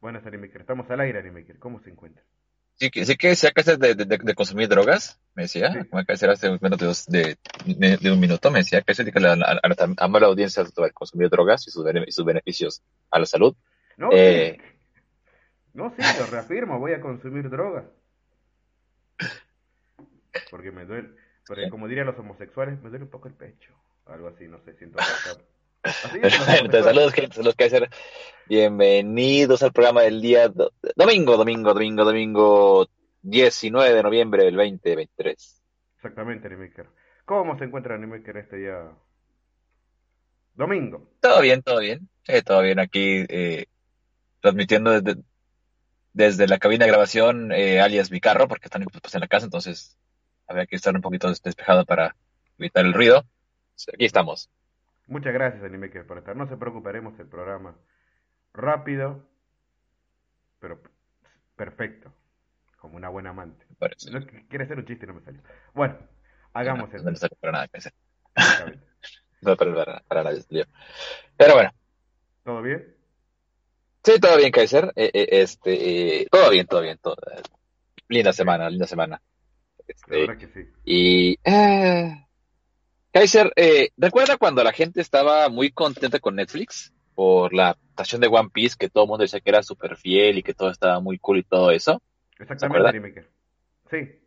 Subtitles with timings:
[0.00, 1.58] Bueno, Animaker, estamos al aire, Animaker.
[1.58, 2.22] ¿Cómo se encuentra?
[2.74, 5.88] Sí, que, sí que sea que de, de, de, consumir drogas, me decía, sí.
[5.88, 9.34] como hacer hace un de, de, de, un minuto, me decía que se dedica a,
[9.34, 13.26] a, a, a, la audiencia sobre consumir drogas y sus, y sus beneficios a la
[13.26, 13.54] salud.
[13.96, 14.98] No, eh, sí.
[15.74, 17.84] no, sí, lo reafirmo, voy a consumir drogas.
[20.50, 21.10] Porque me duele,
[21.46, 23.72] porque como dirían los homosexuales, me duele un poco el pecho.
[24.06, 24.98] Algo así, no sé, siento
[25.82, 27.90] Así Entonces, saludos, gente, saludos hacer.
[28.48, 32.86] Bienvenidos al programa del día do domingo, domingo, domingo, domingo
[33.22, 35.62] 19 de noviembre del 2023.
[35.96, 36.86] Exactamente, Animaker.
[37.24, 38.92] ¿Cómo se encuentra Animaker este día?
[40.54, 41.10] Domingo.
[41.20, 42.08] Todo bien, todo bien.
[42.28, 43.66] Eh, todo bien aquí, eh,
[44.40, 45.20] transmitiendo desde,
[46.12, 49.46] desde la cabina de grabación, eh, alias mi carro, porque están pues, en la casa,
[49.46, 49.98] entonces
[50.46, 52.14] había que estar un poquito despejado para
[52.56, 53.24] evitar el ruido.
[53.92, 54.48] Aquí estamos.
[55.06, 56.36] Muchas gracias, Animaker, por estar.
[56.36, 57.76] No se preocuparemos el programa
[58.54, 59.28] rápido,
[60.58, 60.80] pero
[61.56, 62.12] perfecto,
[62.78, 63.66] como una buena amante.
[64.10, 65.40] No, quiere ser un chiste, no me salió.
[65.74, 65.98] Bueno,
[66.52, 67.10] hagamos no, eso.
[67.10, 67.68] No salió para nada,
[69.42, 70.36] no, para, para nada,
[71.36, 71.70] Pero bueno.
[72.44, 72.96] ¿Todo bien?
[74.04, 74.92] Sí, todo bien, Kaiser.
[74.96, 76.98] Eh, eh, este, eh, todo bien, todo bien.
[76.98, 77.16] Todo,
[78.08, 79.22] linda semana, linda semana.
[79.86, 80.68] Este, que sí.
[80.84, 81.38] Y
[83.12, 88.28] Kaiser, eh, ¿recuerda cuando la gente estaba muy contenta con Netflix por la adaptación de
[88.28, 90.98] One Piece, que todo el mundo decía que era súper fiel y que todo estaba
[90.98, 92.00] muy cool y todo eso?
[92.38, 93.26] Exactamente,
[93.90, 94.18] Sí.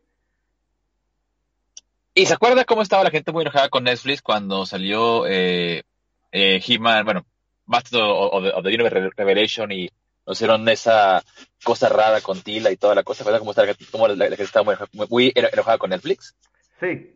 [2.14, 5.84] ¿Y se acuerda cómo estaba la gente muy enojada con Netflix cuando salió eh,
[6.32, 7.26] eh, He-Man, bueno,
[7.66, 9.90] Master of the, of the Universe Revelation y
[10.28, 11.24] nos hicieron esa
[11.64, 13.40] cosa rara con Tila y toda la cosa, ¿verdad?
[13.40, 16.36] ¿Cómo, está, cómo la, la, gente estaba muy, muy enojada con Netflix?
[16.80, 17.15] Sí.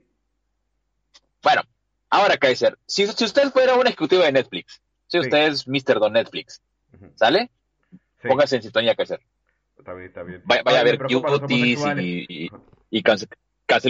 [1.41, 1.61] Bueno,
[2.09, 5.19] ahora Kaiser, si, si usted fuera un ejecutivo de Netflix, si sí.
[5.19, 5.99] usted es Mr.
[5.99, 6.61] Don Netflix.
[7.15, 7.49] ¿sale?
[8.21, 8.27] Sí.
[8.27, 9.19] Póngase en sintonía, Kaiser.
[9.77, 10.41] Está bien, está bien.
[10.45, 12.51] Vaya, vaya a ver cuties y, y,
[12.91, 13.03] y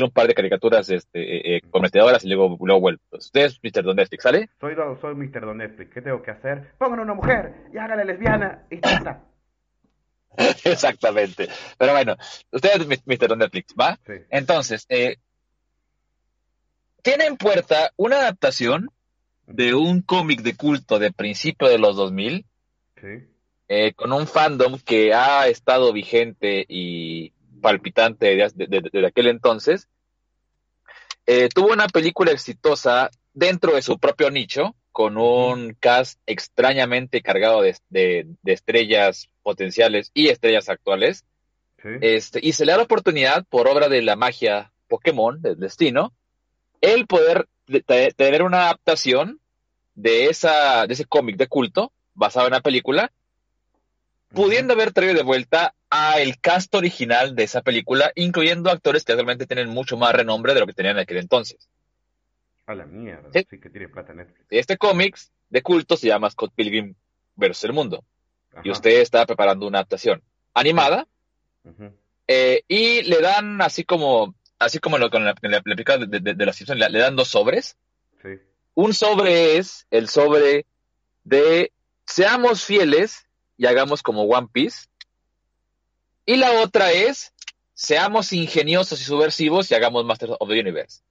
[0.04, 3.00] un par de caricaturas este, eh, comprometedoras y luego, luego vuelve.
[3.12, 3.84] Usted es Mr.
[3.84, 4.50] Don Netflix, ¿sale?
[4.60, 5.42] Soy, soy Mr.
[5.42, 5.92] Don Netflix.
[5.94, 6.74] ¿Qué tengo que hacer?
[6.78, 9.24] Pongan una mujer y hágale lesbiana y ya está.
[10.64, 11.48] Exactamente.
[11.78, 12.16] Pero bueno,
[12.52, 13.38] usted es Mr.
[13.38, 13.98] Netflix, ¿va?
[14.06, 14.14] Sí.
[14.30, 15.18] Entonces, eh,
[17.02, 18.90] tiene en puerta una adaptación
[19.48, 22.46] de un cómic de culto de principio de los 2000,
[22.96, 23.08] sí.
[23.68, 29.28] eh, con un fandom que ha estado vigente y palpitante desde de, de, de, aquel
[29.28, 29.88] entonces.
[31.26, 37.62] Eh, tuvo una película exitosa dentro de su propio nicho, con un cast extrañamente cargado
[37.62, 41.26] de, estrellas potenciales y estrellas actuales.
[42.02, 46.14] Este, y se le da la oportunidad, por obra de la magia Pokémon, del destino,
[46.82, 47.48] el poder
[48.16, 49.40] tener una adaptación
[49.96, 53.12] de, esa, de ese cómic de culto basado en la película,
[54.30, 59.14] pudiendo haber traído de vuelta a el cast original de esa película, incluyendo actores que
[59.14, 61.70] realmente tienen mucho más renombre de lo que tenían en aquel entonces.
[62.66, 64.46] A la mierda, sí, sí que tiene plata Netflix.
[64.50, 65.18] Este cómic
[65.50, 66.94] de culto se llama Scott Pilgrim
[67.36, 68.04] versus el mundo.
[68.52, 68.62] Ajá.
[68.64, 70.22] Y usted está preparando una adaptación
[70.54, 71.08] animada
[71.64, 71.94] uh -huh.
[72.28, 76.34] eh, y le dan así como así como lo, con la, la, la de, de,
[76.36, 77.78] de, la Simpsons, le, le, dan dos sobres.
[78.22, 78.30] Sí.
[78.76, 80.66] Un sobre es el sobre
[81.24, 81.72] de
[82.06, 83.28] seamos fieles
[83.58, 84.88] y hagamos como One Piece.
[86.26, 87.34] Y la otra es
[87.74, 91.02] seamos ingeniosos y subversivos y hagamos Masters of the Universe.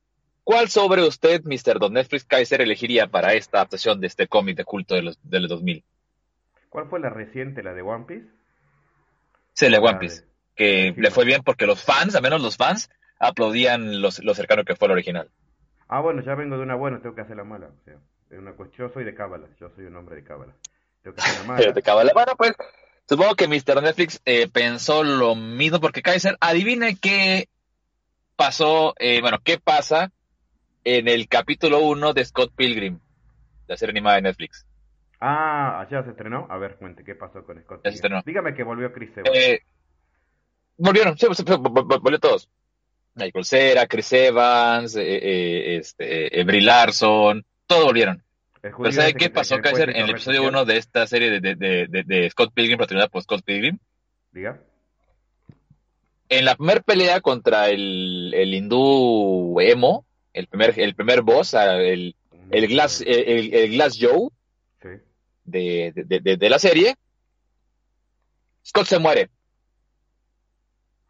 [0.44, 1.78] ¿Cuál sobre usted, Mr.
[1.78, 5.40] Don Netflix Kaiser, elegiría para esta adaptación de este cómic de culto de los, de
[5.40, 5.84] los 2000?
[6.68, 8.28] ¿Cuál fue la reciente, la de One Piece?
[9.52, 10.24] Sí, la de One Piece.
[10.54, 14.34] Que sí, le fue bien porque los fans, al menos los fans, aplaudían los, lo
[14.34, 15.30] cercano que fue el original.
[15.88, 17.68] Ah, bueno, ya vengo de una buena, tengo que hacer la mala.
[17.68, 17.94] O sea,
[18.30, 20.54] es una cuestión, yo soy de cábala, yo soy un hombre de cábala.
[21.02, 21.72] Tengo que hacer la mala.
[21.72, 22.12] de cábala.
[22.14, 22.52] Bueno, pues,
[23.08, 23.82] supongo que Mr.
[23.82, 27.48] Netflix eh, pensó lo mismo porque Kaiser, adivine qué
[28.36, 30.12] pasó, eh, bueno, qué pasa
[30.84, 33.00] en el capítulo 1 de Scott Pilgrim,
[33.66, 34.66] la serie animada de Netflix.
[35.20, 36.46] Ah, ¿ya se estrenó?
[36.48, 38.22] A ver, cuente, ¿qué pasó con Scott se estrenó.
[38.24, 39.36] Dígame que volvió Chris Evans.
[39.36, 39.60] Eh,
[40.76, 42.48] volvieron, sí, volvió todos.
[43.14, 48.22] Michael Cera, Chris Evans, eh, eh, este, eh, Brie Larson, todos volvieron.
[48.60, 52.02] Pero ¿sabe qué pasó, Kaiser, en el episodio 1 de esta serie de, de, de,
[52.04, 53.78] de Scott Pilgrim, protagonizada por Scott Pilgrim?
[54.32, 54.60] Diga.
[56.28, 62.14] En la primera pelea contra el, el hindú emo, el primer, el primer boss, el,
[62.50, 64.28] el, Glass, el, el Glass Joe
[64.82, 64.88] sí.
[65.44, 66.96] de, de, de, la serie,
[68.64, 69.30] Scott se muere.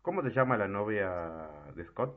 [0.02, 2.14] ¿Cómo se llama la novia de Scott?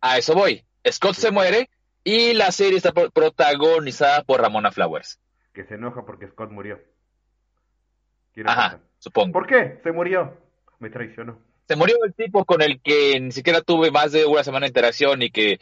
[0.00, 0.64] A eso voy.
[0.88, 1.22] Scott sí.
[1.22, 1.68] se muere
[2.04, 5.18] y la serie está protagonizada por Ramona Flowers.
[5.52, 6.78] Que se enoja porque Scott murió.
[8.44, 9.32] Ajá, supongo.
[9.32, 9.80] ¿Por qué?
[9.82, 10.36] Se murió.
[10.78, 11.38] Me traicionó.
[11.66, 14.68] Se murió el tipo con el que ni siquiera tuve más de una semana de
[14.68, 15.58] interacción y que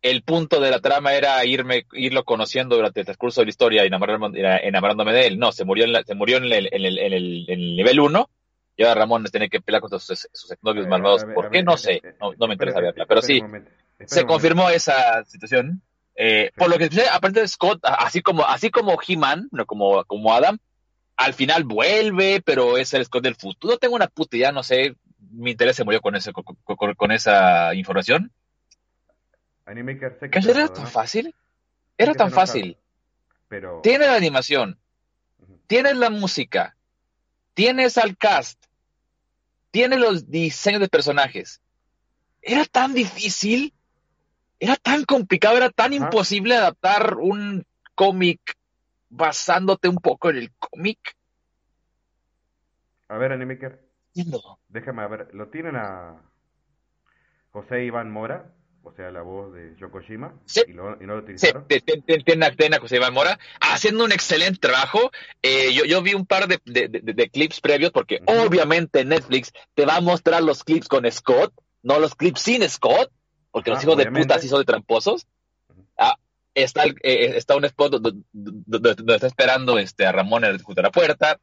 [0.00, 3.84] el punto de la trama era irme, irlo conociendo durante el transcurso de la historia
[3.84, 5.38] y enamorándome, de él.
[5.38, 8.30] No, se murió en, se murió en el, en el, en el, nivel 1
[8.76, 11.24] y ahora Ramón tiene que pelear con sus, sus exnovios malvados.
[11.24, 11.62] ¿Por qué?
[11.62, 12.02] no sé.
[12.20, 13.06] No, me interesa verla.
[13.06, 13.42] Pero sí,
[14.04, 15.82] se confirmó esa situación.
[16.16, 20.32] Eh, por lo que sé, aparte de Scott, así como, así como He-Man, como, como
[20.32, 20.58] Adam,
[21.16, 23.74] al final vuelve, pero es el Scott del futuro.
[23.74, 24.96] No tengo una puta idea, no sé.
[25.30, 28.32] Mi interés se murió con, ese, con, esa información.
[29.66, 31.34] Animaker era tan fácil?
[31.96, 32.76] Era tan fácil.
[33.48, 33.80] Pero...
[33.82, 34.78] Tiene la animación,
[35.66, 36.76] tienes la música,
[37.54, 38.62] tienes al cast,
[39.70, 41.62] tienes los diseños de personajes.
[42.42, 43.72] Era tan difícil,
[44.60, 47.64] era tan complicado, era tan imposible adaptar un
[47.94, 48.40] cómic
[49.08, 50.98] basándote un poco en el cómic.
[53.08, 53.80] A ver, Animaker.
[54.68, 56.20] Déjame ver, ¿lo tienen a
[57.50, 58.52] José Iván Mora?
[58.84, 60.34] O sea, la voz de Yokoshima.
[60.44, 60.62] Sí.
[60.68, 61.64] Y, no lo utilizaron.
[61.68, 65.10] Sí, tiene José Iván Mora haciendo un excelente trabajo.
[65.42, 69.96] Eh, yo, yo, vi un par de, de, clips previos porque obviamente Netflix te va
[69.96, 71.52] a mostrar los clips con Scott,
[71.82, 73.10] no los clips sin Scott,
[73.50, 75.26] porque los ah, hijos de puta sí son de tramposos.
[75.96, 76.16] Ah,
[76.54, 81.40] está, eh, está un spot donde, está esperando este, a Ramón junto a la puerta.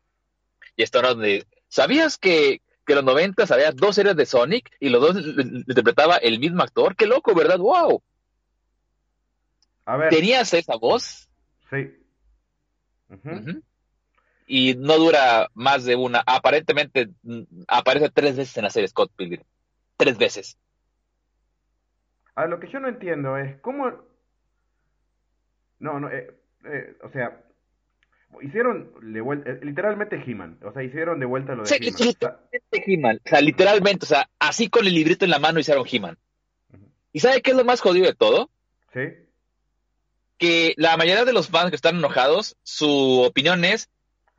[0.76, 1.46] Y está donde.
[1.68, 2.62] ¿Sabías que,
[2.92, 6.62] que en los 90 había dos series de Sonic y los dos interpretaba el mismo
[6.62, 6.96] actor?
[6.96, 7.58] ¡Qué loco, verdad!
[7.58, 8.04] ¡Wow!
[9.86, 10.10] A ver.
[10.10, 11.30] ¿Tenías esa voz?
[11.70, 11.98] Sí.
[14.46, 16.22] Y no dura más de una.
[16.26, 19.44] Aparentemente mm, aparece tres veces en la serie Scott Pilgrim.
[19.96, 20.58] Tres veces.
[22.36, 23.92] A lo que yo no entiendo es cómo
[25.80, 27.42] no, no, eh, eh, o sea,
[28.42, 31.94] hicieron de vuelta, eh, literalmente He-Man, o sea, hicieron de vuelta lo de He-Man.
[32.00, 35.86] literalmente He-Man, o sea, literalmente, o sea, así con el librito en la mano hicieron
[35.90, 36.18] He-Man.
[37.14, 38.50] ¿Y sabe qué es lo más jodido de todo?
[38.94, 39.02] Sí.
[40.38, 43.90] Que la mayoría de los fans que están enojados, su opinión es,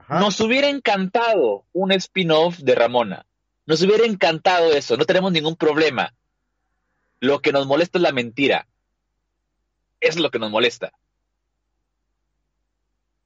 [0.09, 3.27] nos hubiera encantado un spin-off de Ramona.
[3.67, 6.15] Nos hubiera encantado eso, no tenemos ningún problema.
[7.21, 8.67] Lo que nos molesta es la mentira.
[10.01, 10.93] Es lo que nos molesta.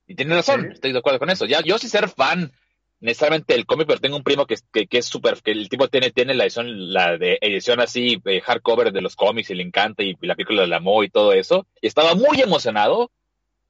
[0.06, 1.46] Y tiene razón, estoy de acuerdo con eso.
[1.46, 2.52] Ya, yo sí ser fan
[3.00, 5.88] necesariamente del cómic, pero tengo un primo que, que, que es súper, que el tipo
[5.88, 9.62] tiene, tiene la edición, la de edición así, eh, hardcover de los cómics y le
[9.62, 11.66] encanta y, la película de la Mo y todo eso.
[11.80, 13.10] Y estaba muy emocionado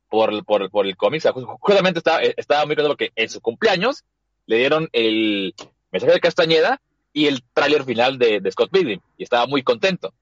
[0.08, 1.22] por, por, por el cómic.
[1.60, 4.04] justamente estaba, eh, estaba muy contento porque en su cumpleaños
[4.46, 5.54] le dieron el
[5.90, 6.80] mensaje de Castañeda
[7.12, 9.00] y el tráiler final de, de Scott Pilgrim.
[9.16, 10.12] Y estaba muy contento.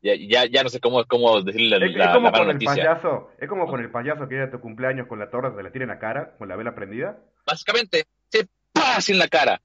[0.00, 3.30] Ya, ya, ya no sé cómo, cómo decirle la, es, es como con el payaso,
[3.38, 5.72] es como con el payaso que llega a tu cumpleaños con la torre, se la
[5.72, 7.18] tira en la cara, con la vela prendida.
[7.44, 9.60] Básicamente, se pasa en la cara.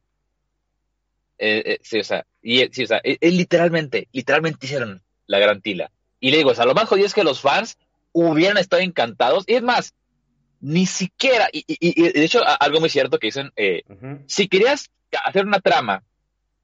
[1.38, 5.62] Eh, eh, sí, o sea, y, sí, o sea, es, literalmente, literalmente hicieron la gran
[5.62, 5.92] tila.
[6.20, 7.78] Y le digo, o sea, lo más jodido es que los fans
[8.12, 9.44] hubieran estado encantados.
[9.46, 9.94] Y es más,
[10.62, 13.84] ni siquiera, y, y, de hecho, algo muy cierto que dicen, eh,
[14.28, 14.90] si querías
[15.26, 16.04] hacer una trama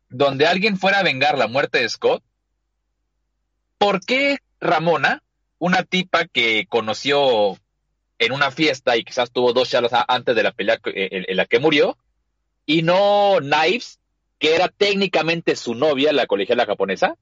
[0.09, 2.23] donde alguien fuera a vengar la muerte de Scott,
[3.79, 5.23] ¿por qué Ramona,
[5.57, 7.57] una tipa que conoció
[8.19, 11.45] en una fiesta y quizás tuvo dos charlas antes de la pelea eh, en, la
[11.45, 11.97] que murió,
[12.65, 13.99] y no Knives,
[14.37, 17.15] que era técnicamente su novia, la colegiala japonesa,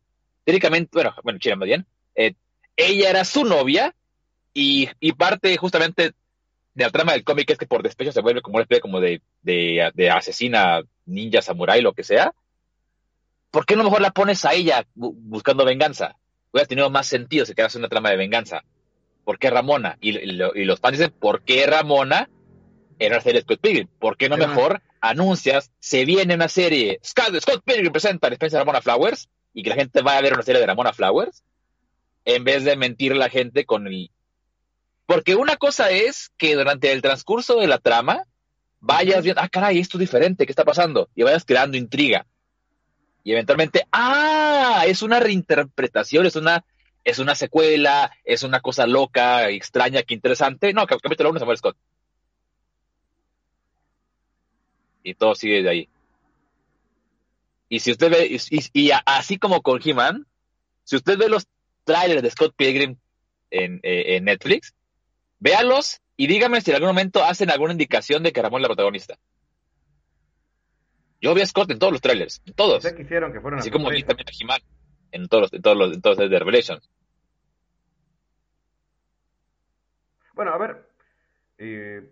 [0.44, 1.86] técnicamente, bueno, bueno, china más bien,
[2.16, 2.34] eh,
[2.76, 3.96] ella era su novia
[4.54, 6.14] y, parte justamente
[6.74, 9.00] de la trama del cómic es que por despecho se vuelve como una especie como
[9.00, 12.34] de, de, de asesina, ninja, samurái, lo que sea.
[13.52, 16.18] ¿Por qué no mejor la pones a ella buscando venganza?
[16.58, 18.64] Hubiera tenido más sentido si quedas una trama de venganza.
[19.24, 19.98] ¿Por qué Ramona?
[20.02, 22.30] Y, los fans dicen, ¿por qué Ramona
[23.00, 23.88] en la serie Scott Pilgrim?
[24.00, 28.58] ¿Por qué no mejor anuncias, se viene una serie, Scott, Scott Pilgrim presenta la de
[28.58, 31.44] Ramona Flowers, y que la gente vaya a ver una serie de Ramona Flowers,
[32.26, 34.12] en vez de mentir a la gente con el...
[35.06, 38.24] Porque una cosa es que durante el transcurso de la trama
[38.80, 41.10] vayas viendo, ah, caray, esto es diferente, ¿qué está pasando?
[41.16, 42.26] Y vayas creando intriga
[43.27, 46.63] y eventualmente, ah, es una reinterpretación, es una,
[47.03, 50.72] es una secuela, es una cosa loca, extraña, que interesante.
[50.72, 51.75] No, capítulo 1 Samuel Scott.
[55.03, 55.89] Y todo sigue de ahí.
[57.67, 58.39] Y si usted ve,
[58.74, 60.25] y, así como con He-Man,
[60.86, 61.48] si usted ve los
[61.84, 62.96] trailers de Scott Pilgrim
[63.51, 64.74] en, eh, en Netflix,
[65.39, 68.69] véalos y dígame si en algún momento hacen alguna indicación de que Ramón es la
[68.69, 69.17] protagonista.
[71.22, 72.84] Yo vi a Scott en todos los trailers, en todos.
[72.84, 74.62] Sé quisieron que fueran Así como vi también a he
[75.12, 76.90] en todos los, en todos los, en todos los de Revelations.
[80.34, 80.88] Bueno, a ver,
[81.58, 82.12] eh,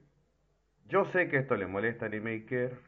[0.87, 2.79] yo sé que esto le molesta a Animaker,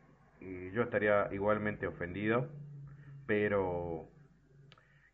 [0.41, 2.47] y yo estaría igualmente ofendido,
[3.25, 4.09] pero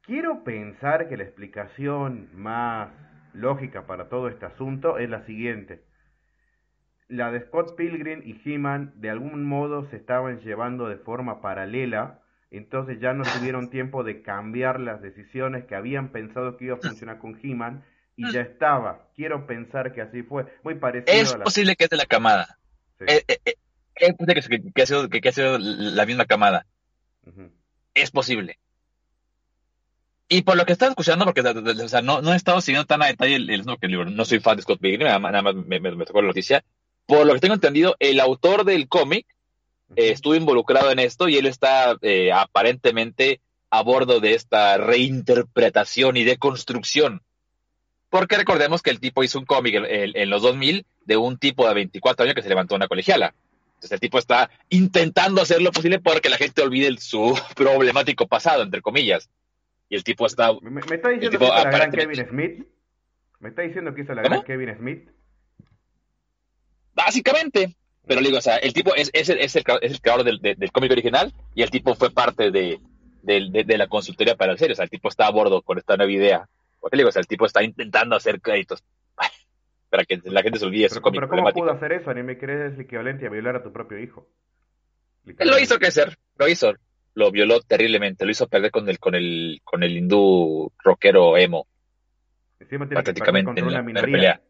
[0.01, 2.91] quiero pensar que la explicación más
[3.33, 5.83] lógica para todo este asunto es la siguiente.
[7.13, 12.21] La de Scott Pilgrim y He-Man de algún modo se estaban llevando de forma paralela,
[12.49, 16.79] entonces ya no tuvieron tiempo de cambiar las decisiones que habían pensado que iba a
[16.79, 17.83] funcionar con He-Man
[18.15, 19.09] y ya estaba.
[19.15, 20.45] Quiero pensar que así fue.
[20.63, 22.57] Muy parecido es posible que es de la camada.
[23.01, 23.55] Eh, eh, eh,
[23.95, 24.33] es posible
[24.73, 26.65] que, ha sido, que, ha sido la misma camada.
[27.93, 28.57] Es posible.
[30.29, 33.03] Y por lo que estaba escuchando, porque o sea, no, no he estado siguiendo tan
[33.03, 36.29] a detalle el, libro, no soy fan de Scott Pilgrim, nada más, me, tocó la
[36.29, 36.63] noticia.
[37.05, 39.25] Por lo que tengo entendido, el autor del cómic
[39.95, 41.97] estuvo involucrado en esto y él está
[42.33, 47.21] aparentemente a bordo de esta reinterpretación y deconstrucción
[48.13, 51.73] porque recordemos que el tipo hizo un cómic en, los 2000 de un tipo de
[51.73, 53.33] 24 años que se levantó una colegiala.
[53.69, 58.61] Entonces el tipo está intentando hacer lo posible porque la gente olvide su problemático pasado,
[58.61, 59.31] entre comillas.
[59.89, 60.53] Y el tipo está...
[60.61, 62.67] ¿Me, está diciendo que hizo la gran Kevin Smith?
[63.39, 65.09] ¿Me está diciendo que hizo la gran Kevin Smith?
[66.93, 67.75] Básicamente.
[68.05, 71.61] Pero le digo, o sea, el tipo es, es, el, creador del, cómic original y
[71.61, 72.79] el tipo fue parte de,
[73.21, 74.73] de, la consultoría para el serie.
[74.73, 76.49] O sea, el tipo está a bordo con esta nueva idea
[76.83, 78.83] porque digo, o sea, el tipo está intentando hacer créditos
[79.89, 82.13] para que la gente se olvide pero, pero ¿cómo pudo hacer eso?
[82.13, 84.27] Ni me crees el equivalente a violar a tu propio hijo.
[85.25, 86.73] Él lo hizo crecer, lo hizo,
[87.13, 91.67] lo violó terriblemente, lo hizo perder con el con el con el hindú rockero emo.
[92.59, 94.41] Encima tiene que en, una pelea.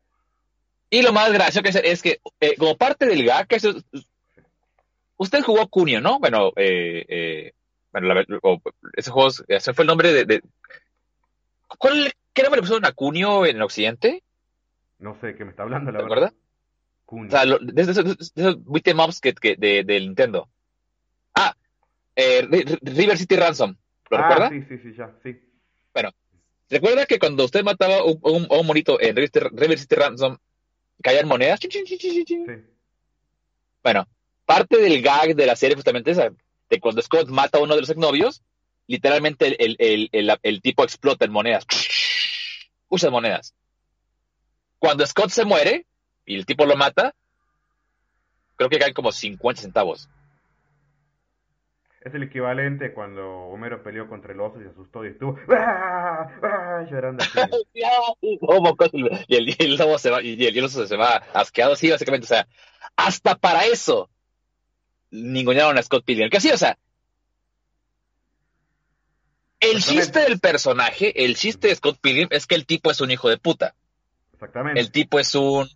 [0.93, 3.57] Y lo más gracioso que es, que eh, como parte del gag, que
[5.17, 6.19] usted jugó Cunio, ¿no?
[6.19, 7.53] Bueno, eh, eh,
[7.91, 8.13] bueno,
[8.95, 10.43] ese juego, ese fue el nombre de,
[11.79, 14.21] ¿Cuál, ¿Qué nombre le pusieron a Cunio en Occidente?
[14.99, 16.33] No sé, ¿qué me está hablando, la ¿Te acuerdas?
[17.07, 20.47] O sea, de, esos beat'em ups que, que de, del Nintendo.
[21.33, 21.55] Ah,
[22.15, 22.47] eh,
[22.83, 23.75] River City Ransom.
[24.11, 24.49] ¿Lo ah, recuerda?
[24.49, 25.41] Sí, sí, sí, ya, sí.
[25.91, 26.11] Bueno,
[26.69, 30.37] ¿recuerda que cuando usted mataba un, un, un monito en River City Ransom,
[31.03, 31.59] caían monedas?
[31.59, 32.37] Sí.
[33.83, 34.07] Bueno,
[34.45, 36.31] parte del gag de la serie justamente esa,
[36.69, 38.41] de cuando Scott mata a uno de los exnovios,
[38.87, 41.65] literalmente el, tipo explota en monedas.
[42.89, 43.53] Muchas monedas.
[44.79, 45.85] Cuando Scott se muere
[46.25, 47.13] y el tipo lo mata,
[48.55, 50.09] creo que caen como 50 centavos.
[52.05, 56.27] Es el equivalente cuando Homero peleó contra el oso y se asustó y estuvo ¡Ah!
[56.41, 56.85] ¡Ah!
[56.89, 57.23] llorando
[57.73, 62.27] y, el, el, lobo se va, y el, oso se va asqueado, sí, básicamente, o
[62.27, 62.47] sea,
[62.97, 64.09] hasta para eso
[65.11, 66.29] ningunearon a Scott Pilgrim.
[66.29, 66.77] Que así, o sea,
[69.61, 73.11] el chiste del personaje, el chiste de Scott Pilgrim es que el tipo es un
[73.11, 73.75] hijo de puta.
[74.33, 74.79] Exactamente.
[74.79, 75.69] El tipo es un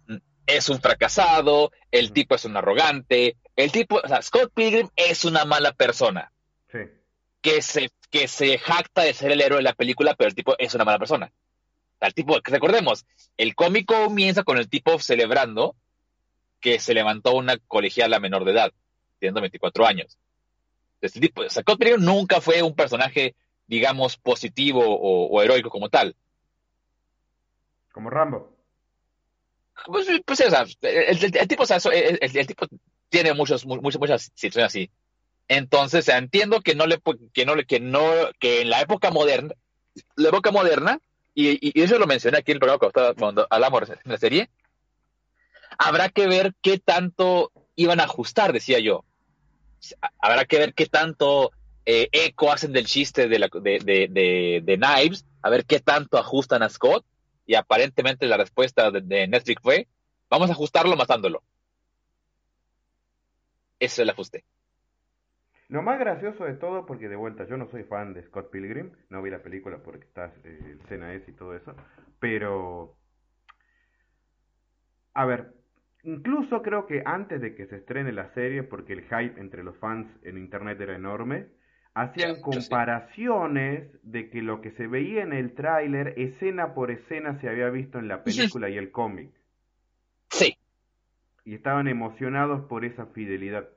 [0.46, 5.26] es un fracasado, el tipo es un arrogante, el tipo, o sea, Scott Pilgrim es
[5.26, 6.32] una mala persona.
[6.72, 6.80] Sí.
[7.42, 10.56] Que se que se jacta de ser el héroe de la película, pero el tipo
[10.58, 11.30] es una mala persona.
[12.00, 15.76] El tipo, recordemos, el cómico comienza con el tipo celebrando
[16.62, 18.72] que se levantó una colegiala menor de edad,
[19.20, 20.18] teniendo 24 años.
[21.02, 23.36] Este tipo, o sea, Scott Pilgrim nunca fue un personaje
[23.68, 26.16] digamos, positivo o, heroico como tal.
[27.92, 28.56] Como Rambo.
[29.86, 32.66] Pues, pues o sea, el, tipo, o sea, el, tipo
[33.10, 34.92] tiene muchos, muchas, muchas situaciones así.
[35.48, 37.00] Entonces, entiendo que no le,
[37.34, 38.02] que no que no,
[38.40, 39.54] que en la época moderna,
[40.16, 41.00] la época moderna,
[41.34, 44.50] y, eso lo mencioné aquí en el programa cuando, cuando hablamos de la serie,
[45.78, 49.06] habrá que ver qué tanto iban a ajustar, decía yo.
[50.20, 51.52] Habrá que ver qué tanto
[51.86, 56.18] eh, eco hacen del chiste de, la, de, de, de, Knives, a ver qué tanto
[56.18, 57.06] ajustan a Scott,
[57.46, 59.88] y aparentemente la respuesta de, Netflix fue,
[60.30, 61.44] vamos a ajustarlo matándolo.
[63.80, 64.44] Ese es el ajuste.
[65.70, 68.92] Lo más gracioso de todo, porque de vuelta yo no soy fan de Scott Pilgrim,
[69.10, 71.76] no vi la película porque está eh, escena es y todo eso,
[72.20, 72.96] pero...
[75.14, 75.54] A ver,
[76.04, 79.76] incluso creo que antes de que se estrene la serie, porque el hype entre los
[79.78, 81.48] fans en internet era enorme,
[81.96, 87.50] hacían comparaciones de que lo que se veía en el tráiler, escena por escena, se
[87.50, 89.32] había visto en la película y el cómic.
[91.48, 93.70] Y estaban emocionados por esa fidelidad.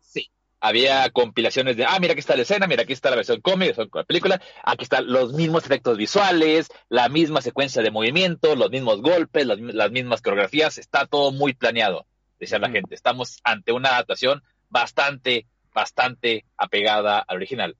[0.00, 0.28] Sí.
[0.58, 3.76] Había compilaciones de, ah, mira aquí está la escena, mira aquí está la versión cómic,
[3.94, 9.02] la película, aquí están los mismos efectos visuales, la misma secuencia de movimientos, los mismos
[9.02, 12.06] golpes, las, mismas coreografías, está todo muy planeado,
[12.40, 12.96] decía la gente.
[12.96, 17.76] Estamos ante una adaptación bastante bastante apegada al original.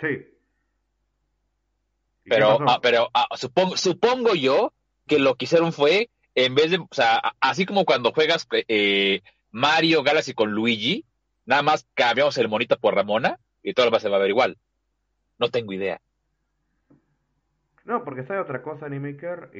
[0.00, 0.26] Sí.
[2.24, 4.72] Pero, ah, pero ah, supongo, supongo yo
[5.06, 9.22] que lo que hicieron fue, en vez de, o sea, así como cuando juegas eh,
[9.50, 11.04] Mario Galaxy con Luigi,
[11.46, 14.56] nada más cambiamos el monito por Ramona y todo lo va a ver igual.
[15.38, 16.00] No tengo idea.
[17.84, 19.50] No, porque sabe otra cosa, Animaker.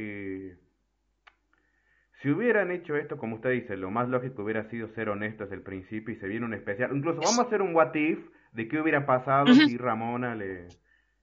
[2.20, 5.56] Si hubieran hecho esto, como usted dice, lo más lógico hubiera sido ser honestos desde
[5.56, 6.94] el principio y se viene un especial.
[6.94, 8.18] Incluso vamos a hacer un what if
[8.52, 10.68] de qué hubiera pasado si Ramona le.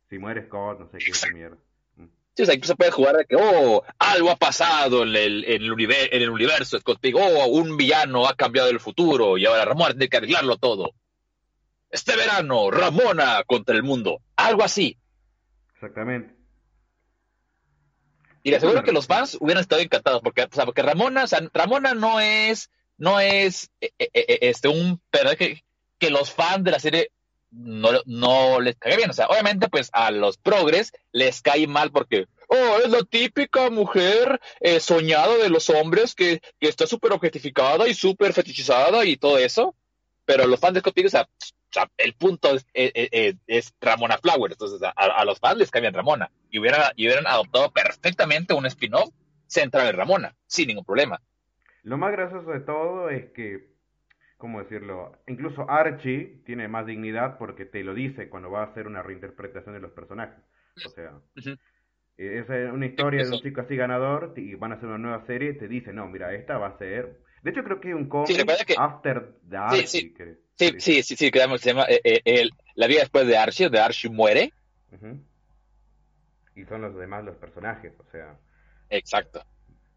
[0.10, 1.58] Si muere Scott, no sé qué es mierda.
[2.40, 5.72] O sea, incluso puede jugar de que, oh, algo ha pasado en el, en el,
[5.72, 9.92] universo, en el universo, Scott oh, un villano ha cambiado el futuro y ahora Ramona
[9.92, 10.94] tiene que arreglarlo todo.
[11.90, 14.22] Este verano, Ramona contra el mundo.
[14.36, 14.98] Algo así.
[15.74, 16.36] Exactamente.
[18.44, 21.28] Y le aseguro que los fans hubieran estado encantados, porque, o sea, porque Ramona, o
[21.28, 25.66] sea, Ramona no es, no es eh, eh, eh, este un personaje
[26.00, 27.12] que los fans de la serie
[27.52, 29.10] no, no les cae bien.
[29.10, 33.70] O sea, obviamente, pues a los progres les cae mal porque, oh, es la típica
[33.70, 34.40] mujer
[34.80, 39.76] soñada de los hombres que, que está súper objetificada y súper fetichizada y todo eso.
[40.26, 41.28] Pero los fans de Scott o sea,
[41.98, 44.52] el punto es, es, Ramona Flower.
[44.52, 46.32] Entonces, a, los fans les cambian Ramona.
[46.50, 49.10] Y hubieran, y hubieran adoptado perfectamente un spin-off
[49.48, 51.22] central en Ramona, sin ningún problema.
[51.84, 53.77] Lo más gracioso de todo es que,
[54.38, 55.18] ¿cómo decirlo?
[55.28, 59.76] Incluso Archie tiene más dignidad porque te lo dice cuando va a hacer una reinterpretación
[59.76, 60.44] de los personajes.
[60.86, 61.20] O sea,
[62.18, 65.52] es una historia de un chico así ganador y van a hacer una nueva serie
[65.52, 67.20] y te dice, no, mira, esta va a ser...
[67.44, 70.14] De hecho, creo que hay un cómic After the Archie.
[70.56, 73.80] Sí, sí, sí, sí, que se llama eh, eh, La vida después de Archie, de
[73.80, 74.54] Archie muere.
[76.56, 78.38] Y son los demás los personajes, o sea.
[78.90, 79.44] Exacto.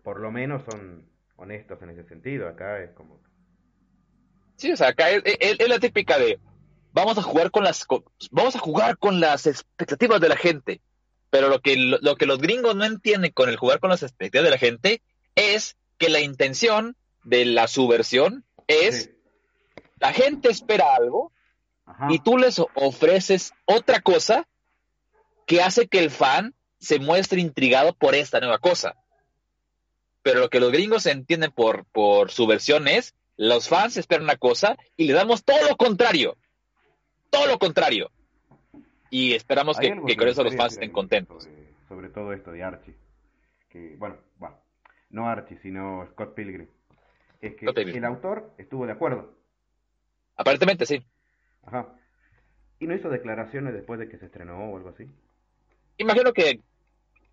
[0.03, 2.49] Por lo menos son honestos en ese sentido.
[2.49, 3.23] Acá es como.
[4.61, 6.39] Sí, o sea, acá es, la típica de
[6.93, 7.87] vamos a jugar con las
[8.31, 10.83] vamos a jugar con las expectativas de la gente.
[11.31, 14.45] Pero lo que lo, que los gringos no entienden con el jugar con las expectativas
[14.45, 15.03] de la gente
[15.35, 19.09] es que la intención de la subversión es
[19.99, 21.33] la gente espera algo
[22.11, 24.47] y tú les ofreces otra cosa
[25.47, 28.95] que hace que el fan se muestre intrigado por esta nueva cosa.
[30.23, 34.37] Pero lo que los gringos entienden por, por su versión es, los fans esperan una
[34.37, 36.37] cosa y le damos todo lo contrario.
[37.31, 38.11] Todo lo contrario.
[39.09, 41.49] Y esperamos que, con eso los fans estén contentos.
[41.89, 42.95] Sobre, todo esto de Archie.
[43.71, 44.19] Que, bueno,
[45.09, 46.69] no Archie, sino Scott Pilgrim.
[47.41, 49.35] Es que el autor estuvo de acuerdo
[50.37, 51.03] Aparentemente sí.
[51.65, 51.89] Ajá.
[52.79, 55.07] ¿Y no hizo declaraciones después de que se estrenó o algo así?
[55.97, 56.61] Imagino que.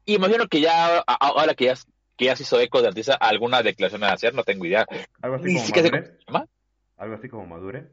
[0.06, 1.74] Imagino que ya, ahora que ya,
[2.18, 4.86] que ya se hizo eco de artista, alguna declaración a hacer, no tengo idea.
[5.22, 6.14] ¿Algo así como Madure?
[6.98, 7.88] ¿Algo así como Madure?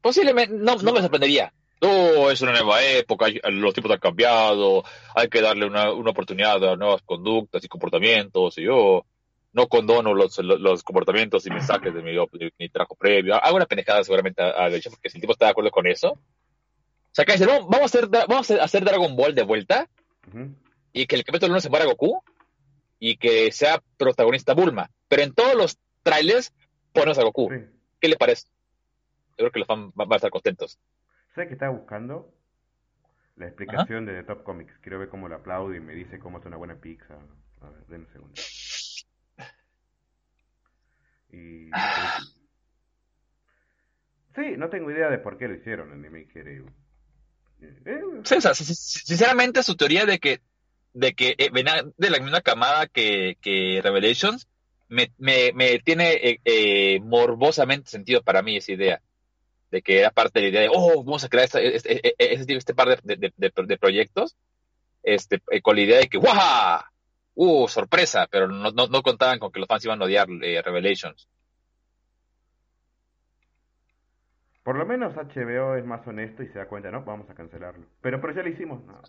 [0.00, 1.52] Posiblemente, no, no me sorprendería.
[1.82, 4.84] Oh, es una nueva época, los tiempos han cambiado,
[5.14, 9.06] hay que darle una, una oportunidad a nuevas conductas y comportamientos, y yo
[9.52, 12.12] no condono los, los, comportamientos y mensajes de mi,
[12.58, 13.34] mi trabajo previo.
[13.34, 16.12] Hago una pendejada seguramente a, hecho porque si el tipo está de acuerdo con eso.
[16.12, 19.88] O sea, que dice, no, vamos a hacer, vamos a hacer Dragon Ball de vuelta
[20.92, 22.22] y que el capítulo 1 se muera Goku
[23.00, 24.90] y que sea protagonista Bulma.
[25.08, 26.54] Pero en todos los trailers
[26.92, 27.50] ponemos a Goku.
[27.98, 28.46] ¿Qué le parece?
[29.30, 30.78] Yo creo que los fans van a estar contentos.
[31.34, 32.32] Sé que está buscando
[33.36, 34.78] la explicación de Top Comics.
[34.82, 37.18] Quiero ver cómo lo aplaude y me dice cómo es una buena pizza.
[37.62, 38.34] A ver, denme un segundo.
[41.32, 41.70] Y...
[44.34, 46.48] Sí, no tengo idea de por qué lo hicieron en Maker.
[46.48, 46.64] Eh,
[47.60, 50.40] eh, sea, sinceramente su teoría de que
[50.92, 54.48] de que eh, venía de la misma camada que, que Revelations
[54.88, 56.40] me, me, me tiene
[57.02, 59.00] morbosamente sentido para mí esa idea
[59.70, 62.56] de que era parte de la idea de oh vamos a crear este, este, este,
[62.56, 64.36] este par de, de, de, proyectos
[65.04, 66.80] este con la idea de que ¡guau!
[67.34, 71.28] uh, sorpresa, pero no, no, contaban con que los fans iban a odiar eh, Revelations.
[74.62, 77.86] Por lo menos HBO es más honesto y se da cuenta, no, vamos a cancelarlo.
[78.02, 79.00] Pero pero ya lo hicimos, no.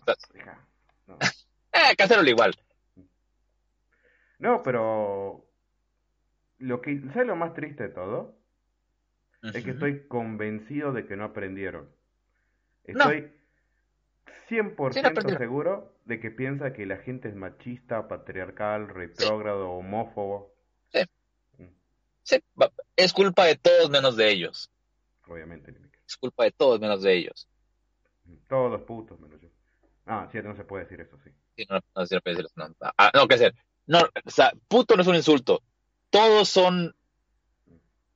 [1.06, 1.18] no.
[1.72, 2.54] eh, igual.
[4.38, 5.46] No, pero
[6.58, 8.36] lo que ¿sabes lo más triste de todo?
[9.42, 11.88] Es que estoy convencido de que no aprendieron.
[12.84, 13.32] Estoy
[14.48, 20.54] 100% seguro de que piensa que la gente es machista, patriarcal, retrógrado, homófobo.
[20.92, 21.00] Sí.
[21.58, 21.66] Mm.
[22.22, 22.44] sí.
[22.96, 24.70] Es culpa de todos menos de ellos.
[25.26, 25.74] Obviamente.
[26.06, 27.48] Es culpa de todos menos de ellos.
[28.48, 29.48] Todos los putos menos yo.
[30.06, 31.30] Ah, sí, no se puede decir eso, sí.
[31.68, 32.68] No, no.
[32.68, 33.54] No, ah, no, qué hacer.
[33.86, 35.62] No, o sea, puto no es un insulto.
[36.10, 36.94] Todos son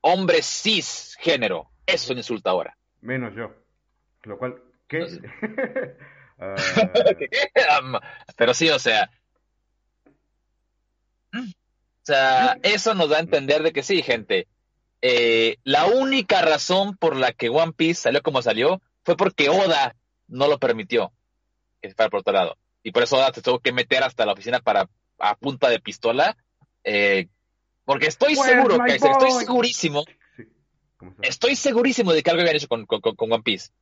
[0.01, 1.71] hombres cis género.
[1.87, 2.77] Eso es un insulto ahora.
[3.01, 3.55] Menos yo.
[4.23, 5.07] Lo cual, ¿qué?
[6.39, 6.55] Ah.
[8.37, 9.11] Pero sí, o sea.
[11.35, 14.47] O sea, eso nos da a entender de que sí, gente.
[15.03, 19.97] eh, la única razón por la que One Piece salió como salió fue porque Oda
[20.29, 21.13] no lo permitió
[21.81, 22.57] que fuera por otro lado.
[22.87, 25.81] Y por eso Oda se tuvo que meter hasta la oficina para a punta de
[25.81, 26.37] pistola.
[26.85, 27.27] Eh,
[27.85, 30.05] porque estoy seguro, que estoy segurísimo.
[31.21, 33.73] estoy segurísimo de que algo habían hecho con, con, con One Piece.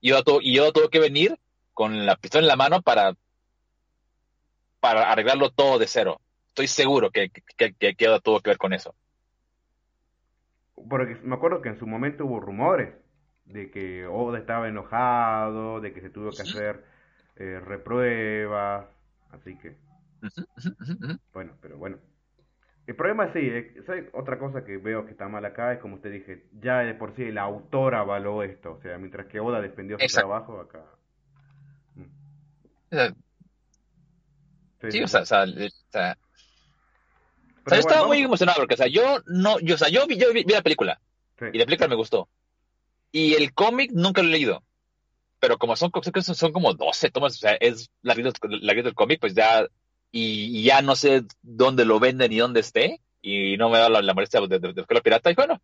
[0.00, 1.38] Y tuvo, y Oda tuvo que venir
[1.74, 3.14] con la pistola en la mano para,
[4.80, 6.22] para arreglarlo todo de cero.
[6.48, 8.94] Estoy seguro que, que, que, que Oda tuvo que ver con eso.
[10.88, 12.94] Porque me acuerdo que en su momento hubo rumores
[13.44, 16.93] de que Oda estaba enojado, de que se tuvo que hacer
[17.36, 18.86] eh, repruebas,
[19.30, 19.76] así que...
[21.32, 21.98] Bueno, pero bueno.
[22.86, 23.64] El problema sí, es,
[24.12, 27.16] otra cosa que veo que está mal acá es como usted dije, ya de por
[27.16, 30.84] sí el autor avaló esto, o sea, mientras que Oda defendió su trabajo acá.
[31.94, 32.10] Mm.
[34.90, 35.66] Sí, o sea, o sea, yo
[37.76, 40.44] estaba muy emocionado porque, o sea, yo no, yo, o sea, yo vi, yo vi,
[40.44, 41.00] la película
[41.52, 42.28] y la película me gustó.
[43.10, 44.62] Y el cómic nunca lo he leído.
[45.44, 45.90] Pero como son,
[46.22, 49.34] son, son como 12 tomas, o sea, es la vida, la vida del cómic, pues
[49.34, 49.66] ya,
[50.10, 54.14] y, ya no sé dónde lo venden ni dónde esté, y no me da la,
[54.14, 55.60] molestia de, de, de, pirata, y bueno,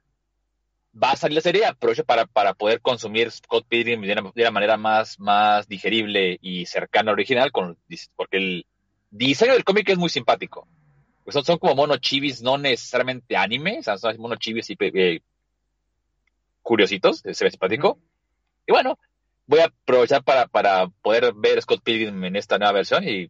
[1.03, 4.43] va a salir la serie, aprovecho para, para poder consumir Scott Pilgrim de una, de
[4.43, 7.79] una manera más, más digerible y cercana al original, con,
[8.17, 8.67] porque el
[9.11, 10.69] diseño del cómic es muy simpático.
[11.25, 14.77] Pues son, son como monos chivis, no necesariamente anime, o sea, son monos chivis y
[14.79, 15.23] eh,
[16.61, 17.99] curiositos, se ve simpático.
[18.67, 18.99] Y bueno,
[19.51, 23.27] voy a aprovechar para, para poder ver Scott Pilgrim en esta nueva versión y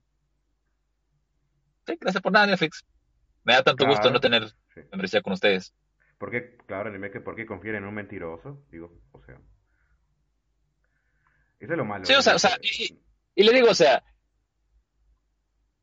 [1.86, 2.84] sí, gracias por nada Netflix.
[3.42, 4.52] Me da tanto gusto no tener
[4.92, 5.74] membresía con ustedes.
[6.18, 8.62] ¿Por qué, claro, dime que por qué confían en un mentiroso?
[8.70, 9.40] Digo, o sea.
[11.58, 12.04] Eso es lo malo.
[12.04, 13.00] Sí, o sea, o sea y,
[13.34, 14.04] y, le digo, o sea,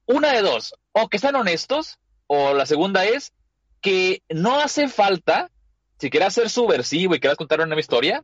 [0.06, 1.98] una de dos, o que sean honestos,
[2.28, 3.34] o la segunda es
[3.82, 5.50] que no hace falta,
[5.98, 8.24] si quieres ser subversivo y quieres contar una historia,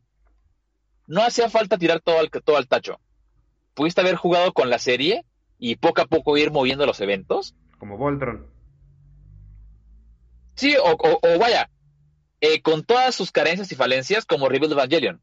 [1.07, 2.99] no hacía falta tirar todo al, todo al tacho.
[3.73, 5.25] Pudiste haber jugado con la serie
[5.59, 7.55] y poco a poco ir moviendo los eventos.
[7.77, 8.47] Como Voltron.
[10.55, 11.69] Sí, o, vaya,
[12.41, 15.21] eh, con todas sus carencias y falencias como Rebuild Evangelion.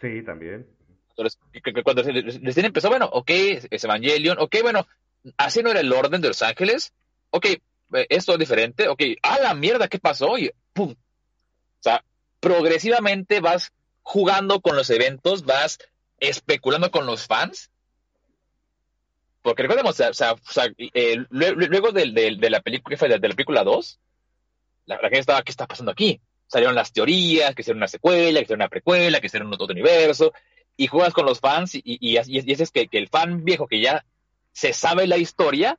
[0.00, 0.66] Sí, también.
[1.10, 1.38] Entonces,
[1.84, 3.30] cuando recién empezó, bueno, ok,
[3.70, 4.86] es Evangelion, ok, bueno,
[5.36, 6.94] así no era el orden de Los Ángeles,
[7.30, 10.38] ok, eh, esto es diferente, ok, a la mierda, ¿qué pasó?
[10.38, 10.92] Y pum.
[10.92, 12.04] O sea,
[12.40, 15.78] progresivamente vas jugando con los eventos, vas
[16.18, 17.70] especulando con los fans.
[19.42, 22.06] Porque recordemos, eh, luego de,
[22.50, 24.00] la película, de, la película 2,
[24.86, 26.20] la, gente estaba, ¿qué está pasando aquí?
[26.46, 30.32] Salieron las teorías, que hicieron una secuela, que hicieron una precuela, que hicieron otro universo,
[30.76, 33.80] y juegas con los fans, y, y, y, es que, que el fan viejo que
[33.80, 34.04] ya
[34.52, 35.78] se sabe la historia,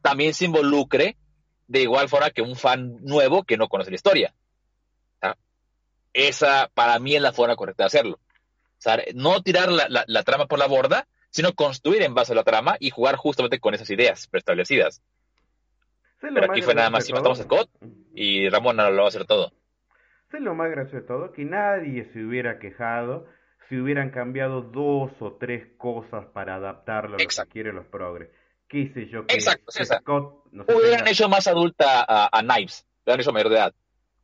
[0.00, 1.16] también se involucre
[1.66, 4.34] de igual forma que un fan nuevo que no conoce la historia.
[6.16, 8.18] Esa para mí es la forma correcta de hacerlo.
[9.14, 12.88] no tirar la, trama por la borda, sino construir en base a la trama y
[12.88, 15.02] jugar justamente con esas ideas preestablecidas.
[16.18, 17.68] Pero aquí fue nada más si matamos a Scott
[18.14, 19.52] y Ramón no lo va a hacer todo.
[20.32, 23.26] Es lo más gracioso de todo, que nadie se hubiera quejado
[23.68, 28.30] si hubieran cambiado dos o tres cosas para adaptarlo a lo que quieren los progres.
[28.68, 29.26] ¿Qué sé yo?
[29.26, 33.74] Que Exacto, Scott, hubieran hecho más adulta a, a Knives, hubieran hecho mayor de edad.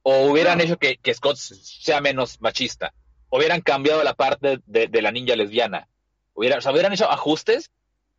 [0.02, 2.92] O hubieran hecho que, Scott sea menos machista.
[3.30, 5.88] Hubieran cambiado la parte de, la ninja lesbiana.
[6.34, 7.70] Hubieran, o sea, hubieran hecho ajustes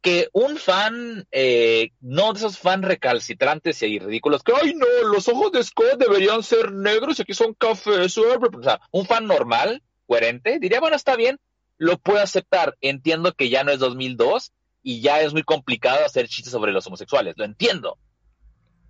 [0.01, 5.29] que un fan, eh, no de esos fans recalcitrantes y ridículos, que, ay no, los
[5.29, 8.17] ojos de Scott deberían ser negros y aquí son cafés.
[8.17, 11.39] O sea, un fan normal, coherente, diría, bueno, está bien,
[11.77, 12.75] lo puedo aceptar.
[12.81, 14.51] Entiendo que ya no es 2002
[14.83, 17.97] y ya es muy complicado hacer chistes sobre los homosexuales, lo entiendo.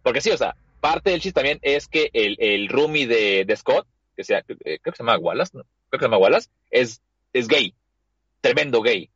[0.02, 3.56] Porque sí, o sea, parte del chiste también es que el, el roomie de, de
[3.56, 5.64] Scott, que sea, eh, creo que se llama Wallace, ¿no?
[5.64, 7.74] creo que se llama Wallace, es, es gay,
[8.42, 9.10] tremendo gay.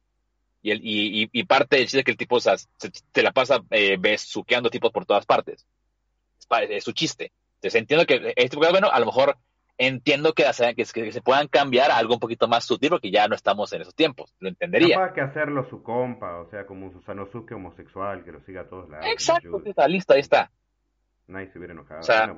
[0.62, 3.34] Y, el, y, y, parte del chiste es que el tipo o sea, se, la
[3.34, 5.68] pasa eh, besuqueando tipos por todas partes.
[6.70, 7.34] Es, su chiste.
[7.56, 9.38] Entonces entiendo que este bueno, a lo mejor
[9.78, 13.28] entiendo que, que, que, se puedan cambiar a algo un poquito más sutil porque ya
[13.28, 14.96] no estamos en esos tiempos, lo entendería.
[14.96, 18.70] Capaz que hacerlo su compa, o sea, como un Susanosuke homosexual, que lo siga a
[18.70, 19.06] todos lados.
[19.12, 20.50] Exacto, está listo, ahí está.
[21.28, 22.00] Nadie se hubiera enojado.
[22.00, 22.34] O sea,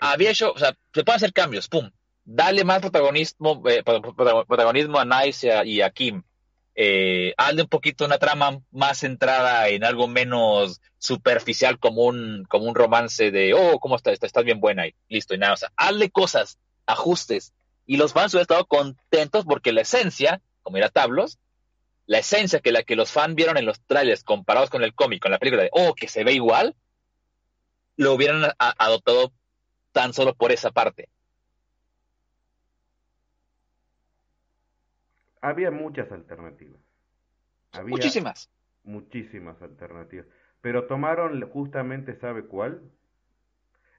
[0.00, 1.90] había hecho, o sea, se pueden hacer cambios, pum.
[2.24, 6.22] Dale más protagonismo, eh, protagonismo a Nice y a, Kim.
[6.74, 12.64] Eh, hazle un poquito una trama más centrada en algo menos superficial como un, como
[12.64, 14.18] un romance de, oh, ¿cómo estás?
[14.20, 15.52] Estás bien buena y listo y nada.
[15.52, 17.52] O sea, hazle cosas, ajustes.
[17.86, 21.38] Y los fans hubieran estado contentos porque la esencia, como era Tablos,
[22.06, 25.22] la esencia que la que los fans vieron en los trailers comparados con el cómic,
[25.22, 26.74] con la película de, oh, que se ve igual,
[27.96, 29.32] lo hubieran adoptado
[29.92, 31.08] tan solo por esa parte.
[35.40, 36.80] Había muchas alternativas.
[37.86, 38.50] Muchísimas.
[38.82, 40.26] Muchísimas alternativas.
[40.60, 42.82] Pero tomaron justamente, ¿sabe cuál?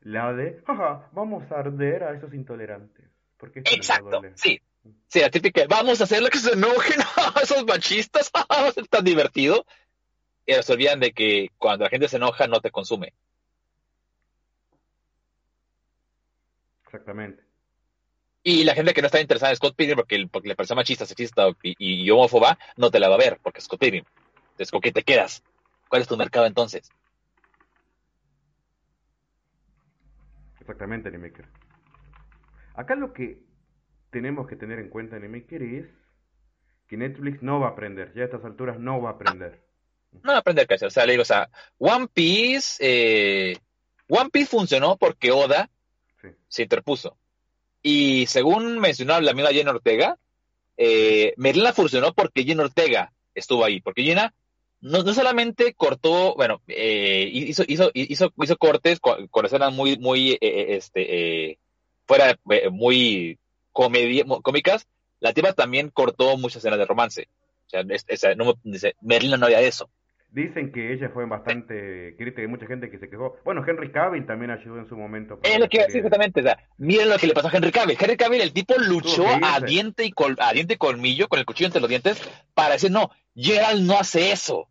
[0.01, 3.05] La de, jaja, vamos a arder a esos intolerantes.
[3.37, 4.61] Porque Exacto, sí.
[5.07, 6.99] Sí, la típica, vamos a hacer lo que se enojen
[7.35, 8.31] a esos machistas,
[8.73, 9.65] ser tan divertido.
[10.45, 13.13] Y se olvidan de que cuando la gente se enoja no te consume.
[16.95, 17.43] Exactamente.
[18.41, 21.05] Y la gente que no está interesada en Scott Pilgrim porque, porque le parece machista,
[21.05, 24.05] sexista y, y, homófoba, no te la va a ver porque es Scott Pilgrim.
[24.51, 25.43] Entonces, ¿con qué te quedas?
[25.89, 26.89] ¿Cuál es tu mercado entonces?
[30.59, 31.47] Exactamente, Animaker.
[32.75, 33.43] Acá lo que
[34.11, 35.87] tenemos que tener en cuenta, Animaker, es
[36.87, 38.13] que Netflix no va a aprender.
[38.15, 39.65] Ya a estas alturas no va a aprender.
[40.11, 40.87] No va a aprender, ¿cachai?
[40.87, 43.57] O sea, le digo, o sea, One Piece, eh,
[44.07, 45.69] One Piece funcionó porque Oda
[46.47, 47.17] se interpuso.
[47.81, 50.17] Y según mencionaba la amiga Jenna Ortega,
[50.77, 53.81] eh, Merlina funcionó porque Jenna Ortega estuvo ahí.
[53.81, 54.33] Porque Jenna
[54.81, 60.37] no, no solamente cortó, bueno, eh, hizo, hizo, hizo, cortes con, escenas muy, muy, eh,
[60.41, 61.59] eh, este,
[62.05, 62.37] fuera,
[62.71, 63.39] muy
[63.71, 64.87] cómicas,
[65.19, 67.27] la tipa también cortó muchas escenas de romance.
[67.65, 68.35] O sea,
[69.01, 69.89] Merlina no había eso.
[70.31, 73.37] Dicen que ella fue bastante crítica y mucha gente que se quejó.
[73.45, 75.39] Bueno, Henry Cavill también ayudó en su momento.
[75.43, 76.41] Es lo que iba a decir exactamente.
[76.41, 77.97] O sea, miren lo que le pasó a Henry Cavill.
[77.97, 81.45] Henry Cavill, el tipo luchó a diente, y col, a diente y colmillo, con el
[81.45, 82.21] cuchillo entre los dientes,
[82.53, 84.67] para decir, no, Gerald no hace eso.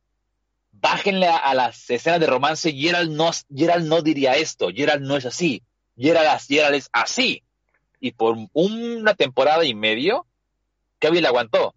[0.72, 2.70] Bájenle a, las escenas de romance.
[2.70, 4.68] Gerald no, Gerald no diría esto.
[4.68, 5.62] Gerald no es así.
[5.96, 7.42] Gerald, Gerald es así.
[8.00, 10.26] Y por una temporada y medio,
[10.98, 11.74] Cavill aguantó.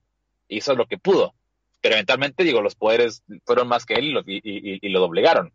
[0.50, 1.37] Hizo lo que pudo
[1.82, 5.54] pero eventualmente, digo, los poderes fueron más que él y lo, y, lo doblegaron.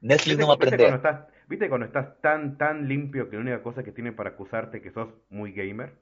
[0.00, 1.00] Netflix no va a aprender.
[1.48, 4.90] ¿Viste cuando estás tan, tan limpio que la única cosa que tiene para acusarte que
[4.90, 5.94] sos muy gamer?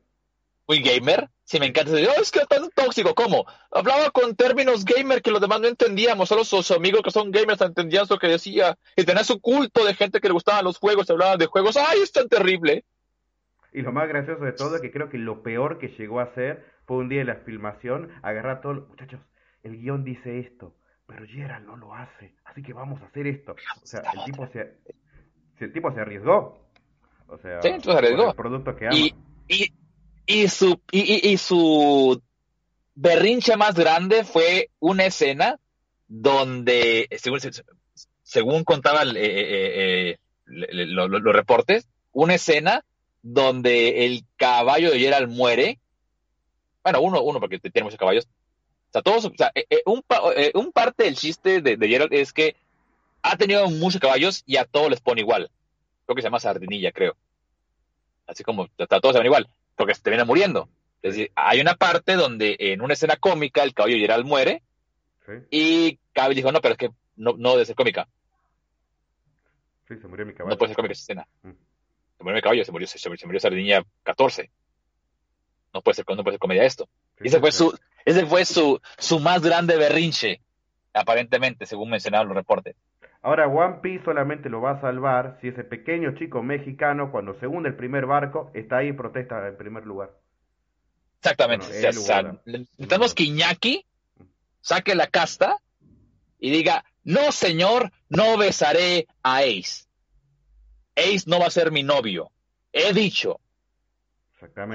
[0.69, 1.93] Muy gamer, sí me encanta.
[1.93, 3.47] Oh, es que tan tóxico, ¿cómo?
[3.71, 7.61] Hablaba con términos gamer que los demás no entendíamos, solo sus amigos que son gamers
[7.61, 8.77] entendían lo que decía.
[8.97, 11.77] Y tenía su culto de gente que le gustaban los juegos, hablaban de juegos.
[11.77, 12.85] ¡Ay, es tan terrible!
[13.73, 16.35] Y lo más gracioso de todo es que creo que lo peor que llegó a
[16.35, 19.21] ser fue un día de la filmación, agarrar a todos los muchachos,
[19.63, 23.55] el guion dice esto, pero Gerald no lo hace, así que vamos a hacer esto.
[23.83, 24.75] O sea, el tipo se,
[25.59, 26.67] el tipo se arriesgó.
[27.29, 28.31] O sea, sí, se arriesgó.
[28.31, 28.97] El producto que ama.
[28.97, 29.15] Y,
[29.49, 29.73] y,
[30.27, 32.23] y, su, y, y, su
[32.95, 35.59] berrinche más grande fue una escena
[36.09, 37.41] donde, según,
[38.23, 40.11] según contaban eh, eh,
[40.47, 42.85] eh, los reportes, una escena
[43.23, 45.81] donde el caballo de Gerald muere
[46.87, 48.27] bueno, uno, uno porque tiene muchos caballos.
[48.27, 50.05] O sea, todos, o sea, eh, eh, un,
[50.37, 52.55] eh, un, parte del chiste de, de, Gerald es que
[53.23, 55.51] ha tenido muchos caballos y a todos les pone igual.
[56.05, 57.17] Creo que se llama sardinilla, creo.
[58.29, 60.69] Así como a todos se ven igual, porque se termina muriendo.
[61.03, 64.63] Es decir, hay una parte donde en una escena cómica el caballo Gerald muere
[65.51, 68.07] y Cavill dijo, no, pero es que no, no debe ser cómica.
[69.89, 70.55] Sí, se murió mi caballo.
[70.55, 71.29] No puede ser cómica esa escena.
[71.43, 71.51] Mm.
[72.19, 74.53] Se murió mi caballo, se murió, se, se murió Sardinilla 14
[75.77, 76.89] no puede ser, no puede ser comedia esto.
[77.21, 80.41] ese fue su, ese fue su, su más grande berrinche,
[80.95, 82.75] aparentemente, según mencionaban los reportes.
[83.23, 87.47] Ahora One Piece solamente lo va a salvar si ese pequeño chico mexicano, cuando se
[87.47, 90.11] hunde el primer barco, está ahí y protesta en primer lugar.
[91.19, 91.67] Exactamente.
[92.45, 93.85] necesitamos que Iñaki
[94.61, 95.57] saque la casta
[96.39, 99.87] y diga, no señor, no besaré a Ace.
[100.95, 102.31] Ace no va a ser mi novio.
[102.73, 103.41] He dicho,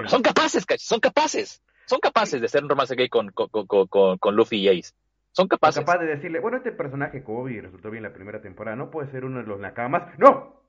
[0.08, 1.62] son capaces, son capaces.
[1.86, 4.94] Son capaces de hacer un romance gay con, con, con, con Luffy y Ace.
[5.32, 5.84] Son capaces.
[5.84, 9.26] capaz de decirle, bueno, este personaje Kobe resultó bien la primera temporada, no puede ser
[9.26, 10.18] uno de los Nakamas.
[10.18, 10.62] ¡No!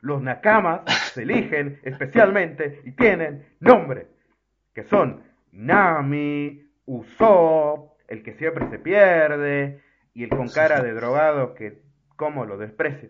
[0.00, 0.82] Los Nakamas
[1.14, 4.08] se eligen especialmente y tienen nombre,
[4.74, 9.82] que son Nami, Usopp, el que siempre se pierde,
[10.14, 11.82] y el con cara de drogado que,
[12.16, 13.08] ¿cómo lo desprecia?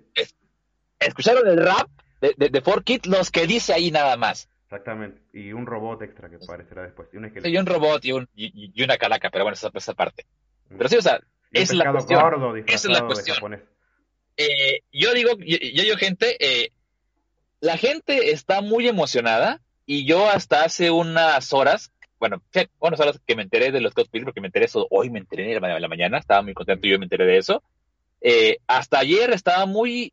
[0.99, 1.89] ¿Escucharon el rap
[2.21, 3.07] de, de, de Four Kids?
[3.07, 4.49] Los que dice ahí nada más.
[4.69, 5.23] Exactamente.
[5.33, 7.09] Y un robot extra que aparecerá después.
[7.15, 9.95] Y un, sí, y un robot y, un, y, una calaca, pero bueno, esa, esa
[9.95, 10.27] parte.
[10.69, 12.21] Pero sí, o sea, es la cuestión.
[12.67, 13.63] esa es la cuestión.
[14.37, 16.73] Eh, yo digo, yo, digo, gente, eh,
[17.61, 22.43] la gente está muy emocionada y yo hasta hace unas horas, bueno,
[22.79, 25.19] unas horas que me enteré de los Scott Pilgrim, porque me enteré eso, hoy me
[25.19, 27.63] enteré en la, mañana, estaba muy contento y yo me enteré de eso.
[28.21, 30.13] Eh, hasta ayer estaba muy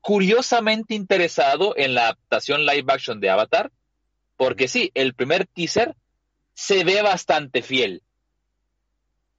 [0.00, 3.72] curiosamente interesado en la adaptación live action de Avatar
[4.38, 5.94] porque sí, el primer teaser
[6.54, 8.02] se ve bastante fiel.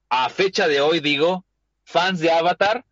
[0.10, 1.46] A fecha de hoy digo,
[1.84, 2.86] fans de Avatar,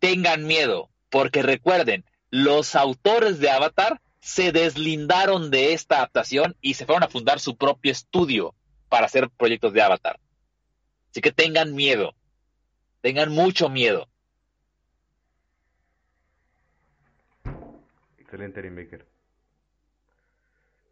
[0.00, 6.86] tengan miedo, Porque recuerden, los autores de Avatar se deslindaron de esta adaptación y se
[6.86, 8.54] fueron a fundar su propio estudio
[8.88, 10.18] para hacer proyectos de Avatar.
[11.10, 12.14] Así que tengan miedo,
[13.00, 14.08] tengan mucho miedo.
[18.18, 19.07] Excelente, Maker.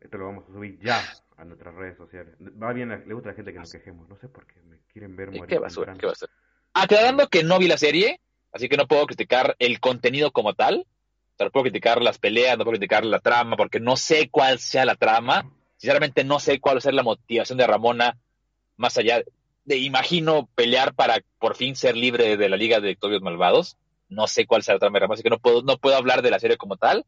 [0.07, 1.03] Esto lo vamos a subir ya
[1.37, 2.33] a nuestras redes sociales.
[2.62, 4.09] Va bien, le gusta a la gente que nos quejemos.
[4.09, 5.47] No sé por qué me quieren ver morir.
[5.47, 5.97] ¿Qué va a ser?
[5.99, 6.31] ¿Qué va a ser?
[6.75, 8.21] Aclarando que no vi la serie,
[8.53, 10.87] así que no puedo criticar el contenido como tal.
[11.40, 14.85] no puedo criticar las peleas, no puedo criticar la trama, porque no sé cuál sea
[14.85, 15.51] la trama.
[15.77, 18.16] Sinceramente, no sé cuál va a ser la motivación de Ramona,
[18.77, 19.25] más allá
[19.64, 23.77] de, imagino, pelear para por fin ser libre de la Liga de Victorios Malvados.
[24.09, 26.23] No sé cuál sea la trama de Ramona, así que no puedo, no puedo hablar
[26.23, 27.05] de la serie como tal,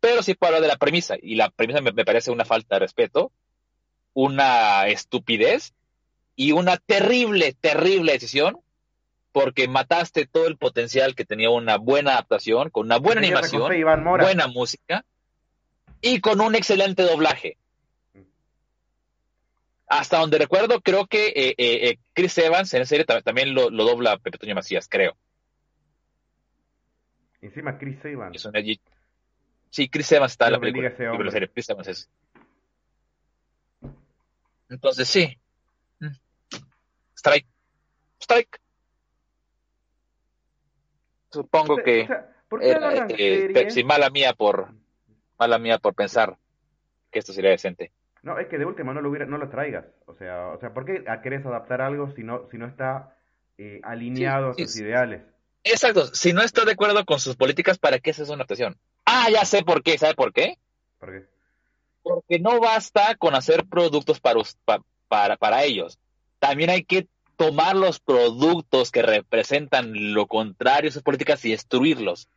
[0.00, 1.16] pero sí puedo hablar de la premisa.
[1.20, 3.32] Y la premisa me parece una falta de respeto,
[4.14, 5.74] una estupidez
[6.36, 8.60] y una terrible, terrible decisión
[9.32, 13.70] porque mataste todo el potencial que tenía una buena adaptación, con una buena animación,
[14.18, 15.04] buena música
[16.00, 17.56] y con un excelente doblaje.
[19.86, 23.70] Hasta donde recuerdo, creo que eh, eh, eh, Chris Evans en la serie también lo,
[23.70, 25.16] dobla Pepe Toño Macías, creo.
[27.40, 28.48] Encima Chris Evans.
[29.70, 30.90] Sí, Chris Evans está en la película.
[30.90, 31.48] La serie.
[31.48, 32.10] Chris Evans es.
[34.68, 35.38] Entonces sí.
[36.00, 36.14] Mm.
[37.14, 37.46] Strike.
[38.20, 38.60] Strike
[41.30, 42.08] supongo que
[43.68, 44.68] si mala mía por
[45.38, 46.36] mala mía por pensar
[47.10, 47.92] que esto sería decente.
[48.22, 49.86] No, es que de última no lo hubiera, no lo traigas.
[50.06, 53.16] O sea, o sea, ¿por qué querés adaptar algo si no, si no está
[53.56, 55.22] eh, alineado a sus ideales?
[55.64, 58.76] Exacto, si no está de acuerdo con sus políticas, ¿para qué es una adaptación?
[59.12, 60.56] Ah, ya sé por qué, ¿sabe por qué?
[61.00, 61.26] ¿Por qué?
[62.04, 64.40] Porque no basta con hacer productos para,
[65.08, 65.98] para, para ellos.
[66.38, 72.28] También hay que tomar los productos que representan lo contrario a sus políticas y destruirlos.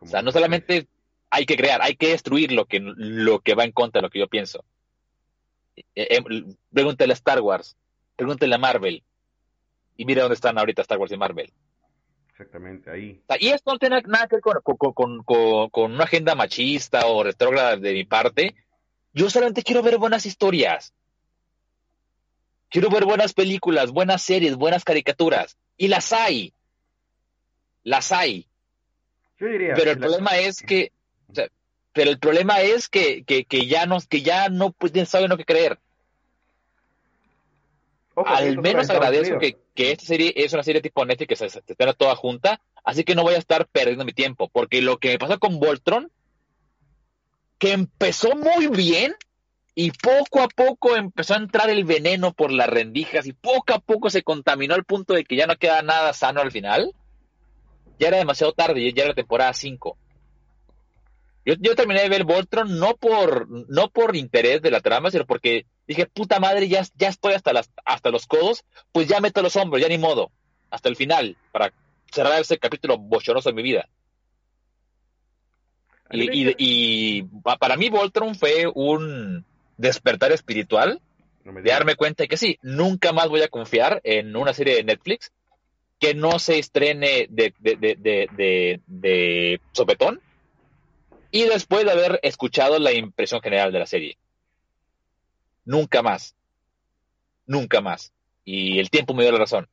[0.00, 0.88] O sea, no solamente
[1.30, 4.10] hay que crear, hay que destruir lo que, lo que va en contra de lo
[4.10, 4.64] que yo pienso.
[5.76, 6.24] Eh, eh,
[6.72, 7.76] pregúntele a Star Wars,
[8.16, 9.04] pregúntele a Marvel,
[9.96, 11.52] y mira dónde están ahorita Star Wars y Marvel.
[12.40, 13.22] Exactamente, ahí.
[13.38, 17.76] Y esto no tiene nada que ver con, con, con una agenda machista o retrógrada
[17.76, 18.54] de mi parte.
[19.12, 20.94] Yo solamente quiero ver buenas historias.
[22.70, 25.58] Quiero ver buenas películas, buenas series, buenas caricaturas.
[25.76, 26.54] Y las hay.
[27.82, 28.48] Las hay.
[29.36, 30.92] Pero el problema es que,
[31.92, 35.36] pero el problema es que, que, que ya no, que ya no pues, saben lo
[35.36, 35.78] que creer.
[38.16, 41.62] Al menos agradezco que, que, esta serie es una serie tipo Netflix que se, se
[41.66, 45.10] espera toda junta, así que no voy a estar perdiendo mi tiempo, porque lo que
[45.10, 46.10] me pasó con Voltron,
[47.58, 49.14] que empezó muy bien,
[49.74, 53.78] y poco a poco empezó a entrar el veneno por las rendijas y poco a
[53.78, 56.92] poco se contaminó al punto de que ya no queda nada sano al final.
[57.98, 59.96] Ya era demasiado tarde, ya era la temporada 5.
[61.46, 65.66] Yo, terminé de ver Voltron no por, no por interés de la trama, sino porque
[65.94, 69.56] dije, puta madre, ya, ya estoy hasta, las, hasta los codos, pues ya meto los
[69.56, 70.30] hombros, ya ni modo,
[70.70, 71.72] hasta el final, para
[72.12, 73.88] cerrar ese capítulo bochoroso de mi vida.
[76.12, 77.22] Y, y,
[77.58, 79.44] para mí Voltron fue un,
[79.80, 81.00] despertar espiritual
[81.44, 84.84] de darme cuenta de que sí, nunca más voy a confiar en una serie de
[84.84, 85.32] Netflix
[85.98, 87.54] que no se estrene de,
[88.86, 90.20] de, sopetón
[91.30, 94.18] y después de haber escuchado la impresión general de la serie.
[95.64, 96.34] Nunca más.
[97.46, 98.12] Nunca más.
[98.44, 99.68] Y el tiempo me dio la razón.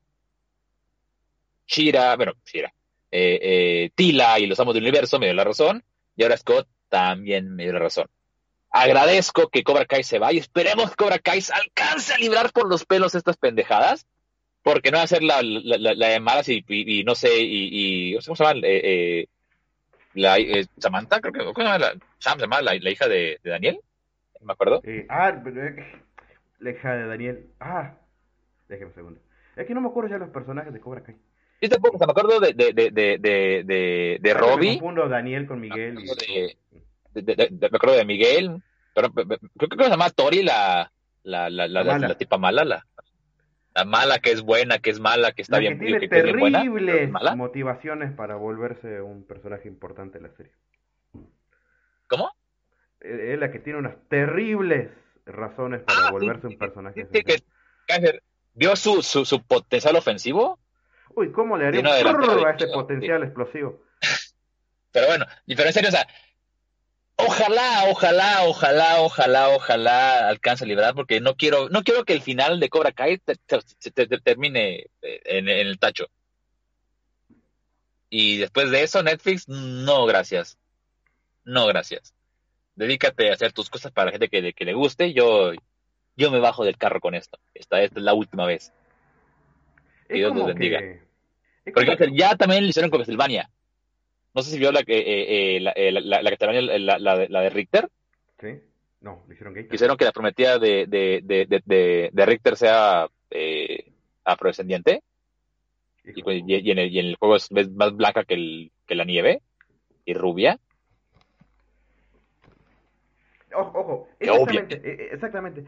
[1.68, 2.74] Shira, bueno, Shira,
[3.12, 5.84] eh, eh, Tila y los amos del universo me dio la razón.
[6.16, 8.08] Y ahora Scott también me dio la razón.
[8.70, 10.40] Agradezco que Cobra Kai se vaya.
[10.40, 14.06] Esperemos que Cobra Kai alcance a librar por los pelos estas pendejadas.
[14.62, 18.44] Porque no va a ser la, la, de malas y, no sé, y, ¿cómo se
[18.44, 18.60] llama?
[18.68, 19.28] Eh, eh,
[20.14, 20.36] la,
[20.78, 21.78] Samantha, creo que, ¿cómo se llama?
[21.78, 23.80] La, Sam se llama la, hija de, Daniel.
[24.42, 24.82] Me acuerdo.
[25.10, 25.44] ah,
[26.60, 27.50] la hija de Daniel.
[27.60, 27.96] Ah,
[28.68, 29.20] déjeme un segundo.
[29.56, 31.16] Es que no me acuerdo ya los personajes de Cobra Kai.
[31.62, 34.74] Yo tampoco, me acuerdo de, de, de, de, de, de, Robbie.
[34.74, 35.98] Me confundo Daniel con Miguel.
[36.00, 38.62] Y me acuerdo de Miguel,
[38.94, 40.92] pero creo que se llama Tori la,
[41.24, 42.86] la, la, la, tipa mala, la,
[43.74, 48.36] la mala que es buena, que es mala, que está bien, tiene terribles motivaciones para
[48.36, 50.52] volverse un personaje importante en la serie.
[52.08, 52.32] ¿Cómo?
[53.00, 54.90] Es la que tiene unas terribles
[55.26, 57.08] razones para ah, volverse un personaje.
[57.10, 57.42] Que,
[58.54, 60.60] ¿Vio su, su, su, potencial ofensivo?
[61.16, 63.84] Uy, ¿cómo le haría un a ese potencial explosivo?
[64.92, 66.08] Pero bueno, diferencia, o sea,
[67.20, 72.22] Ojalá, ojalá, ojalá, ojalá, ojalá alcance a liberar, porque no quiero, no quiero que el
[72.22, 73.38] final de Cobra Kai te,
[74.20, 76.10] termine eh, en, el tacho.
[78.12, 80.60] Y después de eso, Netflix, no, gracias.
[81.44, 82.14] No, gracias.
[82.78, 85.12] Dedícate a hacer tus cosas para la gente que, que le guste.
[85.12, 85.52] Yo,
[86.16, 87.40] yo me bajo del carro con esto.
[87.56, 88.72] Esta, es la última vez.
[90.08, 90.80] Que Dios los bendiga.
[91.74, 93.50] Porque ya también le hicieron con Castlevania.
[94.36, 97.50] No sé si vio la, que eh, eh, la, eh, la, la, la, la, de
[97.50, 97.90] Richter.
[98.40, 98.60] Sí.
[99.02, 99.68] No, le hicieron gay.
[99.72, 103.92] Hicieron que la prometida de, de, de, de, de Richter sea eh,
[104.24, 105.02] afrodescendiente.
[106.06, 108.94] Y, pues, y, en el, y, en el, juego es más blanca que, el, que
[108.94, 109.42] la nieve
[110.06, 110.60] y rubia.
[113.54, 115.66] Ojo, ojo, exactamente, exactamente.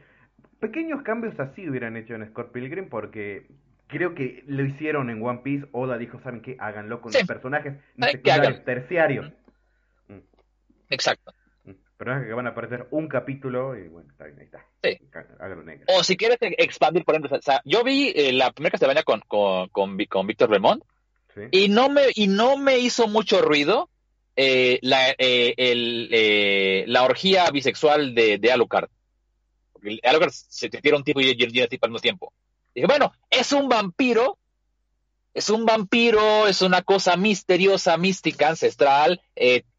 [0.60, 3.48] Pequeños cambios así hubieran hecho en Scott Pilgrim porque
[3.88, 5.68] creo que lo hicieron en One Piece.
[5.72, 6.56] Oda dijo, ¿saben qué?
[6.60, 9.32] Háganlo con los personajes secundarios, terciarios.
[10.08, 10.20] Mm.
[10.90, 11.34] Exacto.
[11.64, 11.72] Mm.
[11.98, 14.66] Personajes que van a aparecer un capítulo y bueno, está bien, ahí está.
[14.84, 15.00] Sí.
[15.40, 15.86] Háganlo negro.
[15.88, 19.22] O si quieres expandir, por ejemplo, o sea, yo vi eh, la primera Castlevania con,
[19.22, 20.84] con, con, con Víctor Belmont
[21.34, 21.42] ¿Sí?
[21.52, 23.90] y, no me, y no me hizo mucho ruido
[24.42, 28.90] eh, la, eh, eh, la orgía bisexual de, Alucard.
[29.74, 32.32] Porque Alucard se tira un tipo y tiene tipo al mismo tiempo.
[32.74, 34.38] Dije, bueno, es un vampiro,
[35.34, 39.22] es un vampiro, es una cosa misteriosa, mística, ancestral,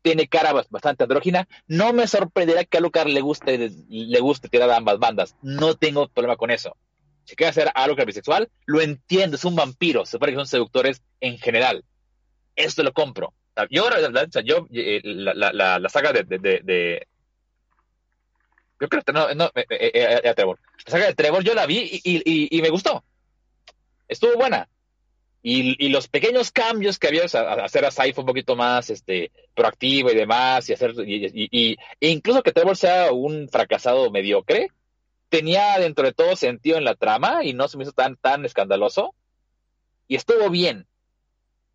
[0.02, 1.48] tiene cara bastante andrógina.
[1.66, 5.36] No me sorprenderá que Alucard le guste, le guste tirar a ambas bandas.
[5.40, 6.76] No tengo problema con eso.
[7.24, 10.04] Si quiere hacer Alucard bisexual, lo entiendo, es un vampiro.
[10.04, 11.82] Se supone que son seductores en general.
[12.56, 13.32] Esto lo compro.
[13.70, 13.88] Yo,
[14.44, 17.06] yo eh, la, la, la, saga de, de,
[18.80, 20.58] yo creo que no, no eh, eh, eh, Trevor.
[20.86, 23.04] La saga de Trevor yo la vi y, y, me gustó.
[24.08, 24.68] Estuvo buena.
[25.42, 30.10] Y, y, los pequeños cambios que había, hacer a Saif un poquito más este, proactivo
[30.10, 34.68] y demás, y hacer, y, e incluso que Trevor sea un fracasado mediocre,
[35.30, 38.44] tenía dentro de todo sentido en la trama y no se me hizo tan, tan
[38.44, 39.14] escandaloso.
[40.08, 40.86] Y estuvo bien.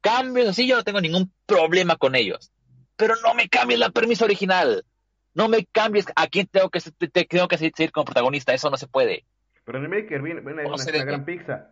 [0.05, 2.51] Cambios así, yo no tengo ningún problema con ellos.
[2.95, 4.85] Pero no me cambies la permiso original.
[5.33, 8.53] No me cambies a quién tengo que, te, tengo que seguir como protagonista.
[8.53, 9.25] Eso no se puede.
[9.63, 11.71] Pero en el Maker viene, viene una, una gran pizza.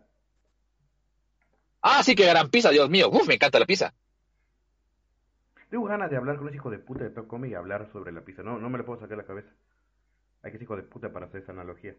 [1.79, 3.07] Ah, sí, que gran pizza, Dios mío.
[3.11, 3.93] Uf, me encanta la pizza.
[5.69, 8.21] Tengo ganas de hablar con ese hijo de puta de Tocome y hablar sobre la
[8.21, 8.41] pizza.
[8.41, 9.49] No, no me lo puedo sacar de la cabeza.
[10.41, 11.93] Hay que ser hijo de puta para hacer esa analogía.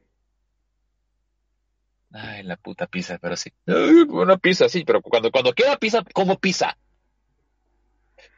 [2.16, 3.52] Ay, la puta pizza, pero sí.
[3.66, 6.76] Una pizza, sí, pero cuando, cuando queda pizza, como pizza.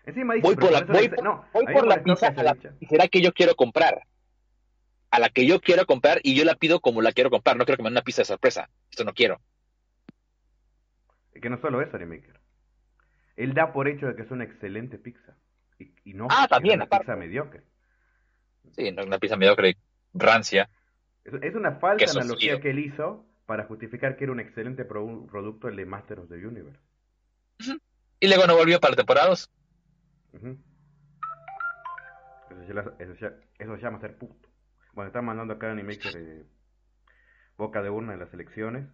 [0.07, 2.57] Encima dice, voy por la, voy, no, voy por la pizza a la
[2.89, 4.07] será que yo quiero comprar.
[5.11, 7.59] A la que yo quiero comprar y yo la pido como la quiero comprar.
[7.59, 8.71] No quiero que me den una pizza de sorpresa.
[8.91, 9.41] Esto no quiero.
[11.35, 12.41] Es que no solo eso, Animaker.
[13.37, 15.37] Él da por hecho de que es una excelente pizza.
[15.79, 17.63] Y, y no ah, también, una pizza mediocre.
[18.75, 19.77] Sí, no, una pizza mediocre,
[20.15, 20.71] rancia.
[21.25, 25.27] Es, es una falsa analogía que él hizo para justificar que era un excelente pro
[25.27, 26.81] producto el de Master of the Universe.
[28.21, 29.33] Y luego no volvió para la temporada
[32.69, 34.49] eso, eso, eso, se llama ser puto.
[34.93, 36.47] Bueno, están mandando acá Animaker de
[37.57, 38.87] boca de urna en las elecciones.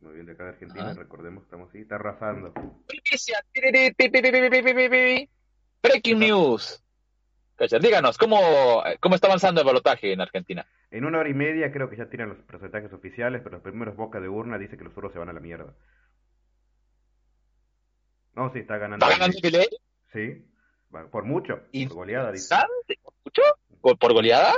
[0.00, 2.52] Muy bien, de acá de Argentina, recordemos, estamos ahí, está arrasando.
[5.82, 6.84] Breaking news.
[7.58, 10.64] Díganos, ¿cómo, ¿cómo está avanzando el balotaje en Argentina?
[10.90, 13.96] En una hora y media creo que ya tienen los porcentajes oficiales, pero los primeros
[13.96, 15.74] boca de urna dice que los suros se van a la mierda.
[18.36, 19.04] No, sí, está ganando.
[19.04, 19.66] ¿Está ganando Milei?
[20.12, 20.46] Sí,
[21.10, 22.30] por mucho, por goleada.
[22.30, 22.54] Dice.
[23.02, 23.42] ¿Por mucho?
[23.98, 24.54] ¿Por, goleada?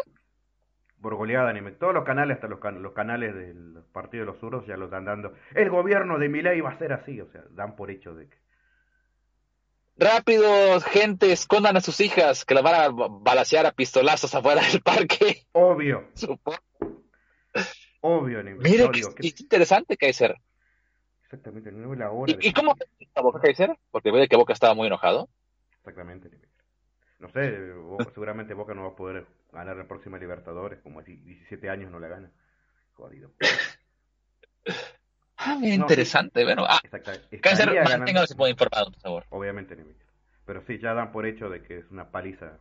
[1.01, 1.73] Por goleada, anime.
[1.73, 5.07] Todos los canales, hasta los, los canales del Partido de los Suros ya lo están
[5.07, 5.33] dando.
[5.55, 8.37] El gobierno de Milei va a ser así, o sea, dan por hecho de que
[10.01, 14.81] Rápido, gente, escondan a sus hijas que las van a balasear a pistolazos afuera del
[14.81, 15.47] parque.
[15.53, 16.09] Obvio.
[18.01, 20.37] Obvio, Mire, qué, qué interesante, Kaiser.
[21.25, 22.33] Exactamente, no la hora.
[22.33, 23.77] ¿Y, ¿y cómo está Boca, Kaiser?
[23.91, 25.29] Porque ve que Boca estaba muy enojado.
[25.81, 26.31] Exactamente,
[27.19, 27.75] No sé,
[28.15, 32.01] seguramente Boca no va a poder ganar la próxima Libertadores, como así 17 años no
[32.01, 32.33] la gana.
[32.95, 33.33] Jodido.
[35.43, 36.45] Ah, interesante.
[36.45, 36.81] Bueno, ah,
[37.41, 39.27] Cáncer, manténgase muy informado, por favor.
[39.31, 39.75] Obviamente,
[40.45, 42.59] Pero sí, ya dan por hecho de que es una paliza.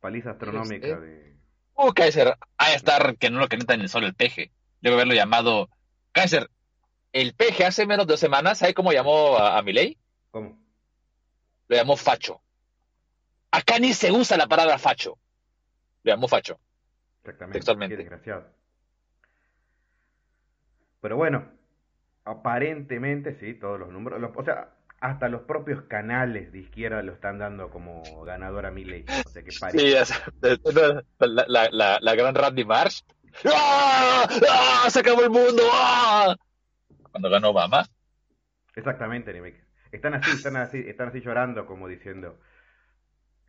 [0.00, 1.36] Paliza astronómica este, de.
[1.74, 4.52] Uh, Kaiser, a estar que no lo en el sol el peje.
[4.80, 5.68] Debo haberlo llamado.
[6.12, 6.48] Kaiser,
[7.12, 9.98] el peje hace menos de dos semanas, ¿sabe cómo llamó a, a Miley?
[10.30, 10.56] ¿Cómo?
[11.66, 12.40] Lo llamó facho.
[13.50, 15.18] Acá ni se usa la palabra facho.
[16.04, 16.60] Lo llamó facho.
[17.22, 17.58] Exactamente.
[17.58, 17.96] Textualmente.
[17.96, 18.63] Qué desgraciado.
[21.04, 21.44] Pero bueno,
[22.24, 27.38] aparentemente sí, todos los números, o sea, hasta los propios canales de izquierda lo están
[27.38, 29.04] dando como ganador a Milley.
[29.26, 29.92] O sea que Sí,
[30.40, 31.04] la,
[31.46, 33.02] la, la, la, gran Randy Marsh.
[33.44, 34.26] ¡Ah!
[34.50, 34.88] ¡Ah!
[34.88, 35.62] ¡Se acabó el mundo!
[35.70, 36.34] ¡Ah!
[37.10, 37.86] Cuando ganó Obama.
[38.74, 39.62] Exactamente, Animaker.
[39.92, 42.38] Están así, están así, están así llorando como diciendo.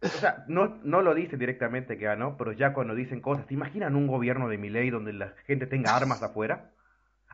[0.01, 3.53] O sea, no, no lo dicen directamente que ganó, pero ya cuando dicen cosas, ¿te
[3.53, 6.73] imaginan un gobierno de Milei donde la gente tenga armas afuera?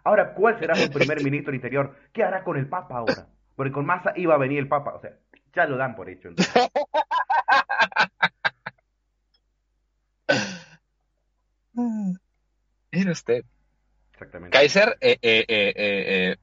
[0.03, 1.95] Ahora, ¿cuál será su primer ministro interior?
[2.11, 3.27] ¿Qué hará con el Papa ahora?
[3.55, 5.11] Porque con Massa iba a venir el Papa, o sea,
[5.53, 6.29] ya lo dan por hecho.
[12.91, 13.43] Mire usted.
[14.13, 14.57] Exactamente.
[14.57, 16.35] Kaiser, eh, eh, eh,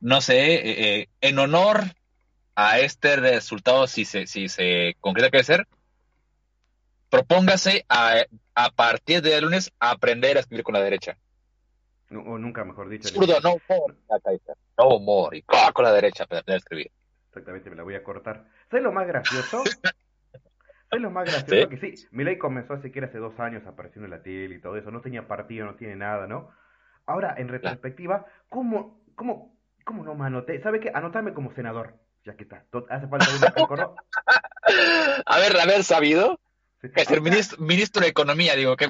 [0.00, 1.84] no sé, en honor
[2.54, 5.66] a este resultado, si se, si se concreta Kaiser,
[7.08, 8.24] propóngase a,
[8.54, 11.16] a partir de lunes aprender a escribir con la derecha.
[12.10, 13.08] O nunca, mejor dicho.
[13.08, 13.56] Zurdo, no
[14.24, 14.56] Kaiser.
[14.78, 16.90] No y con la derecha para escribir.
[17.28, 18.46] Exactamente, me la voy a cortar.
[18.68, 19.62] ¿Sabes lo más gracioso?
[20.90, 21.68] ¿Sabes lo más gracioso?
[21.68, 24.90] Que sí, Milei comenzó siquiera hace dos años apareciendo en la tele y todo eso.
[24.90, 26.50] No tenía partido, no tiene nada, ¿no?
[27.06, 30.60] Ahora, en retrospectiva, ¿cómo, cómo, cómo no me anoté?
[30.62, 30.90] ¿Sabe qué?
[30.92, 31.94] Anotame como senador,
[32.24, 32.66] ya que está.
[32.88, 33.94] Hace falta un
[35.26, 36.40] A ver, haber sabido.
[36.80, 38.88] Que ser ministro, ministro de Economía, digo, que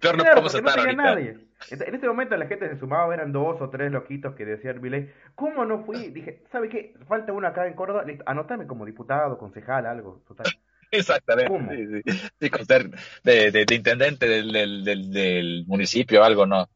[0.00, 1.36] peor no podemos estar no Nadie.
[1.70, 5.10] En este momento la gente se sumaba, eran dos o tres loquitos que decían Milei,
[5.34, 6.08] ¿cómo no fui?
[6.08, 6.94] Dije, ¿sabe qué?
[7.08, 10.46] Falta uno acá en Córdoba, anotame como diputado, concejal, algo, total.
[10.90, 12.02] Exactamente.
[12.40, 12.90] Sí, con ser
[13.22, 14.52] de, de, intendente del,
[14.84, 16.66] del, del, municipio o algo, ¿no?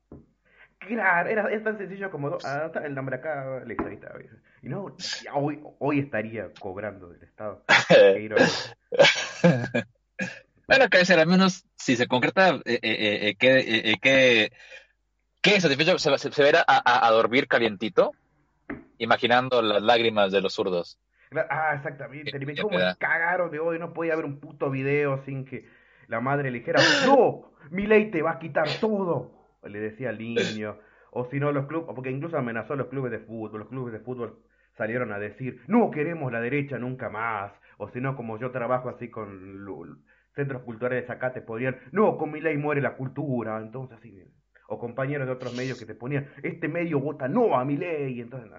[0.81, 4.13] Claro, era, es tan sencillo como anotar el nombre acá, listo, ahí está.
[4.63, 4.97] Y no,
[5.35, 7.63] hoy, hoy estaría cobrando del Estado.
[10.73, 14.53] bueno, que ser al menos si se concreta eh, eh, eh, que, que,
[15.41, 18.13] que satisfecho se, se, se verá a, a, dormir calientito,
[18.99, 20.99] imaginando las lágrimas de los zurdos.
[21.51, 22.37] Ah, exactamente.
[22.37, 25.67] Y me como cagaron de hoy, no podía haber un puto video sin que
[26.09, 29.31] la madre le dijera, no, mi ley te va a quitar todo.
[29.65, 30.79] Le decía al niño.
[31.11, 33.61] O si no, los clubes, porque incluso amenazó a los clubes de fútbol.
[33.61, 34.39] Los clubes de fútbol
[34.77, 37.53] salieron a decir, no queremos la derecha nunca más.
[37.77, 39.65] O si no, como yo trabajo así con
[40.35, 43.59] centros culturales acá, te podrían, no, con mi ley muere la cultura.
[43.59, 44.23] Entonces, así,
[44.69, 48.21] o compañeros de otros medios que te ponían, este medio vota no a mi ley.
[48.21, 48.51] Entonces,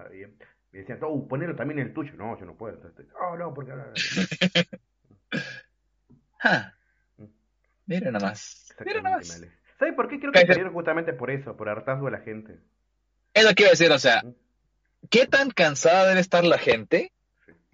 [0.72, 2.12] me decían, oh, ponelo también en el tuyo.
[2.16, 2.80] No, yo no puedo.
[3.20, 3.72] oh, no, porque...
[6.42, 6.72] ah,
[7.86, 8.74] mira nada más.
[8.84, 9.42] Mira nada más.
[9.78, 12.58] ¿Sabes por qué creo que salieron justamente por eso, por hartazgo de la gente?
[13.34, 14.22] Es lo que iba a decir, o sea,
[15.10, 17.12] ¿qué tan cansada debe estar la gente?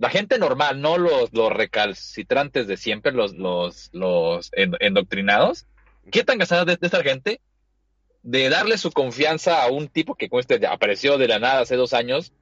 [0.00, 5.66] La gente normal, no los, los recalcitrantes de siempre, los, los, los endoctrinados.
[6.10, 7.42] ¿Qué tan cansada de, esta gente
[8.22, 11.92] de darle su confianza a un tipo que este apareció de la nada hace dos
[11.92, 12.32] años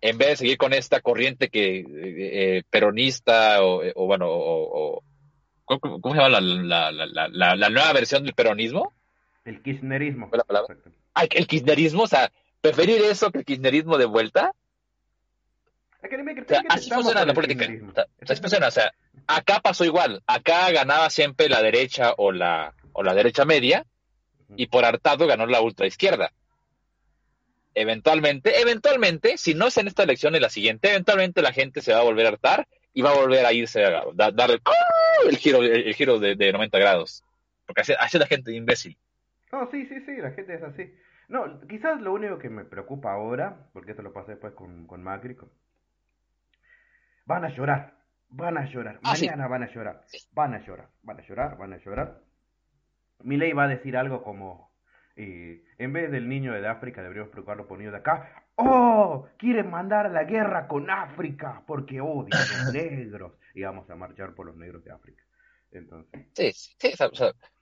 [0.00, 5.02] en vez de seguir con esta corriente que eh, eh, peronista o, eh, bueno, o,
[5.64, 8.92] ¿cómo, se llama la, la, la, la, nueva versión del peronismo?
[9.44, 10.30] El kirchnerismo.
[10.32, 10.76] la palabra?
[11.12, 14.52] Ay, el kirchnerismo, o sea, preferir eso que el kirchnerismo de vuelta.
[16.02, 17.66] O sea, así funciona la política.
[18.28, 18.92] así funciona, o sea,
[19.26, 20.22] acá pasó igual.
[20.26, 23.86] Acá ganaba siempre la derecha o la, o la derecha media,
[24.56, 26.32] y por hartado ganó la ultra izquierda
[27.74, 31.92] eventualmente, eventualmente, si no es en esta elección, en la siguiente, eventualmente la gente se
[31.92, 34.60] va a volver a hartar y va a volver a irse a darle
[35.28, 37.24] el giro, el, giro de, 90 grados.
[37.66, 38.96] Porque así, es la gente imbécil.
[39.50, 40.92] No, sí, sí, sí, la gente es así.
[41.28, 45.02] No, quizás lo único que me preocupa ahora, porque esto lo pasé después con, con
[45.02, 45.36] Macri,
[47.24, 47.94] van a llorar,
[48.28, 51.72] van a llorar, ah, mañana van a llorar, van a llorar, van a llorar, van
[51.72, 52.20] a llorar.
[53.20, 54.72] Mi ley va a decir algo como,
[55.16, 58.44] en vez del niño de África, deberíamos preocuparnos por el niño de acá.
[58.56, 59.28] ¡Oh!
[59.38, 63.32] Quieren mandar la guerra con África porque odian a los negros.
[63.54, 65.22] Y vamos a marchar por los negros de África.
[65.70, 66.26] Entonces.
[66.34, 66.92] Sí, sí,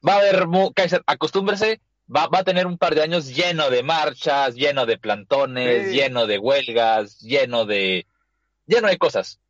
[0.06, 1.80] va a haber, Kaiser, acostúmbrese,
[2.14, 6.26] va, va a tener un par de años lleno de marchas, lleno de plantones, lleno
[6.26, 8.06] de huelgas, lleno de.
[8.66, 9.40] lleno de cosas.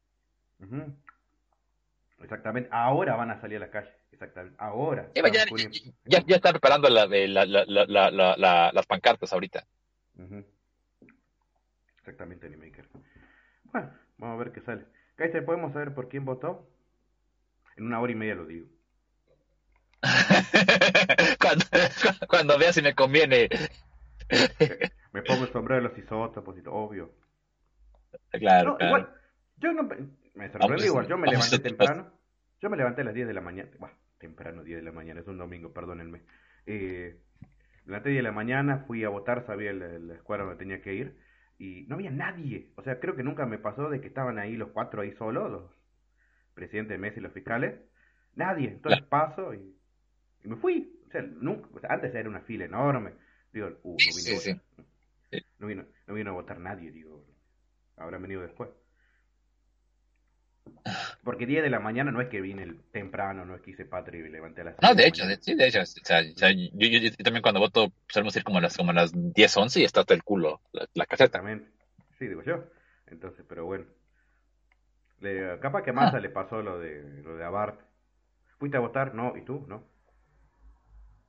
[2.21, 2.69] Exactamente.
[2.73, 3.91] Ahora van a salir a la calle.
[4.13, 4.57] Exactamente.
[4.59, 5.11] Ahora.
[5.15, 9.65] ya, ya, está preparando la, la, las pancartas ahorita.
[11.99, 12.89] Exactamente, Animaker.
[13.65, 14.85] Bueno, vamos a ver qué sale.
[15.17, 16.69] Kaiser, ¿podemos saber por quién votó?
[17.77, 18.67] En una hora y media lo digo.
[21.41, 21.65] cuando,
[22.29, 23.49] cuando vea si me conviene.
[25.13, 27.15] me pongo el sombrero de los isótopos y todo, obvio.
[28.31, 28.87] Claro, claro.
[28.87, 29.15] Igual,
[29.59, 29.89] yo no
[30.35, 32.13] me sorprende igual, yo me levanté temprano.
[32.61, 33.71] Yo me levanté a las 10 de la mañana
[34.21, 36.23] temprano, 10 de la mañana, es un domingo, perdónenme.
[36.67, 37.19] Eh,
[37.87, 40.95] durante 10 de la mañana fui a votar, sabía la, la escuadra donde tenía que
[40.95, 41.17] ir,
[41.59, 42.71] y no había nadie.
[42.77, 45.51] O sea, creo que nunca me pasó de que estaban ahí los cuatro ahí solos,
[45.51, 45.71] los
[46.55, 47.81] presidentes de y los fiscales.
[48.35, 48.69] Nadie.
[48.69, 49.77] Entonces paso y,
[50.45, 51.03] me fui.
[51.09, 53.13] O sea, nunca, antes era una fila enorme.
[53.53, 54.61] Digo, uh, no vine
[55.59, 57.27] no vino, no vino a votar nadie, digo.
[57.97, 58.71] Habrán venido después.
[61.23, 64.27] Porque 10 de la mañana no es que vine temprano, no es que hice patria
[64.27, 65.81] y levanté a las No, de, hecho, sí, de hecho.
[65.81, 66.35] O sea, yo,
[67.23, 70.01] también cuando voto solemos ir como a las, como a las 10, 11 y está
[70.01, 71.25] hasta el culo la, caseta.
[71.25, 71.71] Exactamente.
[72.19, 72.65] Sí, digo yo.
[73.07, 73.85] Entonces, pero bueno.
[75.21, 76.21] Le, capaz que a Massa ah.
[76.21, 77.81] le pasó lo de, lo de Abart.
[78.59, 79.15] ¿Fuiste a votar?
[79.15, 79.37] No.
[79.37, 79.67] ¿Y tú?
[79.69, 79.85] No.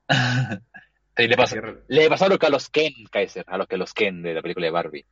[1.18, 1.56] sí, le pasó,
[1.88, 4.42] le pasó lo que a los Ken, Kaiser, a los que los Ken de la
[4.42, 5.06] película de Barbie.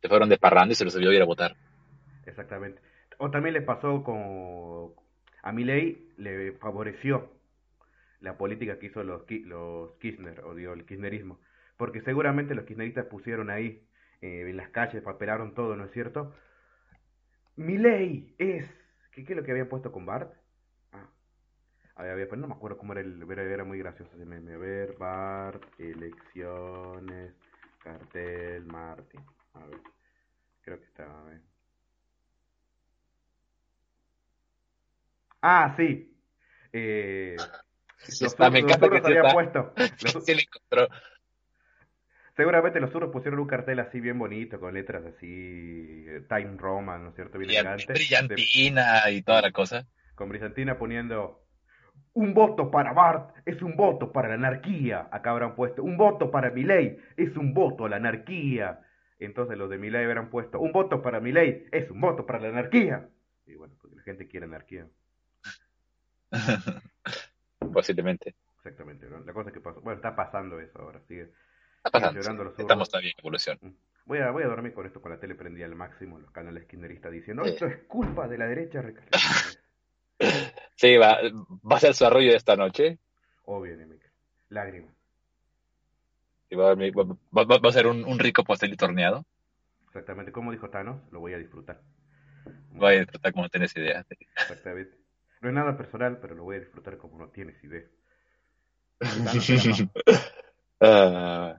[0.00, 1.56] Se fueron de parrando y se los olvidó ir a votar.
[2.26, 2.80] Exactamente.
[3.18, 4.92] O también le pasó con...
[5.42, 7.30] A Milei le favoreció
[8.20, 11.38] la política que hizo los, los Kirchner, o el kirchnerismo.
[11.76, 13.86] Porque seguramente los kirchneristas pusieron ahí
[14.22, 16.34] eh, en las calles, papelaron todo, ¿no es cierto?
[17.56, 18.68] Milei es...
[19.12, 20.32] ¿Qué, ¿Qué, es lo que habían puesto con Bart?
[20.92, 21.08] Ah,
[21.94, 23.22] había, pues no me acuerdo cómo era el...
[23.30, 24.10] Era, muy gracioso.
[24.14, 27.34] A ver, Bart, elecciones,
[27.82, 29.22] cartel, Martín.
[29.54, 29.80] A ver,
[30.62, 31.24] creo que estaba...
[31.30, 31.55] bien.
[35.48, 36.12] Ah, sí.
[36.72, 37.36] Eh,
[38.20, 39.72] los, me encanta que había puesto.
[42.36, 47.10] Seguramente los surros pusieron un cartel así bien bonito, con letras así, Time Roman, ¿no
[47.10, 47.38] es cierto?
[47.38, 47.92] Bien elegante.
[47.92, 49.86] Brillantina y toda la cosa.
[50.16, 51.46] Con brillantina poniendo
[52.14, 55.08] un voto para Bart es un voto para la anarquía.
[55.12, 58.80] Acá habrán puesto un voto para Milei es un voto a la anarquía.
[59.20, 62.48] Entonces los de Milei habrán puesto un voto para Milei es un voto para la
[62.48, 63.08] anarquía.
[63.46, 64.88] Y bueno, porque la gente quiere anarquía.
[67.72, 68.34] Posiblemente.
[68.56, 71.30] Exactamente, la cosa que pasó, bueno, está pasando eso ahora, sigue.
[71.84, 73.58] Estamos también en evolución.
[73.60, 73.70] Mm.
[74.06, 76.64] Voy a, voy a dormir con esto, con la tele prendida al máximo, los canales
[76.66, 78.82] kirchneristas diciendo, esto es culpa de la derecha.
[80.76, 81.18] sí, va,
[81.70, 82.98] va a ser su arroyo de esta noche.
[83.44, 83.76] Obvio,
[84.48, 84.94] Lágrimas.
[86.52, 89.24] va, a, ser un, rico pastel torneado.
[89.86, 91.80] Exactamente, como dijo Thanos, lo voy a disfrutar.
[92.70, 94.04] Voy a disfrutar como tenés idea.
[94.08, 95.05] Exactamente.
[95.40, 97.84] No es nada personal, pero lo voy a disfrutar como no tienes idea.
[100.80, 101.54] uh,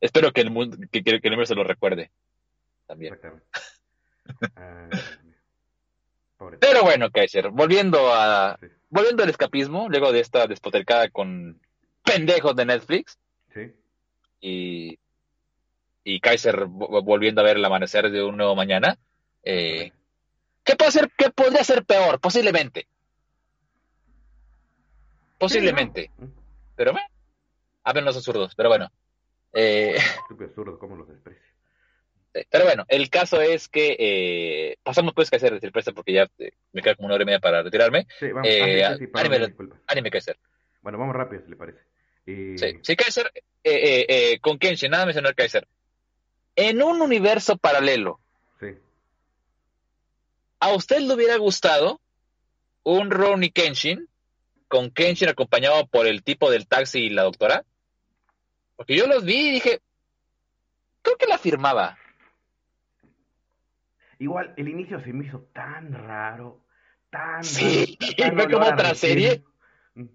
[0.00, 2.10] espero que el mundo, que, que, el universo lo recuerde.
[2.86, 3.14] También.
[3.14, 3.46] Exactamente.
[6.60, 11.60] pero bueno, Kaiser, volviendo a volviendo al escapismo, luego de esta despotercada con
[12.04, 13.18] pendejos de Netflix.
[13.52, 13.72] Sí.
[14.40, 14.98] Y,
[16.04, 18.96] y Kaiser volviendo a ver el amanecer de un nuevo mañana.
[19.42, 19.92] Eh,
[20.64, 22.20] ¿qué, puede ser, ¿Qué podría ser peor?
[22.20, 22.86] Posiblemente.
[25.38, 26.10] Posiblemente.
[26.76, 27.08] Pero bueno,
[27.84, 28.90] hablan los absurdos, pero bueno.
[29.52, 29.96] Eh,
[30.30, 31.46] absurdo, ¿cómo los desprecio?
[32.50, 36.28] Pero bueno, el caso es que eh, pasamos pues que hacer decir presta porque ya
[36.38, 38.06] eh, me queda como una hora y media para retirarme.
[38.18, 38.84] Sí, vamos, eh,
[39.14, 39.54] anime,
[39.86, 40.38] anime Kaiser.
[40.82, 41.78] Bueno, vamos rápido si le parece.
[42.26, 43.30] Sí, sí, Kaiser,
[44.40, 45.66] con Kenshin, nada mencionar Kaiser.
[46.56, 48.18] En un universo paralelo,
[48.58, 48.68] sí.
[50.58, 52.00] ¿a usted le hubiera gustado
[52.82, 54.08] un Ronnie Kenshin
[54.68, 57.64] con Kenshin acompañado por el tipo del taxi y la doctora?
[58.76, 59.80] Porque yo los vi y dije,
[61.02, 61.98] creo que la firmaba.
[64.18, 66.60] Igual, el inicio se me hizo tan raro,
[67.10, 68.48] tan sí, raro.
[68.50, 69.44] como otra serie.
[69.94, 70.06] Mm.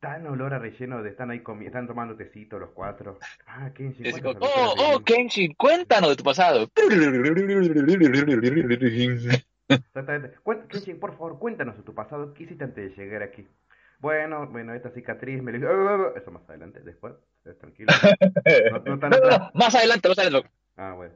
[0.00, 3.18] Tan olor a relleno de están ahí comiendo, están tomando tecito los cuatro.
[3.46, 4.06] Ah, Kenshin.
[4.40, 6.70] oh, oh, Kenshin, cuéntanos de tu pasado.
[9.68, 10.36] Exactamente.
[10.68, 12.32] Kenshin, por favor, cuéntanos de tu pasado.
[12.34, 13.46] ¿Qué hiciste antes de llegar aquí?
[13.98, 17.14] Bueno, bueno, esta cicatriz me lo Eso más adelante, después.
[17.60, 17.92] Tranquilo.
[18.86, 20.50] No, no, no, más adelante, más adelante.
[20.76, 21.14] Ah, bueno.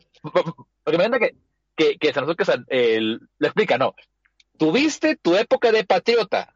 [0.85, 1.35] Porque me que,
[1.77, 2.45] que, que Sanosuke
[3.39, 3.95] lo explica, no.
[4.57, 6.55] Tuviste tu época de patriota,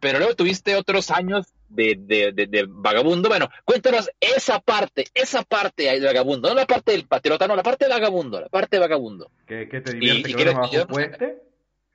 [0.00, 3.28] pero luego tuviste otros años de, de, de, vagabundo.
[3.28, 7.62] Bueno, cuéntanos esa parte, esa parte de vagabundo, no la parte del patriota, no, la
[7.62, 9.30] parte de vagabundo, la parte de vagabundo.
[9.46, 11.42] ¿Qué, qué te divierte que bajo un puente?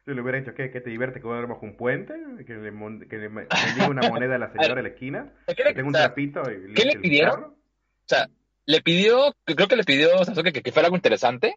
[0.06, 2.14] Si le hubiera dicho, ¿qué, ¿qué te divierte que duerma bajo un puente?
[2.46, 2.72] ¿Que le,
[3.08, 5.34] que le, diga una moneda a la señora de la esquina?
[5.48, 7.44] ¿Que tengo un trapito y ¿Qué le pidieron?
[7.44, 8.30] O sea,
[8.66, 10.10] le pidió, creo que le pidió
[10.44, 11.56] que, que, fuera algo interesante.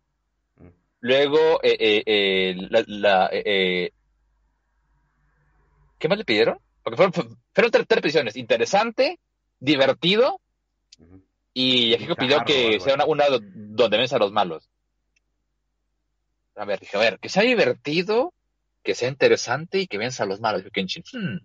[0.57, 0.69] Mm.
[1.01, 3.93] Luego, eh, eh, eh, la, la eh,
[5.99, 6.59] ¿qué más le pidieron?
[6.83, 8.37] Porque fueron, fueron tres, peticiones.
[8.37, 9.19] Interesante,
[9.59, 10.41] divertido,
[11.53, 14.71] y Yahiko pidió que sea una, una donde venza a los malos.
[16.55, 18.33] A ver, dije, a ver, que sea divertido,
[18.85, 20.63] que sea interesante y que venza a los malos.
[20.73, 21.03] Kenshin.
[21.13, 21.39] Hmm.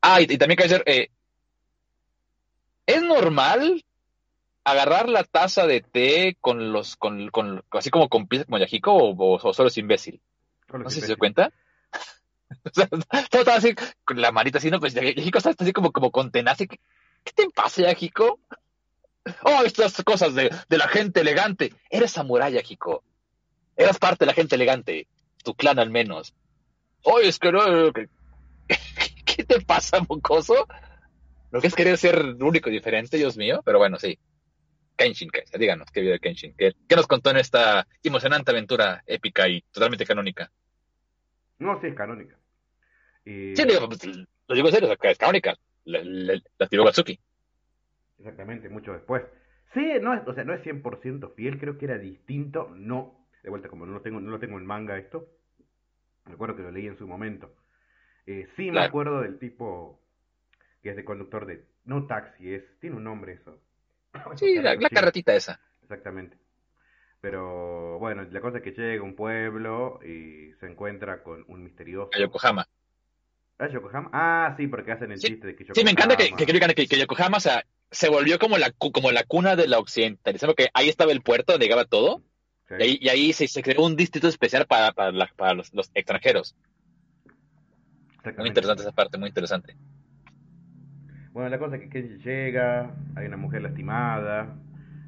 [0.00, 1.10] Ah, y, también que eh,
[2.86, 3.84] ¿es normal
[4.62, 9.52] agarrar la taza de té con los, con, con así como con como Yahiko o,
[9.52, 10.20] solo es imbécil?
[10.72, 11.52] No sé si se cuenta.
[13.30, 13.74] todo estaba así,
[14.04, 14.80] con la manita así, ¿no?
[14.80, 16.58] Pues Yahiko está así como, como con tenaz.
[16.58, 18.40] ¿Qué, ¿Qué te pasa, Yahiko?
[19.42, 21.72] Oh, estas cosas de, de la gente elegante.
[21.90, 23.02] Eres samurái, Hiko.
[23.76, 25.08] Eras parte de la gente elegante.
[25.42, 26.34] Tu clan al menos.
[27.02, 27.60] Oye, es que no...
[29.24, 30.66] ¿Qué te pasa, mocoso?
[31.50, 33.62] ¿No que es querer ser único y diferente, Dios mío?
[33.64, 34.18] Pero bueno, sí.
[34.96, 36.54] Kenshin, díganos, ¿qué vida de Kenshin?
[36.56, 40.50] ¿Qué, nos contó en esta emocionante aventura épica y totalmente canónica?
[41.58, 42.36] No, sí, es canónica.
[43.24, 45.54] Sí, digo, pues, lo digo en serio, es canónica.
[45.84, 47.18] La, la, la tiró Gatsuki.
[48.18, 49.22] Exactamente, mucho después.
[49.74, 53.50] Sí, no es, o sea, no es 100% fiel, creo que era distinto, no, de
[53.50, 55.28] vuelta, como no lo tengo, no lo tengo en manga esto,
[56.26, 57.54] me acuerdo que lo leí en su momento.
[58.26, 60.00] Eh, sí me acuerdo del tipo
[60.82, 63.58] que es de conductor de, no taxi, es, tiene un nombre eso.
[64.36, 65.60] Sí, la, carretita esa.
[65.82, 66.38] Exactamente.
[67.20, 71.64] Pero bueno, la cosa es que llega a un pueblo y se encuentra con un
[71.64, 72.10] misterioso.
[72.14, 72.68] A Yokohama.
[73.58, 75.74] Ah, sí, porque hacen el chiste de que Yokohama.
[75.74, 76.32] Sí, me encanta que,
[76.74, 80.54] que, que, Yokohama, o sea, se volvió como la, como la cuna de la occidentalización,
[80.56, 82.22] que ahí estaba el puerto donde llegaba todo.
[82.78, 86.56] Y, ahí, se, se, creó un distrito especial para, para, para los, los, extranjeros.
[88.38, 89.76] Muy interesante esa parte, muy interesante.
[91.32, 94.56] Bueno, la cosa es que Kenji llega, hay una mujer lastimada,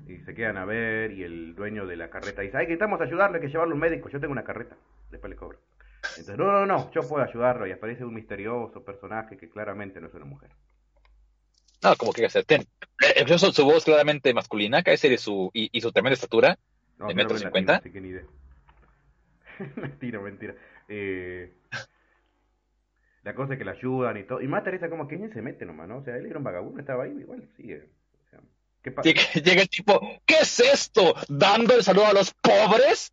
[0.06, 3.00] y se quedan a ver, y el dueño de la carreta dice, ay, que estamos
[3.00, 4.76] a ayudarle, hay que llevarlo a un médico, yo tengo una carreta,
[5.10, 5.58] después le cobro.
[6.10, 10.08] Entonces, no, no, no, yo puedo ayudarlo, y aparece un misterioso personaje que claramente no
[10.08, 10.50] es una mujer.
[11.82, 12.44] No, como que hacer.
[12.44, 12.66] Ten.
[13.16, 16.58] Eh, su, voz claramente masculina, que es su, y, y su tremenda estatura,
[16.98, 17.80] de metro cincuenta.
[17.84, 18.24] Ni idea.
[19.76, 20.54] mentira, mentira.
[20.88, 21.52] Eh,
[23.22, 24.40] la cosa es que la ayudan y todo.
[24.40, 25.98] Y más Teresa como que se mete nomás, ¿no?
[25.98, 27.88] O sea, él era un vagabundo, estaba ahí, igual sigue.
[28.24, 28.40] O sea,
[28.82, 29.08] ¿qué pasa?
[29.08, 31.14] Llega el tipo, ¿qué es esto?
[31.28, 33.12] ¿Dando el saludo a los pobres?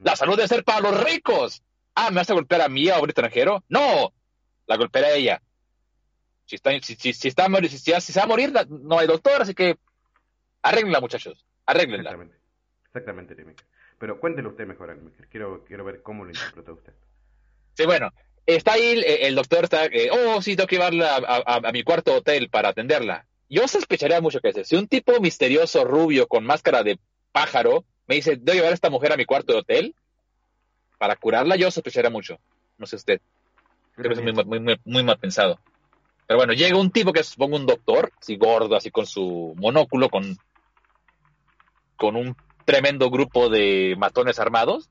[0.00, 1.62] La salud debe ser para los ricos.
[1.94, 3.62] Ah, ¿me vas a golpear a mí, a un extranjero?
[3.68, 4.12] No,
[4.66, 5.42] la golpeará a ella.
[6.46, 9.42] Si está, si, si, si está, si, si, se va a morir, no hay doctor,
[9.42, 9.78] así que
[10.62, 11.46] arréglenla, muchachos.
[11.66, 12.10] Arréglenla.
[12.10, 13.64] Exactamente, exactamente,
[13.98, 14.98] Pero cuéntelo usted mejor,
[15.30, 16.92] Quiero, quiero ver cómo lo interpretó usted.
[17.74, 18.10] Sí, bueno,
[18.46, 22.48] está ahí, el, doctor está, eh, oh, sí, tengo que llevarla a, mi cuarto hotel
[22.50, 23.26] para atenderla.
[23.48, 24.64] Yo sospecharía mucho que ese.
[24.64, 26.98] Si un tipo misterioso, rubio, con máscara de
[27.32, 29.94] pájaro, me dice, debo llevar a esta mujer a mi cuarto de hotel
[31.02, 32.38] para curarla, yo sospecharía mucho.
[32.78, 33.20] No sé usted.
[33.96, 35.58] Creo que es muy, muy, muy mal pensado.
[36.28, 39.52] Pero bueno, llega un tipo que es, supongo, un doctor, así gordo, así con su
[39.58, 40.38] monóculo, con,
[41.96, 44.88] con un tremendo grupo de matones armados.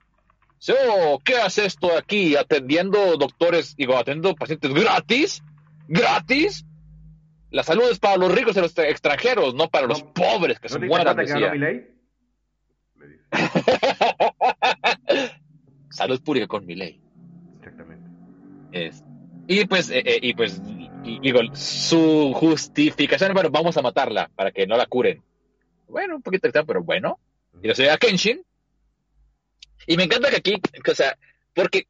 [0.68, 2.36] Oh, ¿qué hace esto aquí?
[2.36, 5.41] ¿Atendiendo doctores, digo, atendiendo pacientes gratis?
[5.88, 6.66] ¿Gratis?
[7.51, 10.78] La salud es para los ricos y los extranjeros, no para los pobres que se
[10.78, 11.16] mueran.
[15.92, 17.00] salud pública con mi ley.
[17.60, 18.10] Exactamente.
[18.72, 19.04] Es,
[19.48, 20.62] y pues, eh, eh, y pues
[21.04, 25.22] y, su justificación, bueno, vamos a matarla para que no la curen.
[25.88, 27.20] Bueno, un poquito pero bueno.
[27.62, 28.46] Y lo a Kenshin.
[29.88, 31.18] Y me encanta que aquí, o sea,
[31.54, 31.88] porque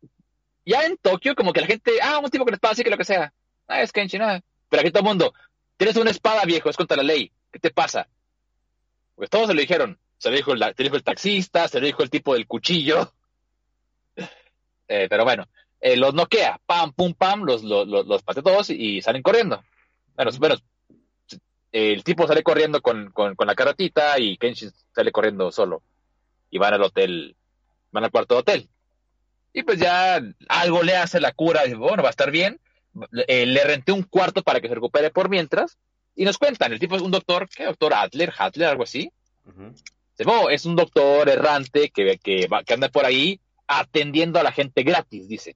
[0.65, 2.97] ya en Tokio, como que la gente, ah, un tipo con espada, así que lo
[2.97, 3.33] que sea.
[3.67, 4.41] Ah, es Kenshin, ah.
[4.69, 5.33] Pero aquí todo el mundo,
[5.77, 7.31] tienes una espada, viejo, es contra la ley.
[7.51, 8.07] ¿Qué te pasa?
[9.15, 9.99] Pues todos se lo dijeron.
[10.17, 12.47] Se lo dijo el, se lo dijo el taxista, se lo dijo el tipo del
[12.47, 13.13] cuchillo.
[14.93, 15.47] Eh, pero bueno,
[15.79, 19.63] eh, los noquea, pam, pum, pam, los, los, los, todos y, salen corriendo.
[20.17, 20.55] Bueno, bueno,
[21.71, 25.81] el tipo sale corriendo con, con, la carretita y Kenshin sale corriendo solo.
[26.49, 27.37] Y van al hotel,
[27.91, 28.69] van al cuarto de hotel.
[29.53, 32.59] Y pues ya algo le hace la cura, y bueno, va a estar bien.
[33.27, 35.77] Eh, le renté un cuarto para que se recupere por mientras.
[36.17, 37.93] Y nos cuentan, el tipo es un doctor, ¿qué doctor?
[37.93, 39.09] Adler, Hadler, algo así.
[40.49, 43.39] es un doctor errante que, que, que anda por ahí
[43.71, 45.55] atendiendo a la gente gratis, dice.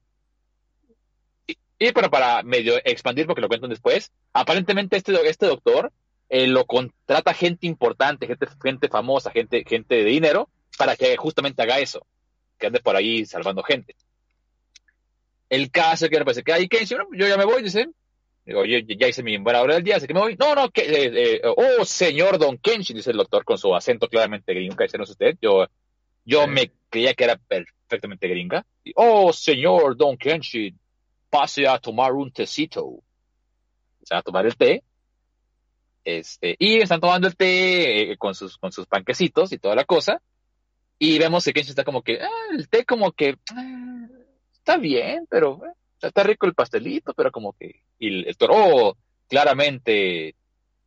[1.77, 5.91] Y pero para medio expandir, porque lo cuentan después, aparentemente este, este doctor
[6.29, 11.61] eh, lo contrata gente importante, gente, gente famosa, gente, gente de dinero, para que justamente
[11.61, 12.05] haga eso,
[12.57, 13.95] que ande por ahí salvando gente.
[15.49, 17.93] El caso que parece que hay Kenshin, yo ya me voy, dicen.
[18.45, 20.35] Digo, yo ya hice mi buena hora del día, así que me voy.
[20.37, 24.07] No, no, que, eh, eh, oh, señor Don Kenshin, dice el doctor con su acento
[24.07, 25.35] claramente gringo, que dice, no es usted.
[25.41, 25.67] Yo,
[26.23, 28.65] yo me creía que era perfectamente gringa.
[28.95, 30.79] oh, señor Don Kenshin,
[31.29, 32.85] pase a tomar un tecito.
[32.85, 33.03] O
[34.01, 34.81] sea, a tomar el té.
[36.05, 39.83] Este, y están tomando el té eh, con, sus, con sus panquecitos y toda la
[39.83, 40.21] cosa.
[40.97, 44.07] Y vemos que Kenshin está como que, ah, el té como que, ah,
[44.53, 48.97] está bien, pero eh, está rico el pastelito, pero como que, y el, toro, oh,
[49.27, 50.35] claramente,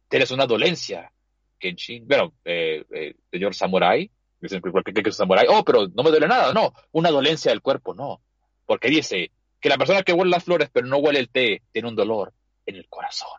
[0.09, 1.13] tienes una dolencia,
[1.59, 2.09] Kenshin.
[2.09, 5.47] Bueno, eh, eh señor Samurai, dicen, ¿qué, es Samurai?
[5.49, 8.21] Oh, pero no me duele nada, no, una dolencia del cuerpo, no.
[8.67, 9.31] Porque dice,
[9.61, 12.33] que la persona que huele las flores pero no huele el té tiene un dolor
[12.67, 13.31] en el corazón.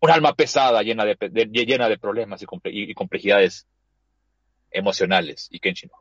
[0.00, 1.16] un alma pesada, llena de,
[1.52, 3.66] llena de problemas y, complejidades
[4.70, 5.98] emocionales, y Kenshin no.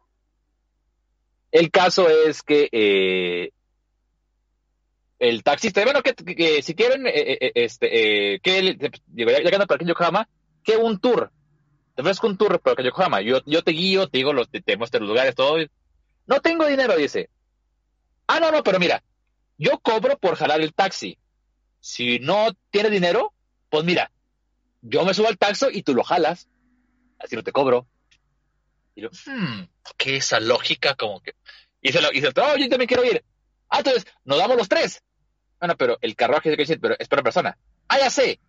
[1.51, 3.51] El caso es que eh,
[5.19, 8.77] el taxista, bueno, que, si quieren, eh, eh, este, que
[9.13, 10.27] ya que anda para
[10.63, 11.31] que un tour.
[11.95, 13.21] Te ofrezco un tour para Yokohama.
[13.21, 15.57] Yo, yo te guío, te digo, los, te, muestro los lugares, todo.
[16.25, 17.29] No tengo dinero, dice.
[18.27, 19.03] Ah, no, no, pero mira,
[19.57, 21.17] yo cobro por jalar el taxi.
[21.79, 23.33] Si no tiene dinero,
[23.69, 24.11] pues mira,
[24.81, 26.47] yo me subo al taxo y tú lo jalas.
[27.19, 27.87] Así no te cobro.
[28.95, 29.63] Y yo, hmm,
[29.97, 30.95] ¿qué esa lógica?
[30.95, 31.35] Como que.
[31.81, 33.23] Y se lo, y se oh, yo también quiero ir.
[33.69, 35.03] Ah, entonces, nos damos los tres.
[35.59, 37.57] Bueno, pero el carruaje es pero es persona.
[37.87, 38.39] Ah, ya sé.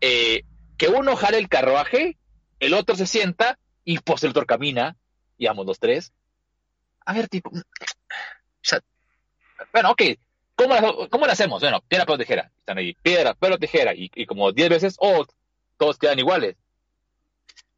[0.00, 0.44] Eh,
[0.76, 2.18] que uno jale el carruaje,
[2.60, 4.96] el otro se sienta y pues el otro camina
[5.38, 6.12] y vamos los tres.
[7.04, 7.50] A ver, tipo.
[8.62, 8.80] Sea,
[9.72, 10.02] bueno, ok.
[10.56, 11.60] ¿Cómo, ¿Cómo lo hacemos?
[11.60, 12.50] Bueno, piedra, papel, tijera.
[12.58, 13.94] Están ahí, piedra, pero tijera.
[13.94, 15.26] Y, y como diez veces, oh,
[15.76, 16.56] todos quedan iguales.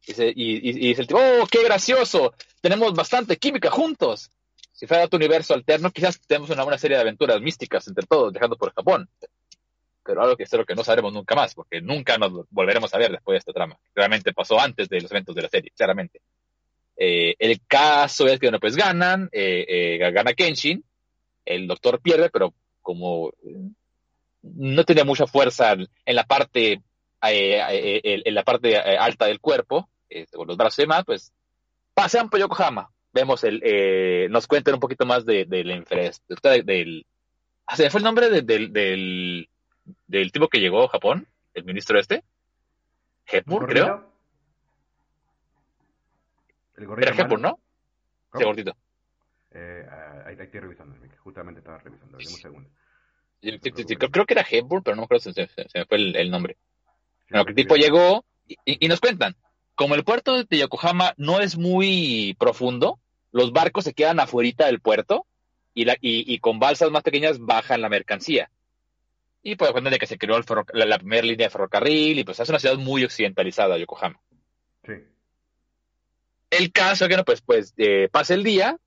[0.07, 4.31] Y, dice el tipo, oh, qué gracioso, tenemos bastante química juntos.
[4.71, 8.31] Si fuera otro universo alterno, quizás tenemos una buena serie de aventuras místicas entre todos,
[8.31, 9.09] dejando por Japón.
[10.07, 13.11] Pero algo que espero que no sabremos nunca más, porque nunca nos volveremos a ver
[13.11, 13.77] después de esta trama.
[13.93, 16.21] Realmente pasó antes de los eventos de la serie, claramente.
[16.95, 20.81] Eh, el caso es que, bueno, pues ganan, eh, eh, gana Kenshin,
[21.45, 23.33] el doctor pierde, pero como
[24.41, 26.81] no tenía mucha fuerza en la parte
[27.21, 31.33] en la parte alta del cuerpo, este, con los brazos y demás, pues
[31.93, 32.89] pasean por Yokohama.
[33.11, 37.05] Vemos el, eh, nos cuentan un poquito más de, de la infraestructura del,
[37.65, 39.49] ah, ¿se fue el nombre del
[40.31, 41.27] tipo que llegó a Japón?
[41.53, 42.23] ¿El ministro este?
[43.25, 44.11] Hepburn, creo.
[46.75, 47.59] ¿El Era Hepburn, ¿no?
[48.35, 48.75] Sí, gordito.
[49.51, 52.17] Eh, ah, ahí, estoy revisando, justamente estaba revisando.
[52.17, 52.69] un segundo.
[53.41, 56.57] creo, que era Hepburn, pero no me acuerdo, se, me fue el, nombre.
[57.29, 59.35] Bueno, que el tipo llegó y, y, nos cuentan,
[59.75, 62.99] como el puerto de Yokohama no es muy profundo,
[63.31, 65.25] los barcos se quedan afuera del puerto
[65.73, 68.49] y, la, y, con balsas más pequeñas bajan la mercancía.
[69.43, 70.39] Y pues cuando de que se creó
[70.73, 74.19] la, primera línea de ferrocarril y pues es una ciudad muy occidentalizada, Yokohama.
[74.85, 74.93] Sí.
[76.49, 78.77] El caso es que no, pues, pues eh, pasa el día,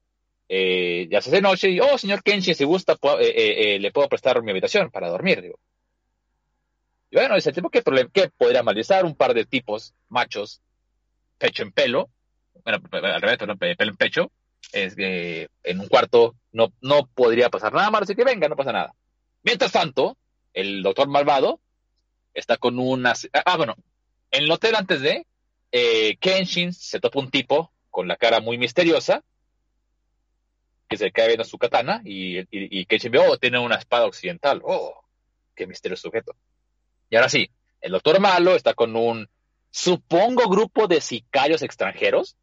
[0.48, 4.42] eh, ya se hace noche y, oh, señor Kenshi, si gusta, eh, le puedo prestar
[4.42, 5.58] mi habitación para dormir, digo.
[7.10, 7.82] Y bueno, ese tipo que,
[8.12, 10.60] que podría maldizar un par de tipos machos
[11.38, 12.10] pecho en pelo,
[12.64, 14.30] bueno, al revés, pelo en pecho,
[14.72, 18.56] es que en un cuarto no, no podría pasar nada más, así que venga, no
[18.56, 18.94] pasa nada.
[19.42, 20.16] Mientras tanto,
[20.54, 21.60] el doctor malvado
[22.34, 23.14] está con una...
[23.44, 23.76] Ah, bueno,
[24.30, 25.26] en el hotel antes de,
[25.72, 29.22] eh, Kenshin se topa un tipo con la cara muy misteriosa,
[30.88, 34.60] que se cae viendo su katana, y, y, Kenshin ve, oh, tiene una espada occidental,
[34.64, 35.04] oh,
[35.54, 36.34] qué misterioso sujeto.
[37.10, 39.28] Y ahora sí, el doctor malo está con un
[39.70, 42.36] supongo grupo de sicarios extranjeros,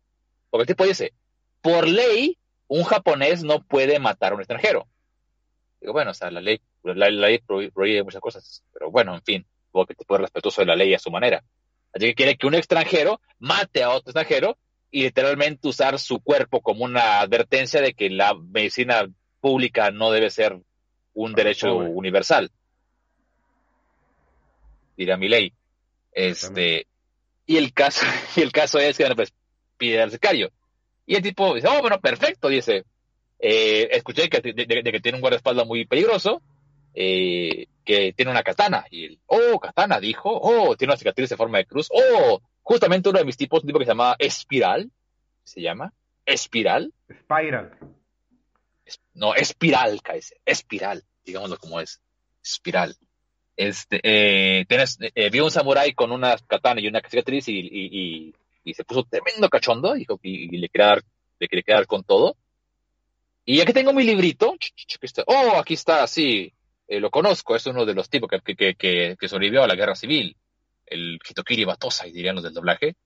[0.50, 1.14] porque el tipo dice,
[1.62, 2.38] por ley,
[2.68, 4.88] un japonés no puede matar a un extranjero.
[5.80, 9.46] Digo, bueno, o sea, la ley, la, ley prohíbe muchas cosas, pero bueno, en fin,
[9.74, 11.44] el tipo es respetuoso de la ley a su manera.
[11.94, 14.58] Así que quiere que un extranjero mate a otro extranjero
[14.92, 19.08] y literalmente usar su cuerpo como una advertencia de que la medicina
[19.40, 20.60] pública no debe ser
[21.14, 22.52] un derecho universal.
[24.96, 25.54] Dirá mi ley.
[26.12, 26.88] Este,
[27.46, 28.06] y el caso,
[28.36, 29.34] y el caso es que, bueno, pues
[29.78, 30.52] pide al sicario.
[31.06, 32.84] Y el tipo dice, oh, bueno, perfecto, dice,
[33.40, 36.42] eh, escuché que, de, que tiene un guardaespaldas muy peligroso,
[36.94, 38.86] eh, que tiene una katana.
[38.90, 43.10] Y él, oh, katana, dijo, oh, tiene una cicatriz de forma de cruz, oh, justamente
[43.10, 44.92] uno de mis tipos, un tipo que se llama Espiral,
[45.44, 45.94] se llama,
[46.26, 46.94] Espiral.
[47.24, 47.78] Spiral.
[49.14, 52.02] no, Espiral, caese, Espiral, digámoslo como es,
[52.44, 52.98] Espiral
[53.58, 58.34] este, eh, tienes, eh, vio un samurái con una katana y una cicatriz y, y,
[58.64, 61.04] y, se puso tremendo cachondo y, y, le, quería dar,
[61.40, 62.38] le quería quedar con todo.
[63.50, 64.58] Y aquí tengo mi librito.
[65.26, 66.52] Oh, aquí está, sí,
[66.86, 69.76] eh, lo conozco, es uno de los tipos que, que, que, que sobrevivió a la
[69.76, 70.36] guerra civil.
[70.86, 72.98] El Hitokiri Batosa, dirían los del doblaje.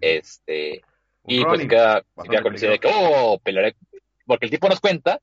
[0.00, 0.80] Este,
[1.26, 3.76] y pues queda, queda con de que, oh, pelearé.
[4.24, 5.20] Porque el tipo nos cuenta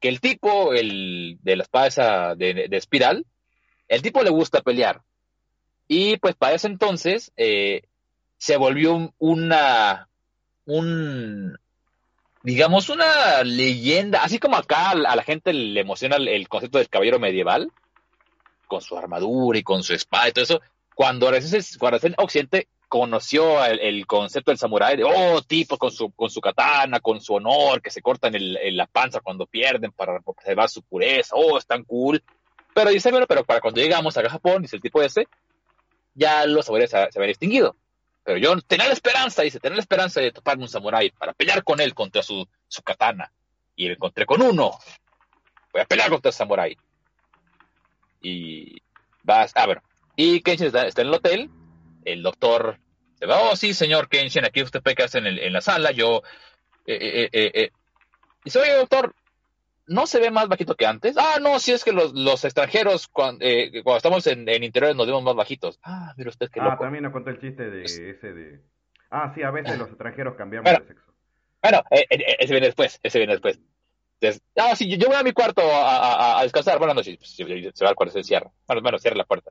[0.00, 3.26] que el tipo, el de la espada esa de, de espiral,
[3.86, 5.02] el tipo le gusta pelear.
[5.88, 7.82] Y pues para ese entonces eh,
[8.38, 10.08] se volvió una,
[10.64, 11.58] un,
[12.46, 17.18] digamos, una leyenda, así como acá a la gente le emociona el, concepto del caballero
[17.18, 17.72] medieval,
[18.68, 20.60] con su armadura y con su espada y todo eso,
[20.94, 21.28] cuando
[21.80, 27.00] cuando Occidente conoció el, concepto del samurái, de, oh, tipo con su, con su katana,
[27.00, 31.34] con su honor, que se cortan en la panza cuando pierden para preservar su pureza,
[31.34, 32.22] oh, es tan cool.
[32.72, 35.26] Pero dice, bueno, pero para cuando llegamos a Japón, dice el tipo ese,
[36.14, 37.74] ya los samuráis se, habían extinguido.
[38.26, 41.62] Pero yo tenía la esperanza, dice, tenía la esperanza de toparme un samurái para pelear
[41.62, 43.30] con él contra su, su katana.
[43.76, 44.72] Y me encontré con uno.
[45.72, 46.76] Voy a pelear contra el samurái.
[48.20, 48.82] Y
[49.22, 49.80] vas, ah, bueno.
[50.16, 51.50] Y Kenshin está, en el hotel.
[52.04, 52.80] El doctor
[53.16, 55.92] se va, oh, sí, señor Kenshin, aquí usted puede quedarse en, en la sala.
[55.92, 56.24] Yo,
[56.84, 57.70] eh, eh, eh, eh.
[58.44, 59.14] Y oye, doctor,
[59.86, 61.16] ¿no se ve más bajito que antes?
[61.18, 64.96] Ah, no, si es que los, los extranjeros, cuando, eh, cuando estamos en, en, interiores,
[64.96, 65.78] nos vemos más bajitos.
[65.82, 68.60] Ah, mira usted qué Ah, también nos contó el chiste de ese de...
[69.10, 71.12] Ah, sí, a veces los extranjeros cambiamos de sexo.
[71.62, 73.58] Bueno, eh, eh, ese viene después, ese viene después.
[74.20, 76.78] Entonces, ah, sí, yo voy a mi cuarto a, a, a descansar.
[76.78, 78.50] Bueno, no, sí, se va al cuarto, se cierra.
[78.66, 79.50] Bueno, bueno, cierra la puerta.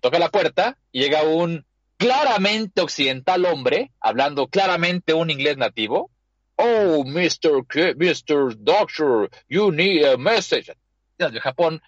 [0.00, 1.64] toca la puerta y llega un
[1.96, 6.10] claramente occidental hombre, hablando claramente un inglés nativo,
[6.58, 7.64] Oh, Mr.
[7.66, 8.56] K Mr.
[8.56, 10.72] Doctor, you need a message.
[11.16, 11.80] De Japón,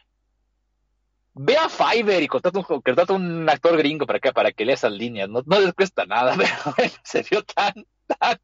[1.34, 4.92] ve a Fiverr y contrata un, un actor gringo para que, para que lea esas
[4.92, 5.28] líneas.
[5.28, 6.36] No, no les cuesta nada,
[6.76, 8.38] pero se vio tan, tan,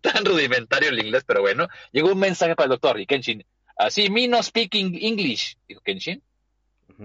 [0.00, 1.68] tan rudimentario el inglés, pero bueno.
[1.92, 3.44] Llegó un mensaje para el doctor y Kenshin,
[3.76, 6.22] así, me no speaking English, dijo Kenshin.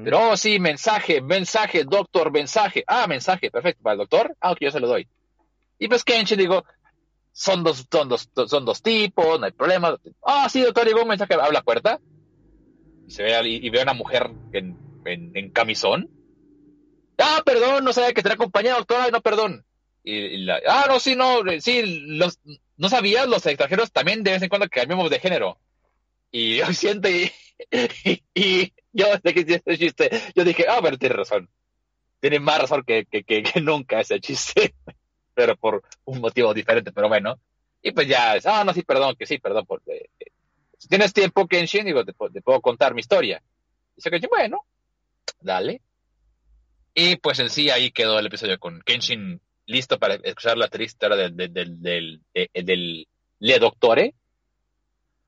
[0.03, 2.83] Pero, oh, sí, mensaje, mensaje, doctor, mensaje.
[2.87, 4.35] Ah, mensaje, perfecto, para el doctor.
[4.41, 5.07] Ah, ok, yo se lo doy.
[5.77, 6.65] Y pues Kenshin digo,
[7.33, 9.97] son dos, son dos, son dos tipos, no hay problema.
[10.23, 11.99] Ah, sí, doctor, llegó un mensaje, abre la puerta.
[13.07, 16.09] Y, se ve, y, ve a una mujer en, en, camisón.
[17.17, 19.65] Ah, perdón, no sabía que tenía acompañado, doctor, no, perdón.
[20.03, 22.39] Y, la, ah, no, sí, no, sí, los,
[22.77, 25.57] no sabías, los extranjeros también de vez en cuando cambiamos de género.
[26.31, 27.31] Y yo siento, y,
[28.35, 31.49] y, yo, de que chiste, yo dije, ah, pero tiene razón.
[32.19, 34.75] Tiene más razón que, que nunca ese chiste
[35.33, 37.39] pero por un motivo diferente, pero bueno.
[37.81, 40.31] Y pues ya, ah, no, sí, perdón, que sí, perdón, porque eh,
[40.77, 43.41] si tienes tiempo, Kenshin, digo, te, puedo contar mi historia.
[43.95, 44.65] Dice Kenshin, bueno,
[45.39, 45.81] dale.
[46.93, 51.05] Y pues en sí ahí quedó el episodio con Kenshin listo para escuchar la triste
[51.05, 52.21] historia del, del, del,
[52.53, 53.07] del,
[53.39, 54.13] Le Doctore,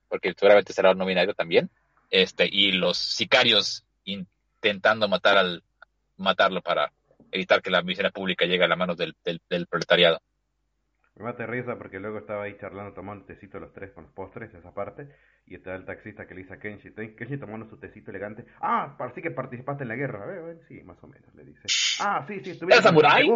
[0.07, 1.69] porque seguramente será un nominario también,
[2.09, 5.63] este, y los sicarios intentando matar al,
[6.17, 6.91] matarlo para
[7.35, 10.19] evitar que la medicina pública llegue a las manos del, del, proletariado.
[11.15, 14.53] Me mate risa porque luego estaba ahí charlando, tomando tecito los tres con los postres,
[14.53, 15.07] esa parte,
[15.45, 18.95] y estaba el taxista que le dice a Kenshi, Kenshi tomando su tecito elegante, ah,
[18.97, 21.61] parece que participaste en la guerra, ver, sí, más o menos, le dice.
[22.01, 23.29] Ah, sí, sí, estuviste samurái?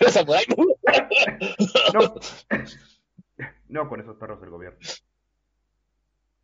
[0.00, 0.46] ¿El samurái?
[1.94, 2.14] no,
[3.68, 4.78] no con esos perros del gobierno.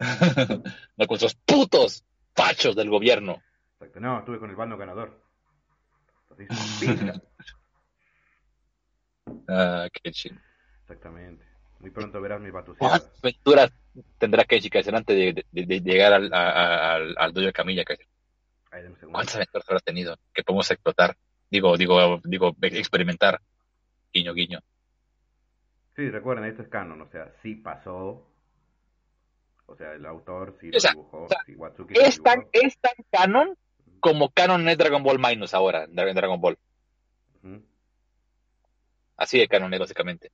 [0.97, 3.43] no con esos putos fachos del gobierno.
[3.81, 4.01] Exacto.
[4.01, 5.19] No, estuve con el bando ganador.
[9.49, 10.37] ah, qué chido.
[10.83, 11.47] Exactamente.
[11.79, 12.91] Muy pronto verás mi batucada.
[12.91, 13.73] ¿Cuántas aventuras
[14.19, 17.85] tendrá Kenshi que hacer antes de, de, llegar al, al, al dueño de Camilla?
[19.11, 21.17] ¿Cuántas aventuras habrá tenido que podemos explotar?
[21.51, 23.41] Digo, digo, digo, experimentar.
[24.13, 24.61] Guiño, guiño.
[25.97, 28.27] Sí, recuerden, esto es canon, o sea, sí pasó.
[29.67, 33.57] O sea, el autor sí lo dibujó, sí, Watsuki es, tan, es tan canon
[34.01, 36.59] como canon es Dragon Ball Minus ahora, en Dragon Ball.
[39.17, 40.31] Así de canon es básicamente.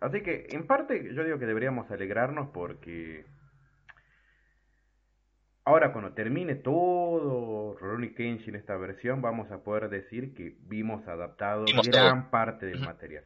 [0.00, 3.24] Así que, en parte, yo digo que deberíamos alegrarnos porque
[5.64, 11.64] ahora cuando termine todo Rurouni Kenshin esta versión, vamos a poder decir que vimos adaptado
[11.90, 13.24] gran parte del material.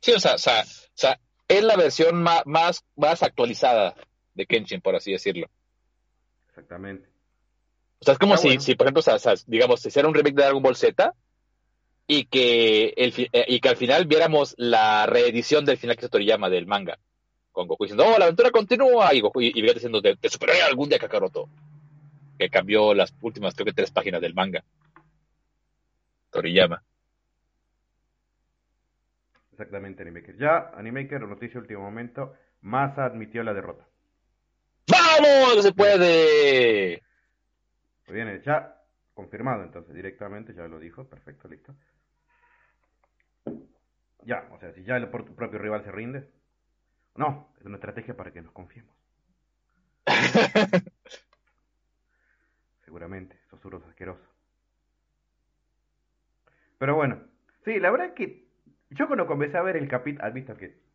[0.00, 0.38] Sí, o sea, o
[0.94, 1.18] sea,
[1.48, 3.94] es la versión más, más, más actualizada
[4.34, 5.48] de Kenshin, por así decirlo.
[6.56, 7.06] Exactamente.
[8.00, 10.34] O sea, es como si, si, por ejemplo, o sea, digamos, si hiciera un remake
[10.34, 11.12] de Dragon Ball Z
[12.06, 16.08] y que, el, eh, y que al final viéramos la reedición del final que se
[16.08, 16.98] Toriyama del manga.
[17.52, 19.12] Con Goku diciendo, oh, la aventura continúa.
[19.12, 21.50] Y Goku y, y diciendo, te, te superaré algún día, Kakaroto.
[22.38, 24.64] Que cambió las últimas, creo que tres páginas del manga.
[26.30, 26.82] Toriyama.
[29.52, 30.38] Exactamente, Animaker.
[30.38, 33.86] Ya, Animaker, noticia último momento, Masa admitió la derrota.
[34.88, 35.62] ¡Vamos!
[35.62, 37.02] ¡Se puede!
[38.06, 38.76] Muy bien, ya
[39.14, 41.74] confirmado entonces directamente, ya lo dijo, perfecto, listo.
[44.22, 46.28] Ya, o sea, si ya el propio rival se rinde,
[47.14, 48.94] no, es una estrategia para que nos confiemos.
[52.84, 54.26] Seguramente, susurros asquerosos.
[56.78, 57.22] Pero bueno,
[57.64, 58.46] sí, la verdad es que
[58.90, 60.85] yo cuando comencé a ver el capítulo, has visto que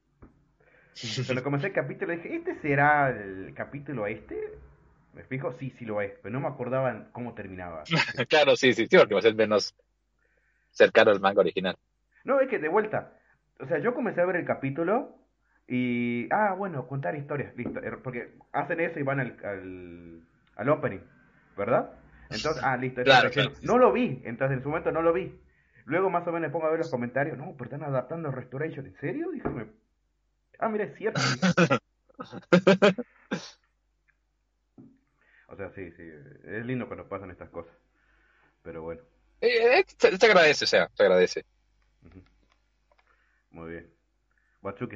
[1.25, 4.57] cuando comencé el capítulo dije, ¿este será el capítulo este?
[5.13, 5.53] ¿Me fijo?
[5.53, 7.83] Sí, sí lo es, pero no me acordaba cómo terminaba.
[8.29, 9.75] claro, sí, sí, sí, porque va a ser menos
[10.71, 11.77] cercano al manga original.
[12.23, 13.13] No, es que de vuelta,
[13.59, 15.15] o sea, yo comencé a ver el capítulo
[15.67, 20.21] y, ah, bueno, contar historias, listo, er, porque hacen eso y van al,
[20.55, 21.01] al opening,
[21.57, 21.91] ¿verdad?
[22.29, 23.29] Entonces, ah, listo, claro,
[23.63, 25.37] no lo vi, entonces en su momento no lo vi.
[25.85, 28.85] Luego más o menos me pongo a ver los comentarios, no, pero están adaptando Restoration,
[28.85, 29.31] ¿en serio?
[29.31, 29.49] Dije,
[30.61, 31.19] ah, mira, es cierto.
[35.47, 36.03] o sea, sí, sí,
[36.45, 37.73] es lindo cuando pasan estas cosas,
[38.61, 39.01] pero bueno.
[39.41, 41.45] Eh, eh se, agradece, o sea, se agradece.
[43.51, 43.91] Muy bien.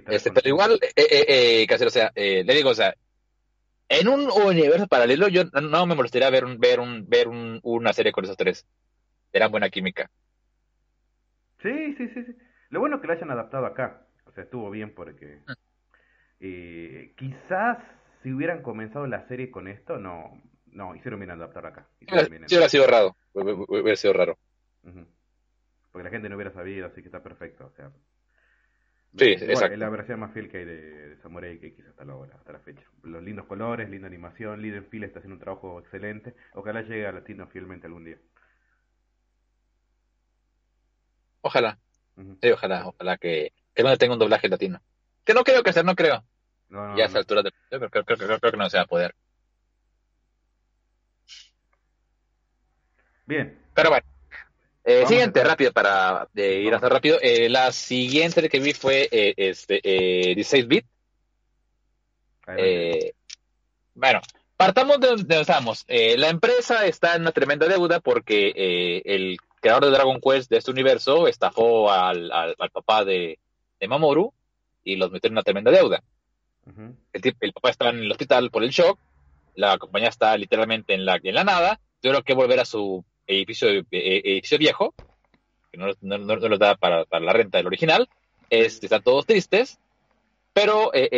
[0.08, 2.94] Este, pero igual, eh, eh, eh, o sea, eh, le digo, o sea,
[3.90, 7.92] en un universo paralelo yo no me molestaría ver un, ver un, ver un, una
[7.92, 8.66] serie con esos tres.
[9.34, 10.10] Era buena química.
[11.64, 12.36] Sí, sí, sí, sí.
[12.70, 14.05] Lo bueno es que lo hayan adaptado acá.
[14.36, 15.52] Sea, estuvo bien porque mm.
[16.42, 17.78] eh, quizás
[18.22, 21.88] si hubieran comenzado la serie con esto, no, no, hicieron bien adaptar acá.
[22.00, 23.16] sí, hubiera sido raro.
[23.34, 24.38] Hubiera sido raro.
[25.92, 27.66] Porque la gente no hubiera sabido, así que está perfecto.
[27.66, 27.92] O sea,
[29.18, 29.74] Sí, exacto.
[29.74, 32.60] Es la versión más fiel que hay de, Samurai X hasta la hora, hasta la
[32.60, 32.84] fecha.
[33.04, 36.36] Los lindos colores, linda animación, Líder Phil está haciendo un trabajo excelente.
[36.54, 38.18] Ojalá llegue a latino fielmente algún día.
[41.42, 41.80] Ojalá.
[42.42, 44.82] Sí, ojalá, ojalá que, que no tenga un doblaje latino.
[45.24, 46.24] Que no creo que sea, no creo.
[46.70, 49.14] ya a esa altura de, creo, creo, creo, creo, que no se va a poder.
[53.26, 53.60] Bien.
[53.74, 54.06] Pero bueno.
[54.88, 57.18] Eh, siguiente, rápido, para ir hasta rápido.
[57.22, 60.86] Eh, la siguiente que vi fue eh, este, 16 bit.
[63.96, 64.22] bueno,
[64.56, 65.86] partamos de donde estamos.
[65.88, 70.70] la empresa está en una tremenda deuda porque el creador de Dragon Quest de este
[70.70, 73.40] universo estafó al, al, papá de,
[73.88, 74.34] Mamoru
[74.84, 76.02] y los metió en una tremenda deuda.
[77.14, 79.00] el, el, papá está en el hospital por el shock,
[79.56, 83.70] la compañía está literalmente en la, en la nada, tuvo que volver a su edificio,
[83.70, 84.94] eh, edificio viejo,
[85.72, 88.08] que no, no, no, los da para, para, la renta del original,
[88.50, 89.80] este, están todos tristes,
[90.54, 91.10] pero eh,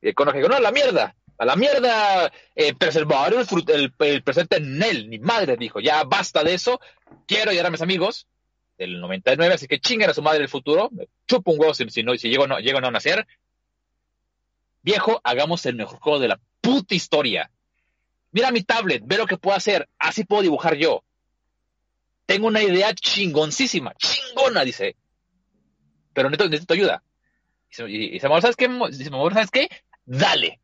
[0.00, 4.82] eh, que no, a la mierda, a la mierda, eh, preservar el, el, presente en
[4.82, 6.80] él, ni madre, dijo, ya basta de eso,
[7.26, 8.26] quiero ayudar a mis amigos
[8.78, 10.90] del 99, así que chinguen a su madre el futuro,
[11.26, 13.26] chupo un huevo si, no, si llego, no, llego a nacer.
[14.82, 17.50] Viejo, hagamos el mejor juego de la puta historia.
[18.32, 21.02] Mira mi tablet, ve lo que puedo hacer, así puedo dibujar yo
[22.26, 24.96] tengo una idea chingoncísima, chingona, dice.
[26.12, 27.02] Pero necesito, ayuda.
[27.78, 28.68] Y, dice, ¿sabes qué?
[28.90, 29.68] Dice, ¿sabes qué?
[30.06, 30.60] Dale,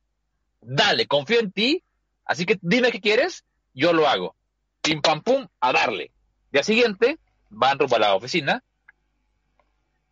[0.61, 1.83] dale, confío en ti,
[2.25, 3.45] así que dime qué quieres,
[3.75, 4.37] yo lo hago.
[4.83, 6.13] Pim pam pum, a darle.
[6.53, 7.19] Día siguiente,
[7.51, 8.65] van rumbo a la oficina.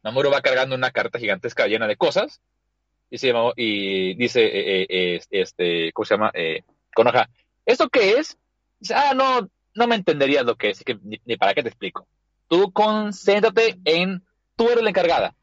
[0.03, 2.41] Namuro va cargando una carta gigantesca llena de cosas.
[3.11, 6.31] Y, se y dice, eh, eh, este, ¿cómo se llama?
[6.35, 6.63] Eh,
[7.65, 8.37] ¿esto qué es?
[8.79, 12.07] Dice, ah, no, no me entenderías lo que es, que ni, para qué te explico.
[12.49, 14.25] Tú concéntrate en,
[14.57, 15.35] tú eres la encargada.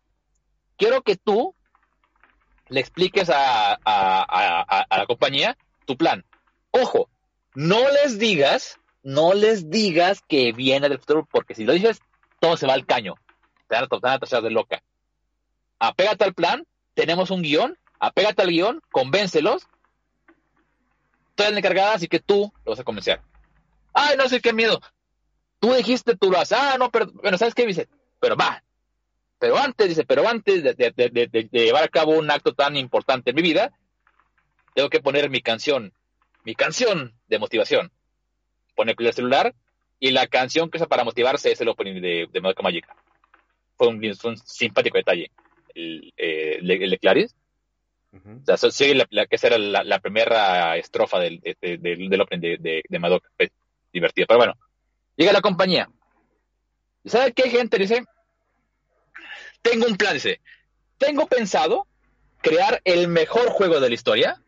[0.77, 1.55] Quiero que tú
[2.67, 6.25] le expliques a, la compañía tu plan.
[6.71, 7.09] Ojo,
[7.53, 12.01] no les digas, no les digas que viene del futuro, porque si lo dices,
[12.39, 13.13] todo se va al caño.
[13.67, 14.81] Te van a, te de loca.
[15.77, 19.67] Apégate al plan, tenemos un guion, apégate al guion, convéncelos.
[21.35, 23.21] Tú eres encargada, así que tú lo vas a convencer.
[23.93, 24.81] Ay, no sé qué miedo.
[25.59, 26.57] Tú dijiste, tú lo haces.
[26.59, 27.67] Ah, no, pero, bueno, ¿sabes qué?
[27.67, 27.87] Dice,
[28.19, 28.63] pero va.
[29.37, 33.43] Pero antes, dice, pero antes de, llevar a cabo un acto tan importante en mi
[33.43, 33.71] vida,
[34.73, 35.93] tengo que poner mi canción,
[36.43, 37.91] mi canción de motivación.
[38.75, 39.53] Pone el celular
[39.99, 42.95] y la canción que usa para motivarse es el opening de, de Madoka Magica.
[43.77, 45.31] Fue un, simpático detalle.
[45.73, 47.35] El, eh, de Clarice.
[48.13, 53.29] O sea, sigue la, que era la, primera estrofa del, del, opening de, de, Madoka.
[53.35, 53.49] Pues,
[53.91, 54.27] divertido.
[54.27, 54.53] Pero bueno,
[55.15, 55.89] llega la compañía.
[57.03, 57.77] ¿Y sabe qué gente?
[57.77, 58.03] Dice,
[59.61, 60.41] tengo un plan, dice,
[60.97, 61.87] tengo pensado
[62.41, 64.41] crear el mejor juego de la historia.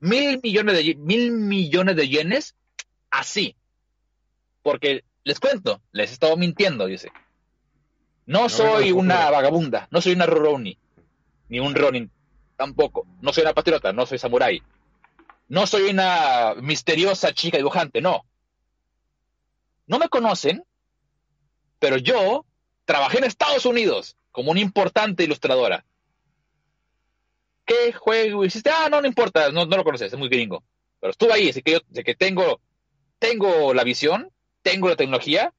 [0.00, 2.56] Mil millones de mil millones de yenes
[3.10, 3.56] así.
[4.62, 7.10] Porque les cuento, les he estado mintiendo, dice.
[8.26, 10.78] No, soy una vagabunda, no soy una Roroni,
[11.48, 12.10] ni un Ronin
[12.56, 13.06] tampoco.
[13.20, 14.62] No soy una patriota, no soy samurái.
[15.48, 18.24] No soy una misteriosa chica dibujante, no.
[19.86, 20.62] No me conocen,
[21.80, 22.44] pero yo
[22.84, 25.84] trabajé en Estados Unidos como una importante ilustradora.
[27.64, 28.70] ¿Qué juego hiciste?
[28.70, 30.62] Ah, no, no importa, no, lo conoces, es muy gringo.
[31.00, 32.60] Pero estuve ahí, así que yo que tengo,
[33.20, 34.32] tengo la visión,
[34.62, 35.54] tengo la tecnología.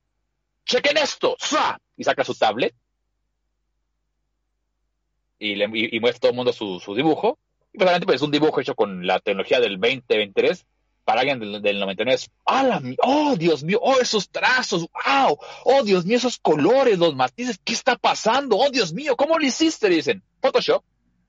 [0.66, 1.38] Chequen esto,
[1.96, 2.76] y saca su tablet
[5.40, 5.68] y, le,
[6.00, 7.40] muestra todo el mundo su, su dibujo
[7.74, 10.66] y pues, pues es un dibujo hecho con la tecnología del 2023
[11.04, 12.22] para alguien del, del 99.
[13.02, 13.80] ¡Oh, Dios mío!
[13.82, 14.88] ¡Oh, esos trazos!
[15.06, 15.38] ¡Wow!
[15.64, 16.18] ¡Oh, Dios mío!
[16.18, 17.60] Esos colores, los matices.
[17.64, 18.58] ¿Qué está pasando?
[18.58, 19.16] ¡Oh, Dios mío!
[19.16, 19.90] ¿Cómo lo hiciste?
[19.90, 20.22] Dicen.
[20.42, 20.84] Photoshop.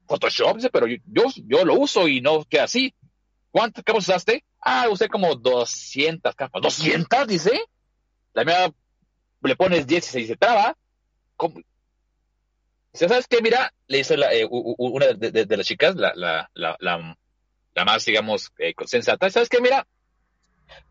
[0.06, 2.92] Photoshop, dice, pero yo, yo, lo uso y no queda así.
[3.50, 4.44] ¿Cuánto, qué usaste?
[4.62, 6.62] Ah, usé como 200 capas.
[6.62, 7.26] ¿200?
[7.26, 7.60] Dice.
[8.32, 8.72] La mía
[9.42, 10.76] le pones 10 y se dice traba.
[12.94, 13.42] ¿Sabes qué?
[13.42, 18.74] Mira, le dice eh, una de, las chicas, la, la, la, la, más, digamos, eh,
[18.86, 19.28] sensata.
[19.30, 19.60] ¿Sabes qué?
[19.60, 19.86] Mira,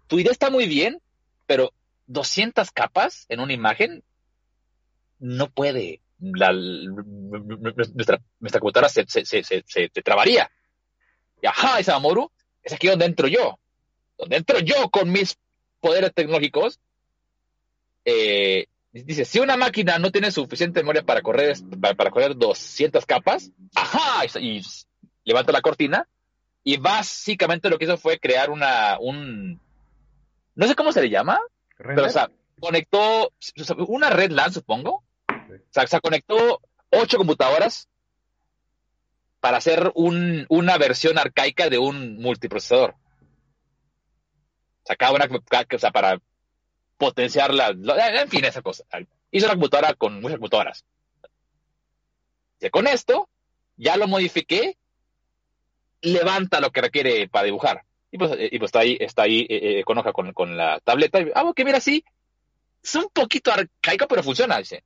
[0.08, 1.02] tu idea está muy bien,
[1.46, 1.74] pero
[2.08, 4.04] 200 capas en una imagen
[5.20, 6.02] no puede.
[6.20, 8.20] La, nuestra,
[8.60, 10.52] computadora se, se, se, se, trabaría.
[11.42, 12.32] Y ajá, esa Mamoru,
[12.62, 13.60] es aquí donde entro yo.
[14.22, 15.38] Donde entro yo con mis
[15.80, 16.80] poderes tecnológicos.
[18.06, 21.58] Eh, dice, si una máquina no tiene suficiente memoria para correr,
[21.98, 24.62] para, correr 200 capas, ajá, y,
[25.24, 26.08] levanta la cortina,
[26.64, 29.60] y básicamente lo que hizo fue crear una, un,
[30.56, 31.40] no sé cómo se le llama,
[31.78, 32.30] pero, o sea,
[32.60, 33.34] conectó
[33.88, 35.04] una red LAN, supongo.
[35.28, 36.62] O sea, se conectó
[36.92, 37.90] ocho computadoras
[39.40, 42.96] para hacer un, una versión arcaica de un multiprocesador.
[44.84, 46.20] Sacaba una, o sea, para
[46.98, 48.84] potenciar la, en fin, esa cosa.
[49.32, 50.86] Hizo una computadora con muchas computadoras.
[52.60, 53.30] Y con esto,
[53.78, 54.78] ya lo modifiqué,
[56.02, 57.84] levanta lo que requiere para dibujar.
[58.12, 60.80] Y pues, y pues está ahí, está ahí eh, eh, con hoja con, con, la
[60.82, 61.20] tableta.
[61.34, 62.04] Ah, que mira, sí,
[62.84, 64.84] es un poquito arcaico, pero funciona, dice.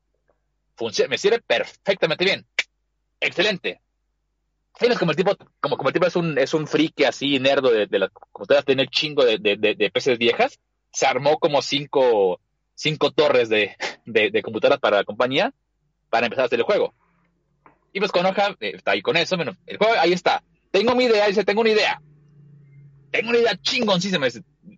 [0.76, 2.46] Funciona, me sirve perfectamente bien.
[3.20, 3.82] Excelente.
[4.78, 7.72] Tienes como el tipo, como, como el tipo es un, es un friki así, nerdo
[7.72, 10.60] de, de las computadoras, tiene chingo de, de, de, peces viejas,
[10.92, 12.42] se armó como cinco,
[12.74, 13.76] cinco torres de,
[14.06, 15.54] de, computadoras para la compañía
[16.10, 16.94] para empezar a hacer el juego.
[17.94, 20.44] Y pues con hoja, eh, ahí con eso, bueno, el juego ahí está.
[20.72, 22.02] Tengo mi idea, dice, tengo una idea
[23.16, 24.28] tengo una idea chingoncísima,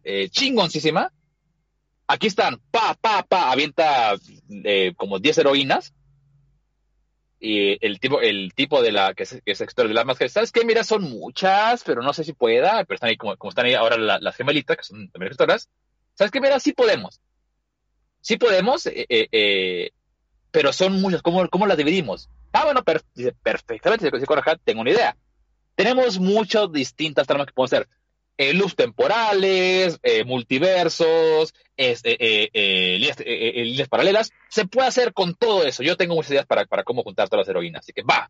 [0.03, 1.11] eh, chingoncísima.
[2.07, 4.15] Aquí están, pa, pa, pa, avienta
[4.63, 5.93] eh, como 10 heroínas.
[7.39, 10.51] Y el tipo, el tipo de la que es, que es de las máscaras, ¿sabes
[10.51, 10.65] qué?
[10.65, 13.75] Mira, son muchas, pero no sé si pueda, pero están ahí como, como están ahí
[13.75, 15.69] ahora las gemelitas, que son también gestoras.
[16.15, 16.41] ¿Sabes qué?
[16.41, 17.21] Mira, sí podemos.
[18.21, 19.91] Sí podemos, eh, eh,
[20.51, 21.21] pero son muchas.
[21.21, 22.29] ¿Cómo, ¿Cómo las dividimos?
[22.51, 22.83] Ah, bueno,
[23.13, 24.09] dice, perfectamente,
[24.63, 25.15] tengo una idea.
[25.75, 27.87] Tenemos muchas distintas tramas que podemos hacer
[28.37, 34.31] eh, temporales, eh, multiversos, eh, líneas, paralelas.
[34.49, 35.83] Se puede hacer con todo eso.
[35.83, 37.79] Yo tengo muchas ideas para, para cómo juntar todas las heroínas.
[37.79, 38.29] Así que va.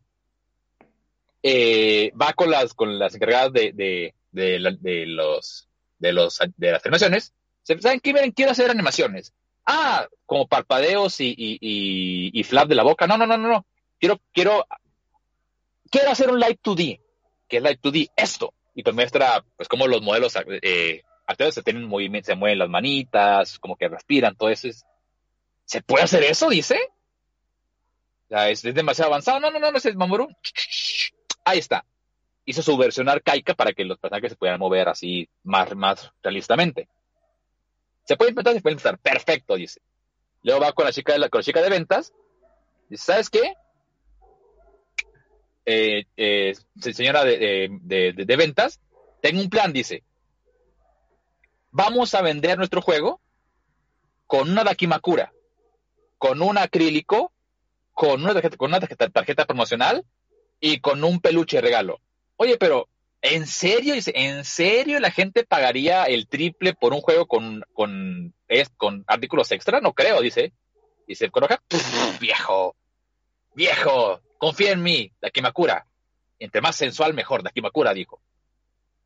[2.20, 4.58] va con las, con las encargadas de, de, de,
[5.06, 5.68] los,
[5.98, 7.34] de, los, de las animaciones.
[7.62, 8.14] ¿Saben qué?
[8.14, 9.34] Miren, quiero hacer animaciones.
[9.66, 13.06] Ah, como parpadeos y, y, y, flap de la boca.
[13.06, 13.66] No, no, no, no, no.
[13.98, 14.66] Quiero, quiero,
[15.90, 16.98] quiero hacer un light 2D.
[17.46, 18.10] que es light 2D?
[18.16, 22.60] Esto y pues muestra pues cómo los modelos eh, actuales se tienen movimiento, se mueven
[22.60, 24.68] las manitas, como que respiran, todo eso.
[25.64, 26.48] ¿Se puede hacer eso?
[26.48, 26.78] Dice.
[28.26, 29.40] O sea, es, demasiado avanzado.
[29.40, 30.28] No, no, no, no es Mamoru.
[31.44, 31.84] Ahí está.
[32.44, 36.88] Hizo su versión arcaica para que los personajes se puedan mover así más, más realistamente.
[38.04, 39.00] Se puede implementar, se puede implementar.
[39.00, 39.80] Perfecto, dice.
[40.44, 42.12] Luego va con la chica de la, con la chica de ventas.
[42.88, 43.54] Dice, ¿sabes qué?
[45.70, 48.80] Eh, eh, señora de, ventas,
[49.20, 50.02] tengo un plan, dice.
[51.70, 53.20] Vamos a vender nuestro juego
[54.26, 55.30] con una Dakimakura,
[56.16, 57.32] con un acrílico,
[57.92, 60.06] con una tarjeta, con una tarjeta, promocional
[60.58, 62.00] y con un peluche regalo.
[62.36, 62.88] Oye, pero
[63.20, 63.94] ¿En serio?
[63.94, 68.32] Dice, ¿en serio la gente pagaría el triple por un juego con, con,
[69.08, 69.80] artículos extra?
[69.80, 70.52] No creo, dice.
[71.08, 71.28] Dice,
[72.20, 72.76] viejo,
[73.56, 75.86] viejo, confía en mí, Dakimakura.
[76.38, 78.20] Entre más sensual, mejor, Dakimakura dijo.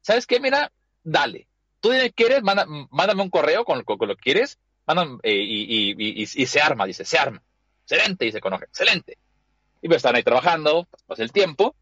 [0.02, 0.38] ¿Sabes qué?
[0.40, 0.70] Mira,
[1.02, 1.48] dale.
[1.80, 4.58] Tú quieres, mándame un correo con, lo que quieres,
[5.24, 7.42] eh, y, se arma, dice, se arma.
[7.82, 9.18] Excelente, dice Konoha, excelente.
[9.80, 11.74] Y pues están ahí trabajando, pasa el tiempo,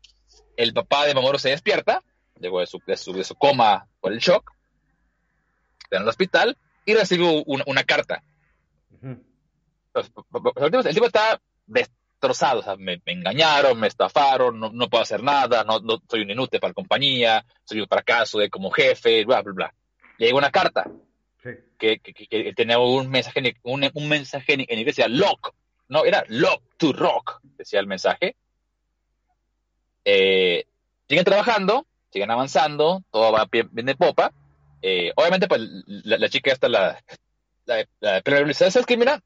[0.56, 2.02] el papá de Mamoru se despierta,
[2.39, 4.52] luego de su, de su, coma por el shock,
[5.82, 6.56] está en el hospital,
[6.86, 8.22] y recibe una, carta.
[9.02, 11.40] El tipo está
[12.20, 16.30] destrozados, o sea, me, engañaron, me estafaron, no, puedo hacer nada, no, no, soy un
[16.30, 19.74] inútil para la compañía, soy un fracaso de como jefe, bla, bla, bla.
[20.18, 20.86] Le llegó una carta
[21.78, 25.55] que, que, tenía un mensaje, un, un mensaje en, inglés, decía lock,
[25.88, 28.36] no, era lock to rock, decía el mensaje.
[30.05, 30.66] Eh,
[31.09, 34.30] siguen trabajando, siguen avanzando, todo va bien, de popa.
[34.82, 37.02] Eh, obviamente, pues la, chica está la,
[37.64, 38.98] la, la, pero ¿sabes qué?
[38.98, 39.22] Mira,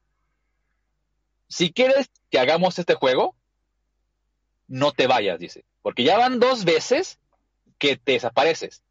[1.47, 3.35] si quieres que hagamos este juego,
[4.67, 7.19] no te vayas, dice, porque ya van dos veces
[7.77, 8.83] que te desapareces.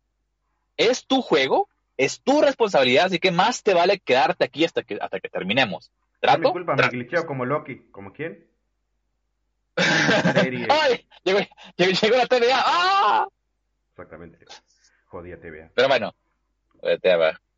[0.76, 4.98] Es tu juego, es tu responsabilidad, así que más te vale quedarte aquí hasta que,
[5.00, 5.90] hasta que terminemos.
[6.20, 6.42] ¿Trato?
[6.42, 7.80] disculpa, me glitcheo como Loki.
[7.90, 8.46] ¿Como quién?
[9.76, 11.06] ¡Ay!
[11.24, 11.40] Llegó,
[11.76, 12.62] llegó, la TVA.
[12.64, 13.28] ¡Ah!
[13.90, 14.38] Exactamente.
[15.06, 15.70] Jodía TVA.
[15.74, 16.14] Pero bueno,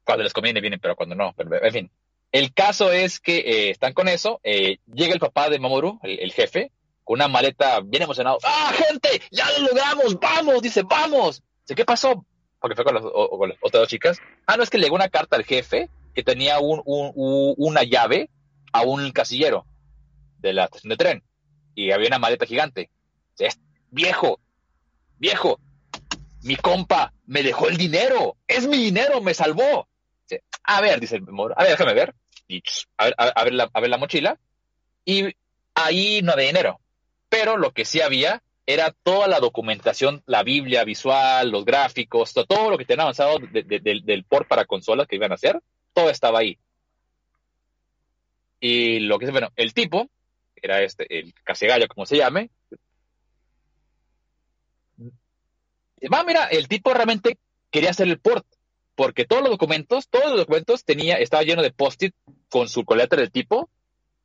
[0.05, 1.35] cuando les conviene vienen, pero cuando no.
[1.39, 1.91] en fin,
[2.37, 4.41] el caso es que eh, están con eso.
[4.45, 6.71] Eh, llega el papá de Mamoru, el, jefe,
[7.03, 8.39] con una maleta bien emocionado.
[8.45, 9.23] ¡Ah, gente!
[9.31, 10.21] ¡Ya lo logramos!
[10.21, 10.61] ¡Vamos!
[10.61, 11.43] Dice, ¡vamos!
[11.75, 12.27] ¿qué pasó?
[12.61, 14.19] Porque fue con, las otras dos chicas.
[14.47, 18.29] Ah, no, es que llegó una carta al jefe que tenía un, una llave
[18.71, 19.65] a un casillero
[20.39, 21.23] de la estación de tren.
[21.75, 22.91] Y había una maleta gigante.
[23.39, 23.59] Dice,
[23.91, 24.41] viejo,
[25.19, 25.59] viejo,
[26.43, 28.37] mi compa me dejó el dinero.
[28.47, 29.89] Es mi dinero, me salvó
[30.67, 32.15] a ver, dice el a ver, déjame ver.
[32.49, 32.63] Y
[32.97, 34.39] a ver, a, ver la, a ver la mochila.
[35.05, 35.35] Y
[35.75, 36.81] ahí no había dinero.
[37.29, 42.71] Pero lo que sí había era toda la documentación, la Biblia visual, los gráficos, todo,
[42.71, 45.61] lo que tenían avanzado del port para consolas que iban a hacer,
[45.93, 46.59] todo estaba ahí.
[48.59, 50.11] Y lo que bueno, el tipo,
[50.57, 52.51] era este, el casegallo, como se llame,
[56.13, 57.39] va, mira, el tipo realmente
[57.71, 58.47] quería hacer el port
[58.97, 62.15] porque todos los documentos, todos los documentos tenía, estaba lleno de post-it
[62.49, 63.69] con su coleta del tipo,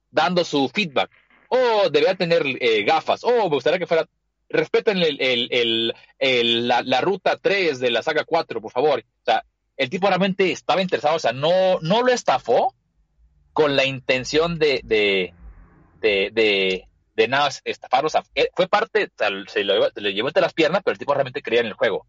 [0.09, 1.11] dando su feedback.
[1.49, 3.23] Oh, debería tener eh, gafas.
[3.23, 4.07] Oh, me gustaría que fuera.
[4.49, 8.99] Respeten la, ruta 3 de la saga 4, por favor.
[8.99, 9.43] O sea,
[9.77, 12.73] el tipo realmente estaba interesado, o sea, no, no lo estafó
[13.53, 15.33] con la intención de, de,
[15.99, 18.07] de, de, nada estafarlo.
[18.07, 18.23] O sea,
[18.55, 21.41] fue parte, o sea, se, lo, le llevó entre las piernas, pero el tipo realmente
[21.41, 22.05] creía en el juego.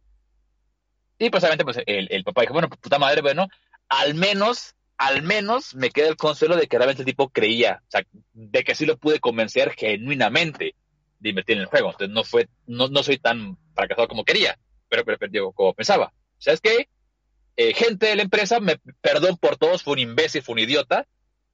[1.18, 3.48] Y pues obviamente pues, el, papá dijo, bueno, puta madre, bueno,
[3.88, 7.90] al menos, al menos me queda el consuelo de que realmente el tipo creía, o
[7.90, 8.02] sea,
[8.32, 10.74] de que sí lo pude convencer genuinamente
[11.20, 11.90] de invertir en el juego.
[11.90, 14.58] Entonces no fue, no, no soy tan fracasado como quería,
[14.88, 16.12] pero, pero, como pensaba.
[16.38, 16.88] ¿Sabes qué?
[17.56, 21.06] Eh, gente de la empresa, me perdón por todos, fue un imbécil, fue un idiota.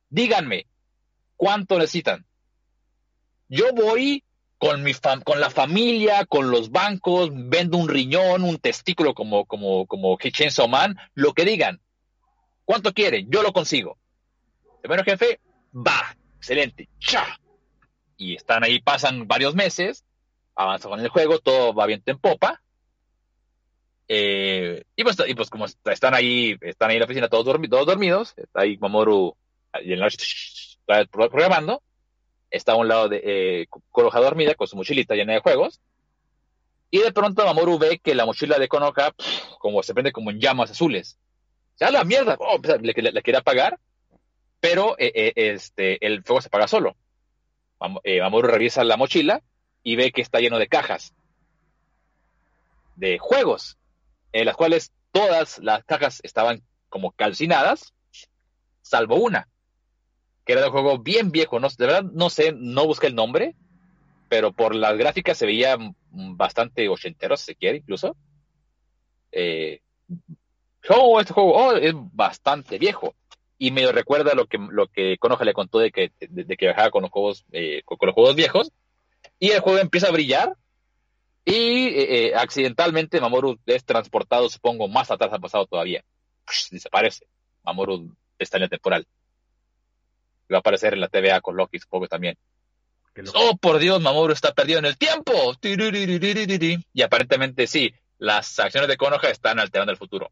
[0.08, 0.66] Díganme,
[1.36, 2.24] ¿cuánto necesitan?
[3.48, 4.24] Yo voy
[4.58, 4.92] con, mi
[5.24, 10.18] con la familia, con los bancos, vendo un riñón, un testículo como, como, como
[10.68, 11.80] Man, lo que digan.
[12.64, 13.30] ¿Cuánto quieren?
[13.30, 13.98] Yo lo consigo.
[14.86, 15.40] Bueno, jefe,
[15.74, 17.38] va, excelente, cha.
[18.16, 20.04] Y están ahí, pasan varios meses,
[20.54, 22.60] avanzan con el juego, todo va bien en popa.
[24.08, 27.86] Eh, y, pues, y pues como están ahí, están ahí en la oficina todos, todos
[27.86, 29.36] dormidos, está ahí Mamoru
[29.82, 30.18] y en la noche
[31.10, 31.82] programando,
[32.50, 35.80] está a un lado de eh, Konoha dormida con su mochilita llena de juegos.
[36.90, 39.14] Y de pronto Mamoru ve que la mochila de Konoha
[39.58, 41.18] como se prende como en llamas azules.
[41.78, 43.78] Ya la mierda, oh, pues, le, quiere apagar,
[44.60, 46.96] pero eh, eh, este, el fuego se apaga solo.
[48.02, 49.42] Eh, Mamoru revisa la mochila
[49.82, 51.14] y ve que está lleno de cajas
[52.96, 53.76] de juegos,
[54.32, 57.94] en las cuales todas las cajas estaban como calcinadas,
[58.82, 59.46] salvo una
[60.48, 63.54] que era un juego bien viejo, no, de verdad no sé, no busqué el nombre,
[64.30, 65.76] pero por las gráficas se veía
[66.10, 68.16] bastante ochentero, si se quiere, incluso.
[69.30, 69.82] Eh,
[70.88, 73.14] oh, este juego oh, es bastante viejo.
[73.58, 77.02] Y me recuerda lo que, lo que le contó de que, de, que viajaba con
[77.02, 78.72] los juegos, eh, con, los juegos viejos.
[79.38, 80.54] Y el juego empieza a brillar.
[81.44, 86.02] Y eh, accidentalmente Mamoru es transportado, supongo, más atrás ha pasado todavía.
[86.70, 87.26] desaparece.
[87.64, 89.06] Mamoru está en el temporal
[90.52, 92.36] va a aparecer en la TVA con Loki, supongo también.
[93.34, 95.32] Oh, por Dios, Mamoru está perdido en el tiempo.
[96.92, 100.30] Y aparentemente sí, las acciones de Konoha están alterando el futuro.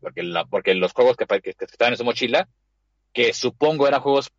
[0.00, 2.48] Porque, la, porque los juegos que, que, estaban en su mochila,
[3.12, 4.30] que supongo eran juegos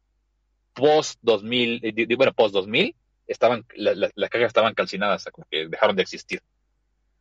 [0.73, 2.95] post 2000, eh, bueno, post 2000,
[3.27, 6.41] estaban, las cajas estaban calcinadas, que dejaron de existir.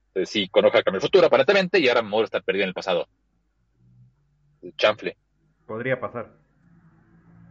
[0.08, 3.08] Entonces, sí, Konoha cambió el futuro aparentemente y ahora Mamoru está perdido en el pasado.
[4.76, 5.16] Chanfle.
[5.66, 6.39] Podría pasar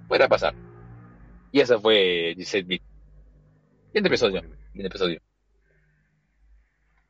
[0.10, 0.54] pueda pasar.
[1.52, 2.84] Y esa fue Giselle Bit.
[3.94, 4.42] Bien episodio.
[4.74, 5.22] Bien episodio.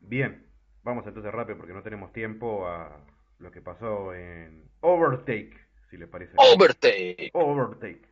[0.01, 0.45] Bien,
[0.84, 3.03] vamos entonces rápido porque no tenemos tiempo a
[3.39, 5.55] lo que pasó en Overtake,
[5.89, 6.34] si les parece.
[6.35, 7.31] Overtake.
[7.34, 8.07] Overtake.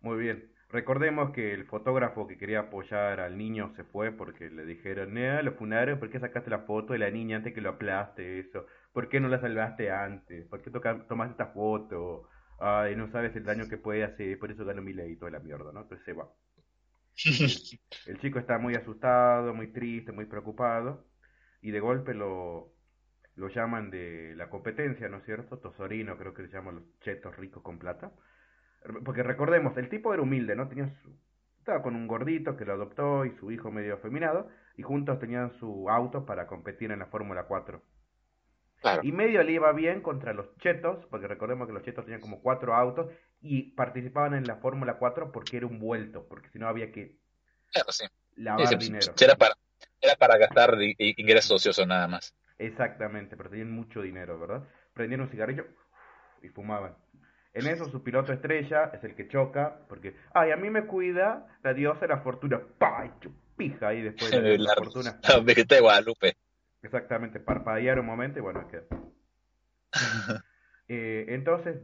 [0.00, 0.52] Muy bien.
[0.70, 5.42] Recordemos que el fotógrafo que quería apoyar al niño se fue porque le dijeron, no,
[5.42, 8.66] lo funaron, ¿por qué sacaste la foto de la niña antes que lo aplaste eso?
[8.92, 10.46] ¿Por qué no la salvaste antes?
[10.46, 12.28] ¿Por qué tomaste esta foto?
[12.58, 15.30] Ay, no sabes el daño que puede hacer, por eso ganó mi ley y toda
[15.30, 15.82] la mierda, ¿no?
[15.82, 16.28] Entonces se va.
[18.06, 21.04] El, chico está muy asustado, muy triste, muy preocupado,
[21.60, 22.72] y de golpe lo,
[23.34, 25.58] lo llaman de la competencia, ¿no es cierto?
[25.58, 28.12] Tosorino, creo que se llaman los chetos ricos con plata.
[29.04, 30.68] Porque recordemos, el tipo era humilde, ¿no?
[30.68, 31.12] Tenía su,
[31.58, 35.52] estaba con un gordito que lo adoptó y su hijo medio afeminado, y juntos tenían
[35.58, 37.82] su auto para competir en la Fórmula 4.
[39.02, 42.40] Y medio le iba bien contra los chetos, porque recordemos que los chetos tenían como
[42.40, 43.08] cuatro autos
[43.40, 47.16] y participaban en la Fórmula 4 porque era un vuelto, porque si no había que
[47.72, 48.06] claro, sí.
[48.36, 49.12] lavar dinero.
[49.20, 49.54] Era para,
[50.00, 52.34] era para gastar ingresos ociosos nada más.
[52.58, 54.64] Exactamente, pero tenían mucho dinero, ¿verdad?
[54.94, 55.66] Prendían un cigarrillo
[56.42, 56.96] y fumaban.
[57.54, 61.46] En eso su piloto estrella es el que choca, porque, ay, a mí me cuida
[61.62, 62.60] la diosa de la fortuna.
[62.78, 63.10] ¡Pah!
[63.56, 65.18] Pija ahí después de la, fortuna.
[65.22, 66.36] La de Guadalupe.
[66.82, 68.82] Exactamente, parpadear un momento y bueno, es que...
[70.88, 71.80] eh, entonces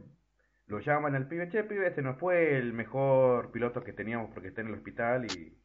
[0.67, 4.49] lo llaman al pibe, che, pibe, ese no fue el mejor piloto que teníamos porque
[4.49, 5.57] está en el hospital y...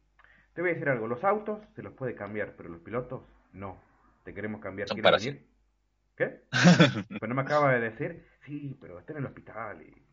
[0.53, 3.81] Te voy a decir algo, los autos se los puede cambiar, pero los pilotos no.
[4.25, 4.89] Te queremos cambiar.
[4.89, 5.47] ¿Quieres venir?
[6.17, 6.41] ¿Qué?
[7.19, 10.05] pues no me acaba de decir, sí, pero está en el hospital y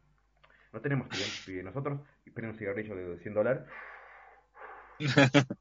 [0.72, 1.62] no tenemos tiempo, pibe.
[1.62, 3.64] Nosotros, y un cigarrillo de 100 dólares,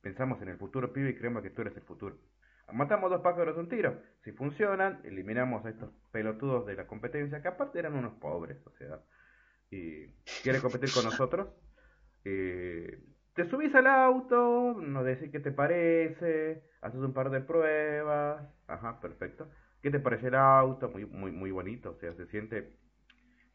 [0.00, 2.16] pensamos en el futuro, pibe, y creemos que tú eres el futuro.
[2.72, 4.02] Matamos dos pájaros de un tiro.
[4.24, 8.70] Si funcionan, eliminamos a estos pelotudos de la competencia, que aparte eran unos pobres, o
[8.72, 9.00] sea,
[9.70, 10.08] y
[10.42, 11.48] quiere competir con nosotros.
[12.24, 12.98] Eh,
[13.34, 19.00] te subís al auto, nos decís qué te parece, haces un par de pruebas, ajá,
[19.00, 19.48] perfecto.
[19.82, 20.88] ¿Qué te parece el auto?
[20.88, 22.76] Muy, muy, muy bonito, o sea, se siente...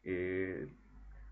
[0.04, 0.72] Eh,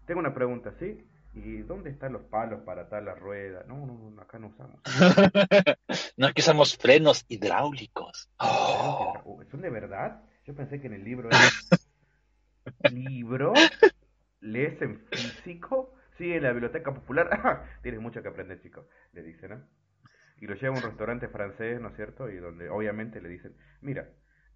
[0.07, 1.10] tengo una pregunta, ¿sí?
[1.33, 3.65] ¿Y dónde están los palos para atar la rueda?
[3.69, 4.81] No, no, no, acá no usamos.
[6.17, 8.29] no, es que usamos frenos hidráulicos.
[8.39, 9.41] Oh.
[9.51, 10.25] ¿Son de verdad?
[10.45, 11.39] Yo pensé que en el libro era...
[12.93, 13.53] ¿Libro?
[14.41, 15.95] ¿Lees en físico?
[16.19, 17.69] Sí, en la biblioteca popular.
[17.83, 19.65] Tienes mucho que aprender, chico, le dicen, ¿no?
[20.39, 22.29] Y lo lleva a un restaurante francés, ¿no es cierto?
[22.29, 24.09] Y donde obviamente le dicen, mira,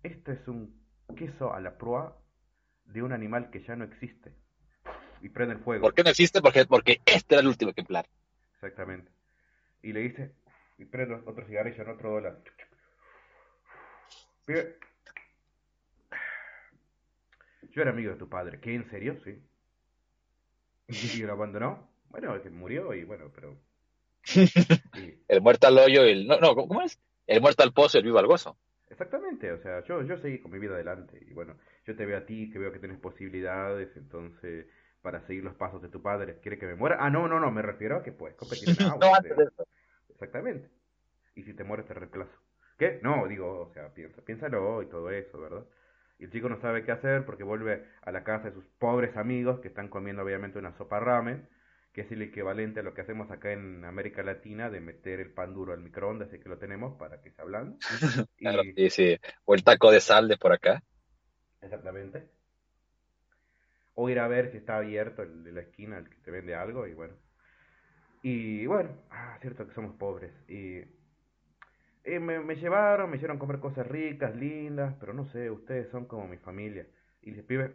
[0.02, 0.82] esto es un
[1.14, 2.18] queso a la proa
[2.86, 4.34] de un animal que ya no existe
[5.24, 5.80] y prende el fuego.
[5.80, 6.42] ¿Por qué no existe?
[6.42, 8.06] Porque, porque este era el último ejemplar.
[8.56, 9.10] Exactamente.
[9.82, 10.34] Y le dice,
[10.76, 12.38] y prende otro cigarrillo en otro dólar.
[17.70, 18.60] Yo era amigo de tu padre.
[18.60, 18.74] ¿Qué?
[18.74, 19.16] ¿En serio?
[19.24, 19.42] Sí.
[20.88, 21.88] ¿Y lo abandonó?
[22.10, 23.56] Bueno, que murió y bueno, pero...
[25.28, 26.26] el muerto al hoyo y el...
[26.26, 27.00] No, no, ¿cómo es?
[27.26, 28.58] El muerto al pozo y el vivo al gozo.
[28.90, 31.56] Exactamente, o sea, yo, yo seguí con mi vida adelante y bueno,
[31.86, 34.66] yo te veo a ti, que veo que tienes posibilidades, entonces
[35.04, 36.38] para seguir los pasos de tu padre.
[36.40, 36.96] ¿Quiere que me muera?
[36.98, 39.06] Ah, no, no, no, me refiero a que puedes competir en agua.
[39.06, 39.68] no, antes de eso.
[40.08, 40.70] Exactamente.
[41.34, 42.32] Y si te mueres te reemplazo.
[42.78, 43.00] ¿Qué?
[43.02, 45.66] No, digo, o sea, piensa, piénsalo y todo eso, ¿verdad?
[46.18, 49.14] Y el chico no sabe qué hacer porque vuelve a la casa de sus pobres
[49.18, 51.50] amigos que están comiendo obviamente una sopa ramen,
[51.92, 55.32] que es el equivalente a lo que hacemos acá en América Latina de meter el
[55.34, 57.76] pan duro al microondas, así que lo tenemos para que se hablan.
[58.38, 59.18] claro, sí, sí.
[59.44, 60.82] O el taco de sal de por acá.
[61.60, 62.33] Exactamente
[63.94, 66.54] o ir a ver si está abierto el de la esquina, el que te vende
[66.54, 67.14] algo, y bueno.
[68.22, 70.32] Y bueno, ah, cierto que somos pobres.
[70.48, 70.82] Y,
[72.18, 76.38] me, llevaron, me hicieron comer cosas ricas, lindas, pero no sé, ustedes son como mi
[76.38, 76.86] familia.
[77.22, 77.74] Y le pibe,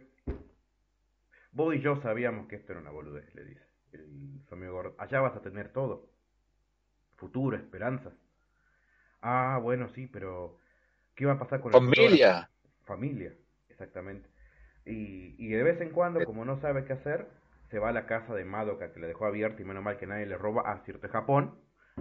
[1.52, 4.94] vos y yo sabíamos que esto era una boludez, le dice el, su amigo gordo.
[4.98, 6.08] Allá vas a tener todo.
[7.16, 8.14] Futuro, esperanzas.
[9.20, 10.58] Ah, bueno, sí, pero
[11.14, 12.50] ¿qué va a pasar con la familia?
[12.84, 13.34] Familia,
[13.68, 14.29] exactamente.
[14.90, 17.26] Y, y de vez en cuando, como no sabe qué hacer,
[17.70, 20.06] se va a la casa de Madoka que le dejó abierta y menos mal que
[20.06, 20.62] nadie le roba.
[20.66, 21.54] Ah, cierto, es Japón.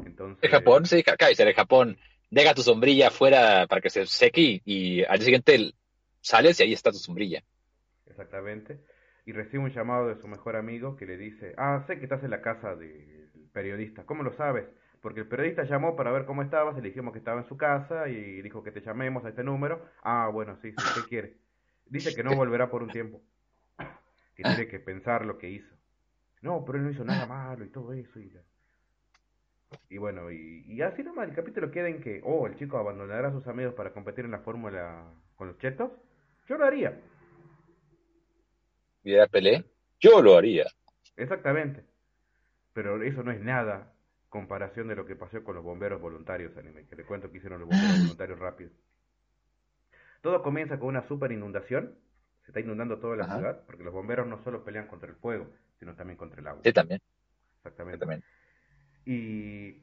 [0.04, 0.44] Entonces...
[0.44, 0.86] ¿Es Japón?
[0.86, 1.98] Sí, Kaiser, en Japón.
[2.32, 5.74] Deja tu sombrilla afuera para que se seque y, al día siguiente
[6.22, 7.44] sales y ahí está tu sombrilla.
[8.08, 8.80] Exactamente.
[9.26, 12.24] Y recibe un llamado de su mejor amigo que le dice, ah, sé que estás
[12.24, 14.06] en la casa del periodista.
[14.06, 14.66] ¿Cómo lo sabes?
[15.02, 17.58] Porque el periodista llamó para ver cómo estabas y le dijimos que estaba en su
[17.58, 19.86] casa y dijo que te llamemos a este número.
[20.04, 21.34] Ah, bueno, sí, sí, ¿qué quiere?
[21.90, 23.22] Dice que no volverá por un tiempo.
[24.36, 25.76] Que tiene que pensar lo que hizo.
[26.42, 28.20] No, pero él no hizo nada malo y todo eso.
[28.20, 28.32] Y,
[29.90, 33.34] y bueno, y, así nomás el capítulo queda en que, oh, el chico abandonará a
[33.34, 35.06] sus amigos para competir en la fórmula
[35.36, 35.92] con los chetos.
[36.48, 37.00] Yo lo haría.
[39.04, 39.66] ¿Y era Pelé?
[40.00, 40.66] Yo lo haría.
[41.18, 41.84] Exactamente.
[42.74, 43.94] Pero eso no es nada
[44.30, 47.60] comparación de lo que pasó con los bomberos voluntarios, anime, que le cuento que hicieron
[47.62, 48.74] los bomberos voluntarios rápidos.
[50.22, 51.96] Todo comienza con una super inundación,
[52.44, 55.48] se está inundando toda la ciudad, porque los bomberos no solo pelean contra el fuego,
[55.80, 56.62] sino también contra el agua.
[56.64, 57.02] Sí, también.
[57.58, 58.00] Exactamente.
[58.00, 58.24] también.
[59.06, 59.82] Y...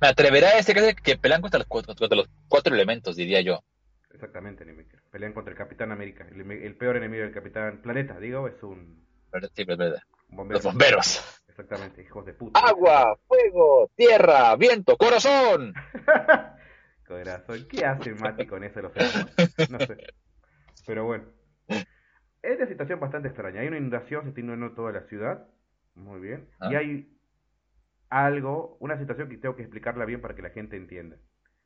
[0.00, 3.62] Me atreverá a decir que pelean contra los, cuatro, elementos, diría yo.
[4.12, 4.64] Exactamente,
[5.10, 6.26] Pelean contra el Capitán América.
[6.30, 9.04] El, peor enemigo del Capitán Planeta, digo, es un...
[9.54, 10.02] Sí, es verdad.
[10.30, 11.42] Los bomberos.
[11.48, 12.60] Exactamente, hijos de puta.
[12.60, 15.74] Agua, fuego, tierra, viento, corazón.
[17.08, 17.66] corazón.
[17.68, 18.92] ¿Qué hace Mati con eso los
[19.70, 19.96] No sé.
[20.86, 21.24] Pero bueno.
[22.42, 23.60] Es una situación bastante extraña.
[23.60, 25.48] Hay una inundación, se está inundando toda la ciudad.
[25.94, 26.48] Muy bien.
[26.70, 26.78] Y ah.
[26.78, 27.18] hay
[28.10, 31.16] algo, una situación que tengo que explicarla bien para que la gente entienda.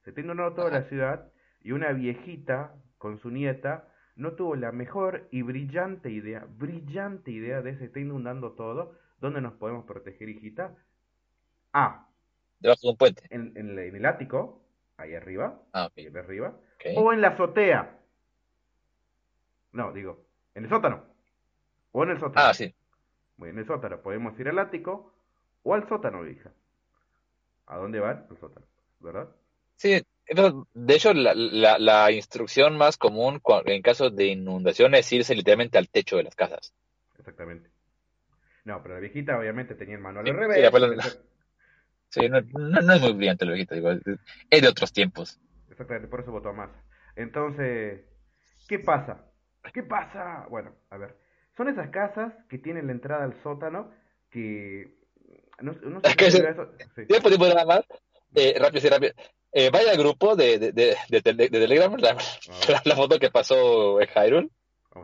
[0.05, 4.73] Se está inundando toda la ciudad y una viejita con su nieta no tuvo la
[4.73, 8.99] mejor y brillante idea, brillante idea de se está inundando todo.
[9.21, 10.75] ¿Dónde nos podemos proteger, hijita?
[11.73, 12.09] Ah.
[12.61, 13.23] Debajo de un puente.
[13.31, 14.62] En, en el ático
[15.03, 16.55] ahí arriba, ah, ahí arriba,
[16.97, 17.99] O en la azotea.
[19.73, 20.25] No, digo,
[20.55, 21.05] en el sótano.
[21.93, 22.47] O en el sótano.
[22.47, 22.75] Ah, sí.
[23.39, 24.01] en el sótano.
[24.01, 25.13] Podemos ir al ático
[25.63, 26.51] o al sótano, hija.
[27.67, 28.27] ¿A dónde van?
[28.31, 28.67] Al sótano,
[29.01, 29.29] ¿verdad?
[29.77, 30.03] Sí,
[30.75, 31.35] de hecho, la,
[31.79, 36.37] la, instrucción más común en caso de inundación es irse literalmente al techo de las
[36.37, 36.73] casas.
[37.19, 37.71] Exactamente.
[38.65, 40.59] No, pero la viejita obviamente tenía el manual al revés.
[40.59, 41.19] Sí,
[42.21, 42.41] no,
[42.83, 43.77] no, es muy brillante la viejita,
[44.51, 45.41] es de otros tiempos.
[45.71, 46.83] Exactamente, por eso votó a Massa.
[47.17, 48.03] Entonces,
[48.69, 49.25] ¿qué pasa?
[49.73, 50.47] ¿Qué pasa?
[50.51, 51.17] Bueno, a ver,
[51.57, 53.91] son esas casas que tienen la entrada al sótano
[54.31, 54.99] que...
[55.61, 56.73] No, no sé si eso.
[56.95, 57.07] Sí.
[57.39, 57.85] nada más?
[58.35, 59.13] Eh, rápido, rápido.
[59.53, 62.17] Eh, vaya al grupo de, de, de, de, Telegram, la,
[62.85, 64.51] la, foto que pasó en Hyrule.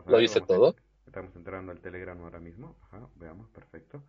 [0.07, 0.75] Lo dice todo.
[1.05, 2.75] Estamos entrando al Telegram ahora mismo.
[2.87, 4.03] Ajá, veamos, perfecto.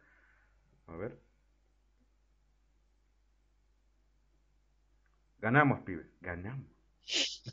[0.87, 1.19] A ver.
[5.41, 6.05] Ganamos, pibe.
[6.21, 6.67] Ganamos.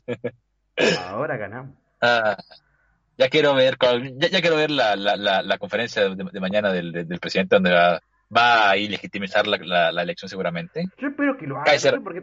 [1.08, 1.74] Ahora ganamos.
[2.00, 2.36] Ah,
[3.16, 3.76] ya quiero ver,
[4.16, 8.00] ya, quiero ver la, la, la, conferencia de, mañana del, del, presidente donde va,
[8.34, 10.84] va a legitimizar la, la, elección seguramente.
[10.98, 11.64] Yo espero que lo haga.
[11.64, 12.22] Kaiser, porque...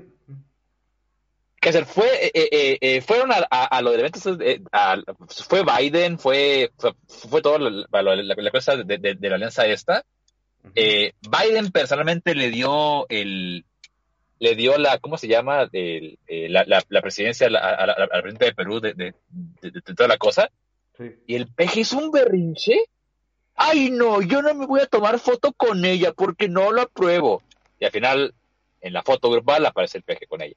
[1.60, 4.20] Kaiser fue, eh, eh, eh, fueron a, a, lo del evento,
[5.28, 6.72] fue Biden, fue,
[7.08, 10.06] fue, todo la, cosa de, de, la alianza esta.
[10.64, 13.66] Biden personalmente le dio el,
[14.40, 15.70] le dio la, ¿cómo se llama?
[15.72, 19.14] El, la, la, presidencia al presidente de Perú de, de,
[19.96, 20.50] toda la cosa.
[21.28, 22.74] Y el peje es un berrinche.
[23.56, 27.42] Ay, no, yo no me voy a tomar foto con ella porque no lo apruebo.
[27.80, 28.34] Y al final,
[28.82, 30.56] en la foto grupal aparece el peje con ella.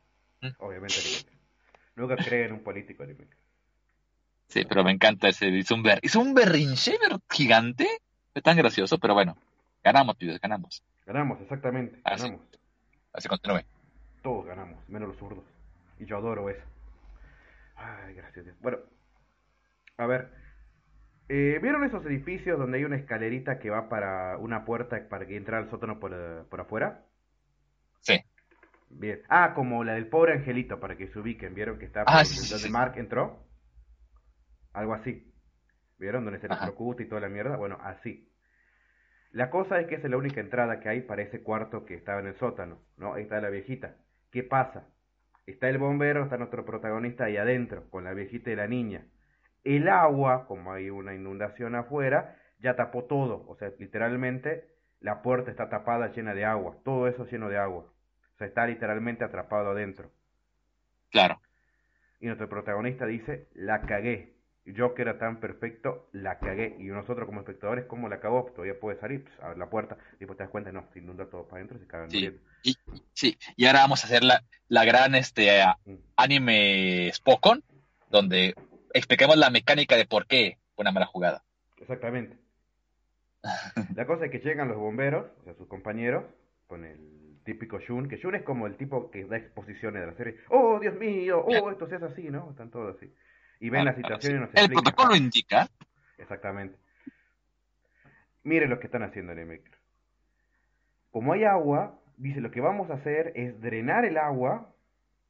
[0.59, 0.97] Obviamente,
[1.95, 3.05] nunca cree en un político.
[4.49, 5.57] Sí, pero me encanta ese.
[5.57, 6.97] Es un, ber, es un berrinche
[7.31, 7.87] gigante.
[8.35, 9.37] Es tan gracioso, pero bueno.
[9.83, 10.83] Ganamos, pibes, ganamos.
[11.07, 12.01] Ganamos, exactamente.
[12.05, 12.41] Ganamos.
[12.41, 12.58] Así
[13.27, 13.63] continúe.
[14.23, 15.45] Todos ganamos, menos los zurdos.
[15.99, 16.63] Y yo adoro eso.
[17.75, 18.57] Ay, gracias Dios.
[18.61, 18.79] Bueno,
[19.97, 20.31] a ver.
[21.29, 25.37] Eh, ¿Vieron esos edificios donde hay una escalerita que va para una puerta para que
[25.37, 27.05] entre al sótano por, eh, por afuera?
[28.01, 28.21] Sí.
[28.91, 29.23] Bien.
[29.29, 31.55] Ah, como la del pobre angelito, para que se ubiquen.
[31.55, 33.47] ¿Vieron que está ah, donde Mark entró?
[34.73, 35.33] Algo así.
[35.99, 36.25] ¿Vieron?
[36.25, 37.57] Donde se electrocuta y toda la mierda.
[37.57, 38.28] Bueno, así.
[39.31, 41.95] La cosa es que esa es la única entrada que hay para ese cuarto que
[41.95, 43.15] estaba en el sótano, ¿no?
[43.15, 43.97] Ahí está la viejita.
[44.31, 44.89] ¿Qué pasa?
[45.47, 49.07] Está el bombero, está nuestro protagonista ahí adentro, con la viejita y la niña.
[49.65, 53.47] El agua, como hay una inundación afuera, ya tapó todo.
[53.49, 54.69] O sea, literalmente
[55.01, 56.77] la puerta está tapada llena de agua.
[56.85, 57.85] Todo eso lleno de agua.
[57.85, 60.11] O sea, está literalmente atrapado adentro.
[61.11, 61.41] Claro.
[62.21, 64.38] Y nuestro protagonista dice, la cagué
[64.73, 66.77] yo que era tan perfecto, la cagué.
[66.79, 68.51] Y nosotros como espectadores, ¿cómo la cagó?
[68.55, 71.27] Todavía puede salir, pues, a la puerta, y pues te das cuenta, no, se inunda
[71.27, 72.31] todo para adentro, se cagan sí.
[72.63, 72.77] Y,
[73.13, 75.95] sí, y ahora vamos a hacer la, la gran este mm.
[76.17, 77.63] anime Spokon,
[78.11, 78.55] donde
[78.93, 81.43] expliquemos la mecánica de por qué una mala jugada.
[81.79, 82.37] Exactamente.
[83.95, 86.25] la cosa es que llegan los bomberos, o sea, sus compañeros,
[86.67, 90.15] con el típico Shun, que Shun es como el tipo que da exposiciones de la
[90.15, 90.37] serie.
[90.51, 92.51] Oh, Dios mío, oh, esto se hace así, ¿no?
[92.51, 93.11] Están todos así
[93.61, 95.69] y ven la situación y nos El protocolo indica.
[96.17, 96.77] Exactamente.
[98.45, 99.77] Miren lo que están haciendo en el micro.
[101.11, 104.75] Como hay agua, dice lo que vamos a hacer es drenar el agua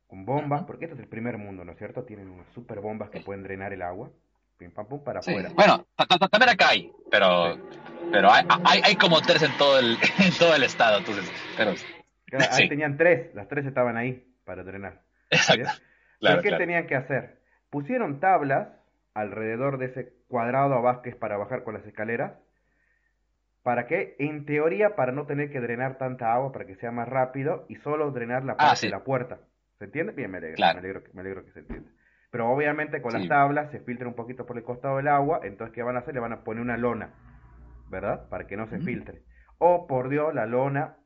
[0.07, 2.05] con bombas, porque esto es el primer mundo, ¿no es cierto?
[2.05, 4.11] Tienen unas super bombas que pueden drenar el agua.
[4.57, 5.51] Pim, pam, pum, para afuera.
[5.55, 7.57] Bueno, también acá hay, pero,
[8.11, 8.45] pero hay,
[8.83, 11.31] hay, como tres en todo el, en todo el estado, entonces.
[11.57, 11.75] Pero,
[12.51, 15.03] ahí tenían tres, las tres estaban ahí para drenar.
[15.31, 15.71] Exacto.
[16.43, 17.38] ¿Qué tenían que hacer?
[17.71, 18.69] Pusieron tablas
[19.15, 22.39] alrededor de ese cuadrado a Vázquez para bajar con las escaleras.
[23.63, 24.17] ¿Para qué?
[24.19, 27.77] En teoría, para no tener que drenar tanta agua, para que sea más rápido y
[27.77, 29.41] solo drenar la parte de la puerta.
[29.79, 30.13] ¿Se entiende?
[30.13, 31.91] Bien, me alegro, me, alegro me, alegro, que se entienda.
[32.31, 35.75] Pero obviamente con las tablas se filtra un poquito por el costado del agua, entonces
[35.75, 36.15] ¿qué van a hacer?
[36.15, 37.15] Le van a poner una lona,
[37.89, 38.29] ¿verdad?
[38.29, 39.23] Para que no se filtre.
[39.59, 40.97] Oh, por Dios, la lona.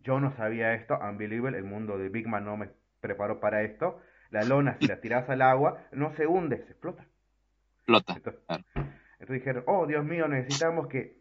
[0.00, 2.70] Yo no sabía esto, unbelievable, el mundo de Big Man no me
[3.00, 4.00] preparó para esto.
[4.30, 7.06] La lona, si la tiras al agua, no se hunde, se explota.
[7.78, 8.14] Explota.
[8.14, 11.18] Entonces, dijeron, oh Dios mío, necesitamos que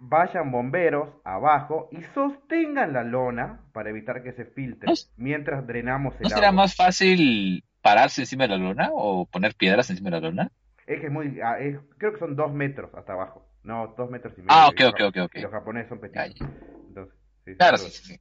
[0.00, 6.26] vayan bomberos abajo y sostengan la lona para evitar que se filtre mientras drenamos el
[6.26, 6.30] agua.
[6.30, 10.28] ¿No será más fácil pararse encima de la lona o poner piedras encima de la
[10.28, 10.50] lona?
[10.86, 11.56] Es que es muy, ah,
[11.98, 13.46] creo que son dos metros hasta abajo.
[13.62, 14.52] No, dos metros y medio.
[14.52, 15.34] Ah, ok, ok, ok.
[15.36, 16.40] los japoneses son pequeños.
[16.88, 17.14] Entonces,
[17.58, 18.20] claro, sí, sí.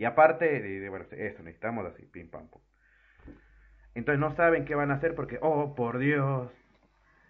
[0.00, 2.62] Y aparte, de, eso, necesitamos así, pim pam pum.
[3.94, 6.50] Entonces no saben qué van a hacer porque, oh, por Dios,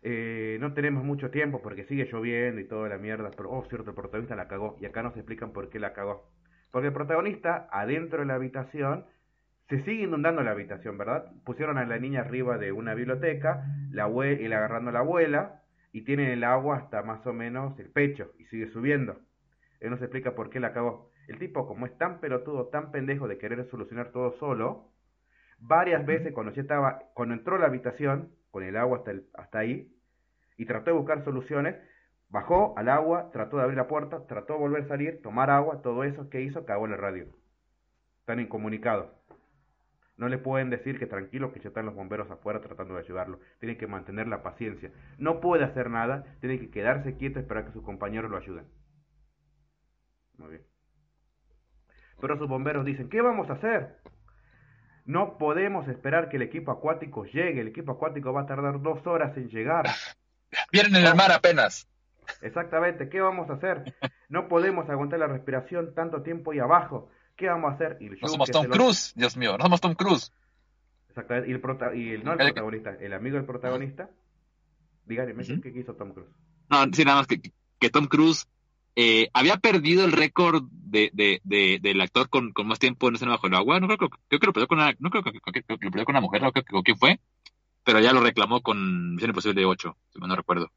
[0.02, 3.90] eh, no tenemos mucho tiempo porque sigue lloviendo y toda la mierda, pero, oh, cierto,
[3.90, 4.76] el protagonista la cagó.
[4.80, 6.30] Y acá nos explican por qué la cagó.
[6.70, 9.04] Porque el protagonista, adentro de la habitación,
[9.68, 11.32] Se sigue inundando la habitación, ¿verdad?
[11.44, 16.02] Pusieron a la niña arriba de una biblioteca, la la agarrando a la abuela, y
[16.02, 19.18] tienen el agua hasta más o menos el pecho, y sigue subiendo.
[19.80, 21.09] Él no se explica por qué la acabó.
[21.30, 24.90] El tipo, como es tan pelotudo, tan pendejo de querer solucionar todo solo,
[25.60, 29.60] varias veces cuando ya estaba, cuando entró a la habitación, con el agua hasta, hasta
[29.60, 29.94] ahí,
[30.56, 31.76] y trató de buscar soluciones,
[32.30, 35.82] bajó al agua, trató de abrir la puerta, trató de volver a salir, tomar agua,
[35.82, 37.26] todo eso que hizo, cagó en el radio.
[38.18, 39.08] Están incomunicados.
[40.16, 43.38] No le pueden decir que tranquilo, que ya están los bomberos afuera tratando de ayudarlo.
[43.60, 44.90] Tienen que mantener la paciencia.
[45.16, 48.66] No puede hacer nada, tiene que quedarse quieto y esperar que sus compañeros lo ayuden.
[50.36, 50.69] Muy bien.
[52.20, 53.96] Pero sus bomberos dicen, ¿qué vamos a hacer?
[55.04, 57.60] No podemos esperar que el equipo acuático llegue.
[57.60, 59.86] El equipo acuático va a tardar dos horas en llegar.
[60.72, 61.88] Vienen en el mar apenas.
[62.42, 63.08] Exactamente.
[63.08, 63.94] ¿Qué vamos a hacer?
[64.28, 67.10] No podemos aguantar la respiración tanto tiempo ahí abajo.
[67.36, 67.96] ¿Qué vamos a hacer?
[68.00, 70.32] Y no somos Tom Cruise, Dios mío, no somos Tom Cruise.
[71.08, 71.50] Exactamente.
[71.50, 71.94] Y el, prota...
[71.94, 74.10] y el no el, protagonista, el amigo del protagonista.
[75.06, 76.30] Díganme, ¿qué hizo Tom Cruise?
[76.68, 77.40] No, sí, nada más que,
[77.78, 78.46] que Tom Cruise
[78.96, 83.14] eh, había perdido el récord de, de, de, del actor con, con, más tiempo en
[83.14, 83.80] escena bajo el agua.
[83.80, 86.20] No creo, creo, que lo perdió con una, no creo que, lo perdió con una
[86.20, 87.20] mujer, no creo que con quién fue,
[87.84, 90.70] pero ya lo reclamó con Misión Imposible 8, si no recuerdo.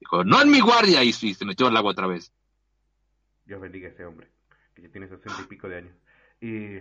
[0.00, 2.32] Dijo, no en mi guardia, y, y se metió al agua otra vez.
[3.44, 4.28] Dios bendiga a ese hombre
[4.74, 5.94] que ya tiene sesenta y pico de años.
[6.40, 6.78] Y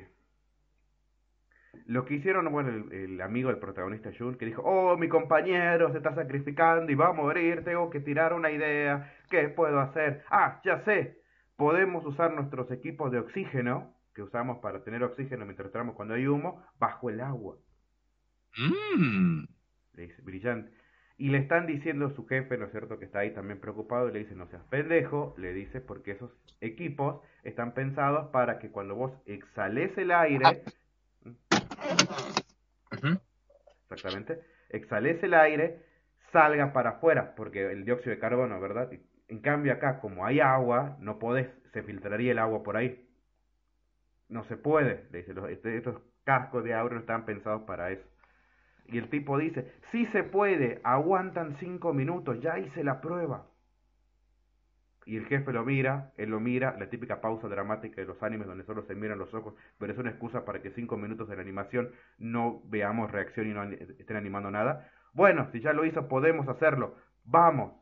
[1.86, 5.98] lo que hicieron, bueno, el, amigo del protagonista Jun, que dijo, oh, mi compañero se
[5.98, 10.24] está sacrificando y va a morir, tengo que tirar una idea, ¿qué puedo hacer?
[10.30, 11.20] Ah, ya sé,
[11.56, 16.28] podemos usar nuestros equipos de oxígeno, que usamos para tener oxígeno mientras entramos cuando hay
[16.28, 17.58] humo, bajo el agua.
[18.58, 19.46] Mm.
[19.94, 20.72] Le dice, brillante.
[21.18, 24.10] Y le están diciendo a su jefe, ¿no es cierto?, que está ahí también preocupado,
[24.10, 26.32] y le dice, no seas pendejo, le dice, porque esos
[26.62, 30.64] equipos están pensados para que cuando vos exhales el aire,
[33.90, 35.86] exactamente, exhales el aire,
[36.32, 38.92] salga para afuera, porque el dióxido de carbono, ¿verdad?
[39.28, 43.08] En cambio acá, como hay agua, no podés, se filtraría el agua por ahí.
[44.30, 48.08] No se puede, le dice, este, estos cascos de agua no están pensados para eso.
[48.86, 53.48] Y el tipo dice, sí se puede, aguantan cinco minutos, ya hice la prueba.
[55.06, 58.48] Y el jefe lo mira, él lo mira, la típica pausa dramática de los animes
[58.48, 61.36] donde solo se miran los ojos, pero es una excusa para que cinco minutos de
[61.36, 64.90] la animación no veamos reacción y no estén animando nada.
[65.14, 66.96] Bueno, si ya lo hizo, podemos hacerlo.
[67.26, 67.74] Vamos.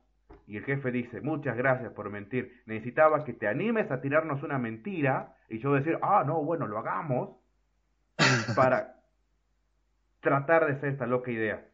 [0.48, 2.62] Y el jefe dice, muchas gracias por mentir.
[2.66, 6.80] Necesitaba que te animes a tirarnos una mentira y yo decir, ah, no, bueno, lo
[6.80, 7.38] hagamos
[8.56, 8.96] para
[10.20, 11.66] tratar de ser esta loca idea.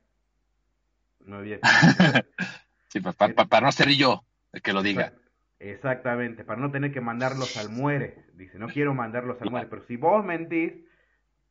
[1.26, 1.60] Muy bien.
[2.88, 5.14] sí, para, no ser yo el que lo diga.
[5.60, 8.16] Exactamente, para no tener que mandarlos al muere.
[8.34, 10.74] Dice, no quiero mandarlos al muere, pero si vos mentís,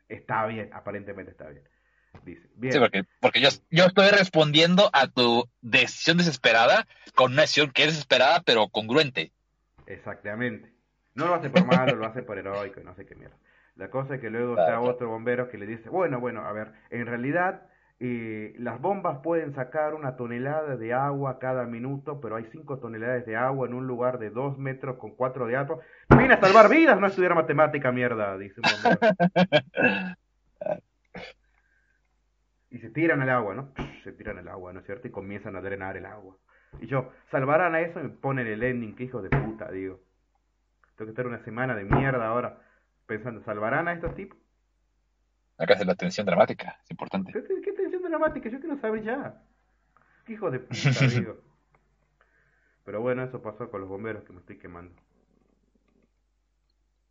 [0.09, 1.65] está bien, aparentemente está bien.
[2.25, 2.73] Dice, bien.
[2.73, 7.83] Sí, porque, porque yo, yo estoy respondiendo a tu decisión desesperada con una decisión que
[7.83, 9.33] es desesperada, pero congruente.
[9.87, 10.73] Exactamente.
[11.15, 13.37] No lo hace por malo, lo hace por heroico y no sé qué mierda.
[13.75, 16.73] La cosa es que luego está otro bombero que le dice, bueno, bueno, a ver,
[16.91, 22.45] en realidad eh, las bombas pueden sacar una tonelada de agua cada minuto, pero hay
[22.53, 25.81] cinco toneladas de agua en un lugar de dos metros con cuatro de alto.
[26.11, 28.67] Viene a salvar vidas, no estudiar matemática, mierda, dice un
[32.77, 33.73] y se tiran al agua, ¿no?
[34.05, 35.09] Se tiran al agua, ¿no es cierto?
[35.09, 36.37] Y comienzan a drenar el agua.
[36.81, 40.01] Y yo, salvarán a eso y ponen el ending, que hijo de puta, digo.
[40.97, 42.59] Tengo que estar una semana de mierda ahora
[43.07, 44.39] pensando, ¿salvarán a estos tipos?
[45.59, 47.33] Acá es la tensión dramática, es importante.
[47.33, 47.73] ¿Qué,
[48.09, 48.49] dramática?
[48.49, 49.43] Yo quiero saber ya.
[50.25, 50.75] ¿Qué hijo de puta,
[51.15, 51.41] digo?
[52.85, 54.95] Pero bueno, eso pasó con los bomberos que me estoy quemando.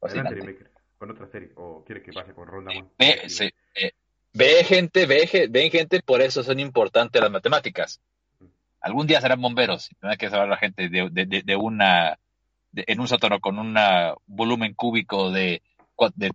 [0.01, 1.51] Adelante, con otra serie.
[1.55, 3.21] ¿O quiere que pase con Ronda Ve,
[3.75, 3.91] eh,
[4.33, 8.01] ve gente, ve, ven gente, por eso son importantes las matemáticas.
[8.39, 8.45] Mm.
[8.81, 9.89] Algún día serán bomberos.
[10.01, 12.17] hay que saber la gente de, de, de una
[12.75, 13.75] en un sótano con un
[14.25, 15.61] volumen cúbico de,
[16.15, 16.31] de,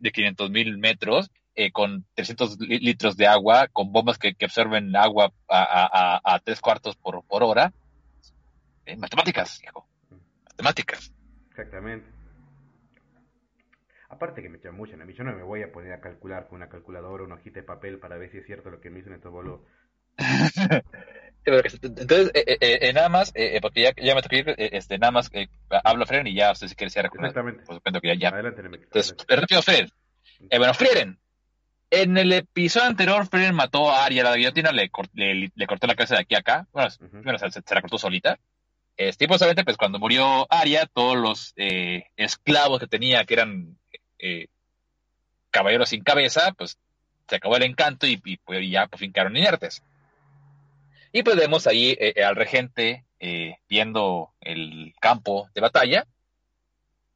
[0.00, 5.32] de, 500 mil metros, eh, con 300 litros de agua, con bombas que, absorben agua
[5.48, 7.72] a, a, a, tres cuartos por, por hora.
[8.86, 9.84] Eh, matemáticas, hijo.
[10.44, 11.12] Matemáticas.
[11.50, 12.08] Exactamente.
[14.08, 16.58] Aparte que me chamuchan a mí, yo no me voy a poner a calcular con
[16.58, 19.14] una calculadora, una hojita de papel para ver si es cierto lo que me dicen
[19.14, 19.62] estos boludos.
[21.44, 25.28] Entonces, eh, eh, eh, nada más, porque ya, ya me toca ir, este, nada más
[25.82, 27.64] hablo Fren y ya usted si quiere cierra Exactamente.
[27.66, 29.88] Pues que ya, Adelante, Entonces, rápido, Fren.
[30.56, 31.18] bueno, Frieren.
[31.90, 35.94] En el episodio anterior, Frieren mató a Arya, la guillotina, le, le, le, cortó la
[35.94, 36.66] cabeza de aquí a acá.
[36.72, 38.38] Bueno, se, la cortó solita.
[38.96, 43.78] Este, y pues, pues cuando murió Arya, todos los esclavos que tenía, que eran
[45.50, 46.78] caballeros sin cabeza, pues
[47.28, 49.82] se acabó el encanto y, pues, ya por fin quedaron inertes.
[51.12, 56.06] Y pues vemos ahí eh, al regente eh, viendo el campo de batalla.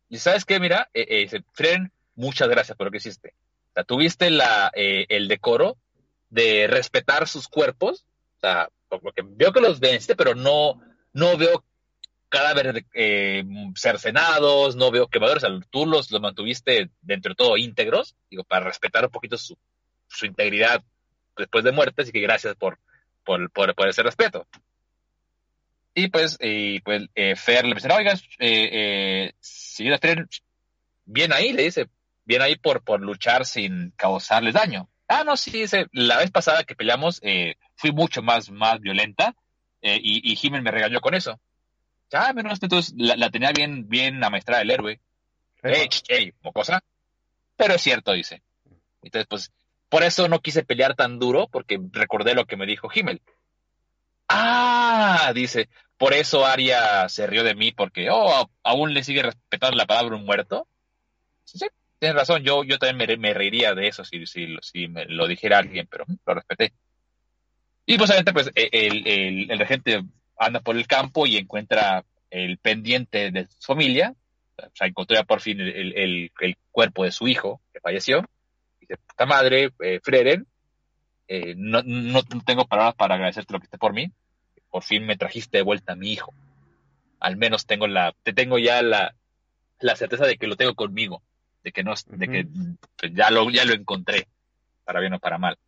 [0.08, 3.34] Y sabes qué, mira, eh, Fren, muchas gracias por lo que hiciste.
[3.72, 5.76] O sea, tuviste la, el decoro
[6.30, 8.04] de respetar sus cuerpos.
[8.36, 10.80] O sea, porque veo que los vence, pero no,
[11.12, 11.64] no veo
[12.32, 13.44] cadáveres eh,
[13.76, 19.10] cercenados, no veo quemadores, tú los, mantuviste dentro de todo íntegros, digo, para respetar un
[19.10, 19.54] poquito su,
[20.08, 20.82] su integridad
[21.36, 22.78] después de muerte, así que gracias por,
[23.22, 24.46] por, por, ese respeto.
[25.94, 30.26] Y pues, y pues eh, Fer le dice, oigan, eh, eh, señora Fer,
[31.04, 31.90] bien ahí, le dice,
[32.24, 34.88] bien ahí por, por luchar sin causarles daño.
[35.08, 39.34] Ah, no, sí, dice, la vez pasada que peleamos eh, fui mucho más, más violenta
[39.82, 41.38] eh, y, y Jimen me regañó con eso.
[42.12, 45.00] Ah, menos entonces la, tenía bien, bien amaestrada el héroe.
[45.62, 46.82] Ey, ey, mocosa.
[47.56, 48.42] Pero es cierto, dice.
[49.02, 49.52] Entonces, pues,
[49.88, 53.22] por eso no quise pelear tan duro, porque recordé lo que me dijo Himmel.
[54.28, 59.76] Ah, dice, por eso Aria se rió de mí, porque, oh, aún le sigue respetando
[59.76, 60.66] la palabra un muerto.
[61.44, 61.66] Sí, sí,
[62.02, 65.58] tienes razón, yo, yo también me, reiría de eso si, si, si me lo dijera
[65.58, 66.72] alguien, pero lo respeté.
[67.86, 70.02] Y pues, obviamente, pues, el, el, el regente
[70.36, 74.16] anda por el campo y encuentra el pendiente de su familia,
[74.56, 78.28] o sea, encontró ya por fin el, el, el cuerpo de su hijo que falleció.
[78.80, 80.48] Dice, puta madre, eh, Freren,
[81.28, 84.10] eh, no, no tengo palabras para agradecerte lo que esté por mí.
[84.70, 86.34] Por fin me trajiste de vuelta a mi hijo.
[87.20, 89.14] Al menos tengo la, te tengo ya la,
[89.78, 91.22] la certeza de que lo tengo conmigo,
[91.62, 92.46] de que no, de que
[92.96, 94.28] pues, ya lo, ya lo encontré,
[94.84, 95.58] para bien o para mal.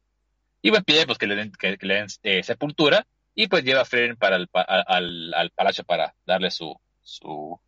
[0.63, 3.83] Y me pide pues que le den, que, le den eh, sepultura y pues lleva
[3.83, 7.59] a Fren para el, al, al, palacio para darle su, su,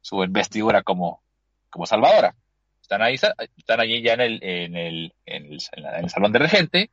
[0.00, 1.22] su investidura como,
[1.70, 2.34] como salvadora.
[2.80, 6.38] Están ahí, están allí ya en el, en el, en el, en el salón de
[6.38, 6.90] regente.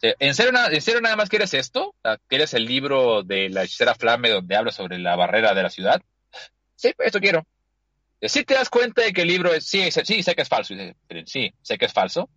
[0.00, 1.94] ¿En serio, ¿En serio nada más quieres esto?
[2.28, 6.02] ¿Quieres el libro de la hechicera Flame donde habla sobre la barrera de la ciudad?
[6.76, 7.46] Sí, esto quiero.
[8.28, 10.74] Si te das cuenta de que el libro es, sí, sí, sé que es falso.
[11.26, 12.28] Sí, sé que es falso.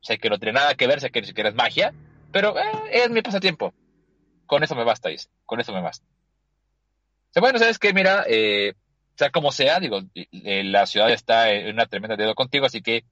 [0.00, 1.94] Sé que no tiene nada que ver, sé que ni siquiera es magia,
[2.30, 2.62] pero eh,
[2.92, 3.72] es mi pasatiempo
[4.46, 6.06] con eso me basta, dice, con eso me basta.
[7.40, 8.74] bueno, sabes que, mira, eh,
[9.16, 13.04] sea como sea, digo, eh, la ciudad está en una tremenda deuda contigo, así que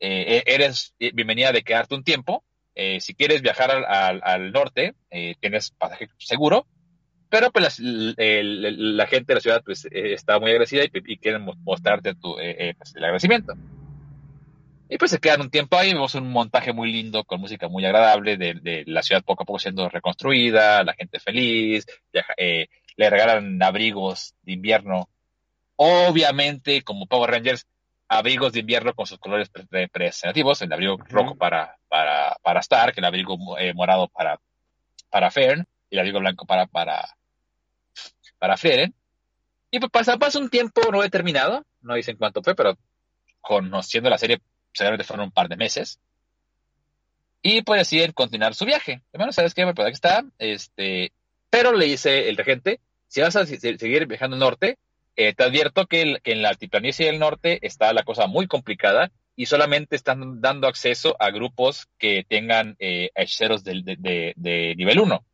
[0.00, 2.44] eh, e-, eres bienvenida de quedarte un tiempo.
[3.00, 4.94] si quieres viajar al, norte,
[5.40, 6.66] tienes pasaje seguro,
[7.32, 12.34] pero pues la gente de la ciudad pues está muy agradecida y, quieren mostrarte tu,
[12.34, 13.54] pues, el agradecimiento.
[14.90, 17.86] Y pues se quedan un tiempo ahí, vemos un montaje muy lindo con música muy
[17.86, 21.86] agradable de, la ciudad poco a poco siendo reconstruida, la gente feliz,
[22.36, 25.08] eh, le regalan abrigos de invierno.
[25.76, 27.66] Obviamente, como Power Rangers,
[28.08, 33.06] abrigos de invierno con sus colores representativos, el abrigo rojo para, para, para Stark, el
[33.06, 34.38] abrigo eh, morado para,
[35.08, 37.16] para Fern, y el abrigo blanco para, para,
[38.42, 38.92] para Feren.
[39.70, 42.76] Y pues pasa, pasa un tiempo no determinado, no dicen cuánto fue, pero
[43.40, 44.40] conociendo la serie
[44.72, 46.00] seguramente fueron un par de meses.
[47.40, 49.00] Y pues deciden continuar su viaje.
[49.12, 49.62] Bueno, ¿sabes qué?
[49.62, 50.24] Aquí está.
[50.40, 51.12] Este,
[51.50, 54.76] pero le dice el regente, si vas a seguir viajando al norte,
[55.14, 59.46] eh, te advierto que, en la altiplanicie del norte está la cosa muy complicada y
[59.46, 65.24] solamente están dando acceso a grupos que tengan eh, hechiceros de, de, nivel 1.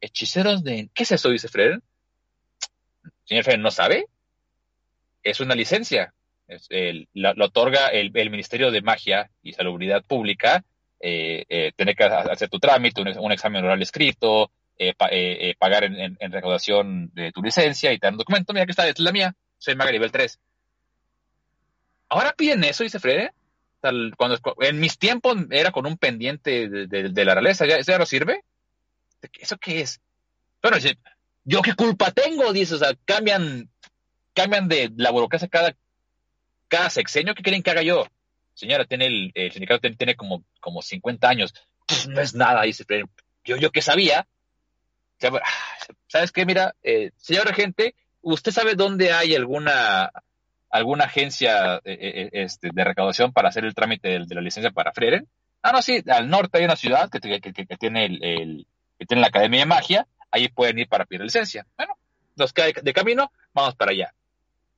[0.00, 0.88] ¿Hechiceros de...?
[0.94, 1.28] ¿Qué es eso?
[1.28, 1.80] Dice Fred.
[3.24, 4.06] Señor Fred, ¿no sabe?
[5.22, 6.12] Es una licencia
[7.14, 10.64] lo, otorga el, Ministerio de Magia y Salubridad Pública,
[11.00, 16.16] eh, eh, tener que hacer tu trámite, un, examen oral escrito, eh, eh, pagar en,
[16.32, 19.34] recaudación de tu licencia y te dan un documento, mira que está, es la mía,
[19.58, 20.38] soy maga nivel 3.
[22.08, 23.32] Ahora piden eso, dice Frede.
[24.16, 28.06] Cuando, en mis tiempos era con un pendiente de, la realeza, ¿ya, ¿eso ya no
[28.06, 28.42] sirve?
[29.38, 30.00] ¿Eso qué es?
[30.62, 30.78] Bueno,
[31.44, 33.68] yo qué culpa tengo, dice, o sea, cambian,
[34.32, 35.74] cambian de la burocracia cada
[36.68, 38.06] cada sexenio, ¿qué quieren que haga yo?
[38.54, 41.54] Señora, tiene el, sindicato tiene, como, como 50 años.
[41.86, 42.84] Pues no es nada, dice,
[43.44, 44.26] yo, yo que sabía.
[46.08, 46.44] ¿Sabes qué?
[46.46, 50.10] Mira, eh, señor agente, ¿usted sabe dónde hay alguna
[50.70, 54.92] alguna agencia eh, eh, este, de recaudación para hacer el trámite de, la licencia para
[54.92, 55.28] Freren?
[55.62, 58.66] Ah, no, sí, al norte hay una ciudad que, tiene el,
[58.98, 61.66] que tiene la Academia de Magia, ahí pueden ir para pedir licencia.
[61.76, 61.96] Bueno,
[62.36, 64.12] los que hay de camino, vamos para allá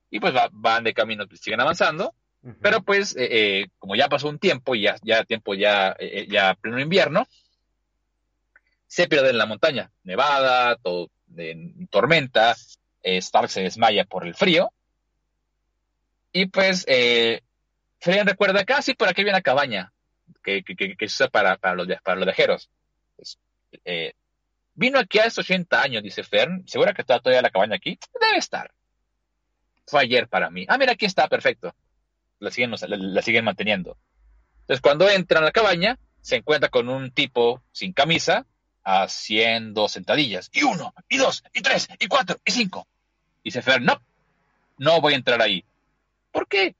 [0.09, 2.13] y pues van de camino, siguen avanzando,
[2.61, 6.27] pero pues eh, eh, como ya pasó un tiempo y ya, ya tiempo ya, eh,
[6.29, 7.27] ya pleno invierno,
[8.85, 12.55] se pierde en la montaña, nevada, todo en tormenta,
[13.03, 14.71] Stark se desmaya por el frío
[16.31, 16.85] y pues
[17.99, 19.91] Fren recuerda que, ah, sí, por aquí había una cabaña
[20.43, 22.69] que, que, que, se usa para, para, los, para los viajeros.
[23.15, 23.39] Pues,
[23.83, 24.13] eh,
[24.77, 26.65] vino aquí hace 80 años, dice Fern.
[26.67, 27.99] ¿Segura que está todavía la cabaña aquí?
[28.21, 28.71] Debe estar.
[29.85, 30.65] Fue ayer para mí.
[30.69, 31.75] Ah, mira, aquí está, perfecto.
[32.39, 33.97] La siguen, la, siguen manteniendo.
[34.61, 38.45] Entonces, cuando entran a la cabaña, se encuentra con un tipo sin camisa
[38.83, 40.49] haciendo sentadillas.
[40.53, 42.87] Y uno, y dos, y tres, y cuatro, y cinco.
[43.43, 44.01] Dice Fern, no,
[44.77, 45.65] no voy a entrar ahí.
[46.31, 46.75] ¿Por qué?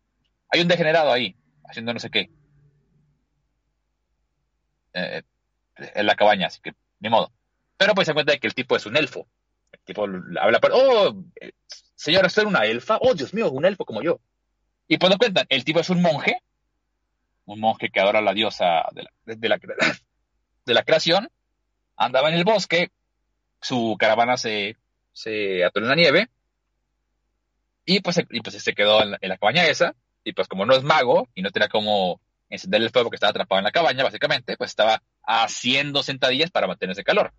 [0.50, 2.30] Hay un degenerado ahí, haciendo no sé qué.
[4.94, 5.24] Eh,
[5.78, 7.32] en la cabaña, así que ni modo.
[7.78, 9.28] Pero pues se cuenta que el tipo es un elfo.
[9.72, 11.52] El tipo habla, oh, eh,
[11.96, 12.98] señora, ¿usted una elfa?
[13.02, 14.20] Oh, Dios mío, un elfo como yo.
[14.88, 16.42] Y pues nos cuentan, el tipo es un monje,
[17.46, 19.60] un monje que adora a la diosa de la, de, la,
[20.66, 21.30] la creación,
[21.98, 22.92] andaba en el bosque,
[23.62, 24.78] su caravana se,
[25.12, 26.30] se ató en la nieve,
[27.86, 30.84] y pues, y pues se quedó en la, cabaña esa, y pues como no es
[30.84, 34.56] mago, y no tenía como encender el fuego que estaba atrapado en la cabaña, básicamente,
[34.58, 37.34] pues estaba haciendo sentadillas para mantenerse calor.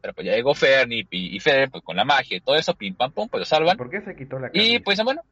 [0.00, 2.74] Pero pues ya llegó Fernie y, y Fer, pues con la magia y todo eso,
[2.74, 3.76] pim pam pum, pues lo salvan.
[3.76, 4.74] ¿Por qué se quitó la camisa?
[4.74, 5.22] Y pues bueno,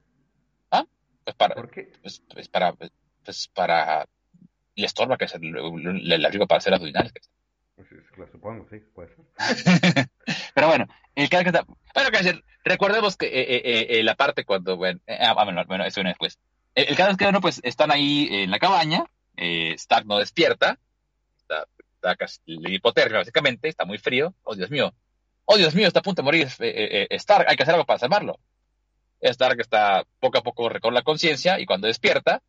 [0.70, 0.84] ¿ah?
[1.24, 1.92] Pues para, ¿Por qué?
[2.02, 2.90] Pues, pues para, pues
[3.54, 4.06] para,
[4.74, 7.12] le estorba que se le, arriba para hacer abdominales.
[7.74, 9.24] Pues, lo supongo, sí, puede ser.
[10.54, 14.76] Pero bueno, el que está, bueno, que recordemos que eh, eh, eh, la parte cuando,
[14.76, 16.38] bueno, ah, bueno, bueno, eso viene después.
[16.74, 19.04] El, el caso es que, bueno, pues están ahí en la cabaña,
[19.36, 20.78] Stark no despierta,
[21.36, 21.66] está
[22.06, 24.34] está casi hipotermia básicamente, está muy frío.
[24.44, 24.94] Oh, Dios mío.
[25.44, 27.86] Oh, Dios mío, está a punto de morir eh, eh, Stark, hay que hacer algo
[27.86, 28.38] para salvarlo.
[29.20, 32.42] Stark está poco a poco recorre la conciencia y cuando despierta,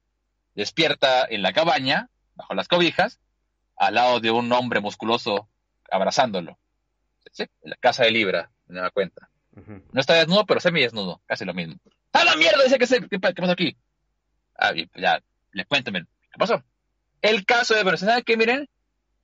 [0.55, 3.19] despierta en la cabaña, bajo las cobijas,
[3.75, 5.47] al lado de un hombre musculoso
[5.89, 6.57] abrazándolo.
[7.31, 7.43] ¿Sí?
[7.61, 9.29] En la casa de Libra, me da cuenta.
[9.91, 11.75] No está desnudo, pero semi desnudo, casi lo mismo.
[12.13, 12.63] ¡A la mierda!
[12.63, 13.75] Dice que ¿qué, pasó aquí?
[14.55, 15.21] Ah, ya,
[15.51, 16.63] le cuéntame, ¿qué pasó?
[17.21, 18.37] El caso de, pero ¿saben qué?
[18.37, 18.69] Miren,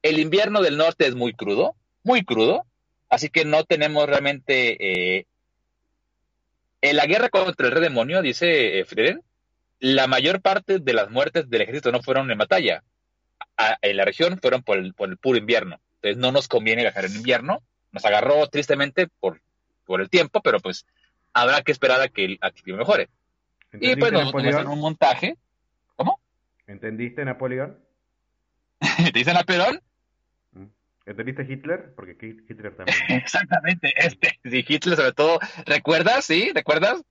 [0.04, 2.66] el invierno del norte es muy crudo, muy crudo,
[3.10, 5.18] así que no tenemos realmente...
[5.20, 5.26] Eh,
[6.82, 9.22] en la guerra contra el rey demonio, dice eh, Frieden,
[9.80, 12.84] la mayor parte de las muertes del ejército no fueron en batalla.
[13.82, 15.80] en la región fueron por el, puro invierno.
[15.96, 17.64] Entonces no nos conviene viajar en invierno.
[17.94, 19.42] Nos agarró tristemente por,
[19.86, 20.86] por el tiempo, pero pues
[21.32, 23.10] habrá que esperar a que, a que mejore.
[23.74, 25.38] Y pues nos un montaje.
[25.96, 26.20] ¿Cómo?
[26.68, 27.78] ¿Entendiste Napoleón?
[28.98, 29.82] ¿Te dicen Napoleón?
[31.06, 31.94] ¿Entendiste Hitler?
[31.96, 32.98] Porque Hitler también.
[33.10, 35.40] Exactamente, este, sí, Hitler sobre todo.
[35.66, 36.26] ¿Recuerdas?
[36.26, 36.52] ¿Sí?
[36.54, 37.04] ¿Recuerdas?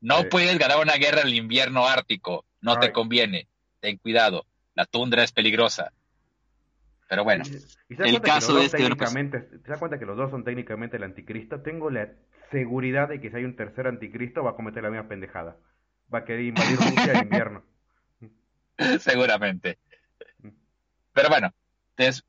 [0.00, 2.46] No puedes ganar una guerra en el invierno ártico.
[2.60, 3.48] No te conviene.
[3.80, 4.46] Ten cuidado.
[4.74, 5.92] La tundra es peligrosa.
[7.08, 7.42] Pero bueno,
[7.88, 8.88] el caso de este...
[8.94, 11.60] Pues ¿Te das cuenta que los dos son técnicamente el anticristo?
[11.60, 12.08] Tengo la
[12.52, 15.56] seguridad de que si hay un tercer anticristo va a cometer la misma pendejada.
[16.12, 17.64] Va a querer invadir Rusia en invierno.
[19.00, 19.78] Seguramente.
[20.38, 20.50] Mm.
[21.12, 21.52] Pero bueno,
[21.96, 22.24] entonces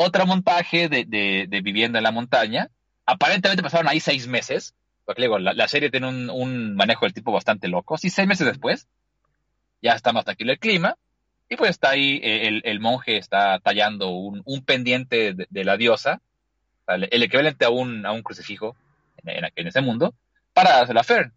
[0.00, 2.70] otro montaje de, de, viviendo en la montaña.
[3.04, 7.66] Aparentemente pasaron ahí seis meses, porque digo, la, serie tiene un, manejo del tipo bastante
[7.66, 7.98] loco.
[7.98, 8.86] Sí, seis meses después,
[9.82, 10.96] ya está más tranquilo el clima,
[11.48, 16.20] y pues está ahí, eh, el, monje está tallando un, pendiente de, la diosa,
[16.86, 18.76] el, equivalente a un, a un crucifijo
[19.24, 20.14] en, ese mundo,
[20.52, 21.32] para hacer la Fern.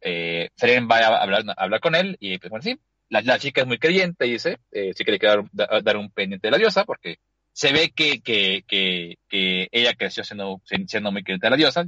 [0.00, 2.78] Eh, Fern va a hablar, hablar con él, y pues bueno, sí,
[3.08, 6.58] la, chica es muy creyente, dice, eh, sí quiere dar, dar, un pendiente de la
[6.58, 7.18] diosa, porque
[7.52, 11.86] se ve que, que, que, ella creció siendo, siendo muy creyente de la diosa.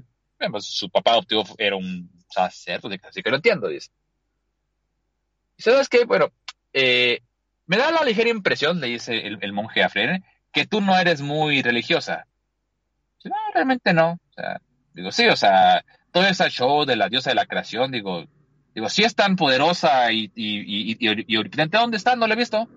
[0.51, 3.91] Pues, su papá adoptivo era un sacerdote, así que lo entiendo, dice.
[5.57, 6.33] Y sabes qué, bueno,
[6.73, 7.21] eh,
[7.67, 10.23] me da la ligera impresión, le dice el, monje a Frere,
[10.53, 12.27] que tú no eres muy religiosa.
[13.25, 14.13] No, realmente no.
[14.13, 14.61] O sea,
[14.93, 18.25] digo, sí, o sea, todo ese show de la diosa de la creación, digo,
[18.75, 22.17] digo, si es tan poderosa y, y, y, y, ¿dónde está?
[22.17, 22.69] No lo he visto.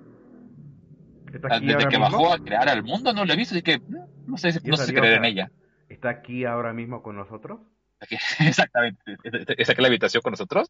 [1.38, 3.82] Desde que bajó a crear al mundo no lo he visto, así que
[4.26, 5.52] no sé, no sé si creer en ella.
[5.90, 7.60] ¿Está aquí ahora mismo con nosotros?
[8.40, 10.70] exactamente, está aquí en la habitación con nosotros.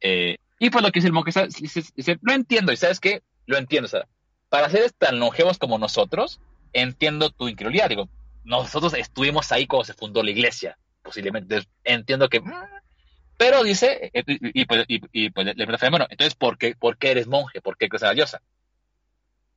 [0.00, 1.32] Eh, y pues lo que dice el monje,
[2.22, 3.22] lo entiendo, y ¿sabes qué?
[3.46, 4.06] Lo entiendo, o sea,
[4.48, 6.40] para seres tan longevos como nosotros,
[6.72, 8.08] entiendo tu incredulidad, digo,
[8.44, 12.40] nosotros estuvimos ahí cuando se fundó la iglesia, posiblemente, entiendo que...
[12.40, 12.52] Mm,
[13.38, 17.10] pero dice, eh, y, pues, y, pues le pregunta, bueno, entonces, ¿por qué, ¿por qué
[17.10, 17.60] eres monje?
[17.60, 18.40] ¿Por qué crees la diosa?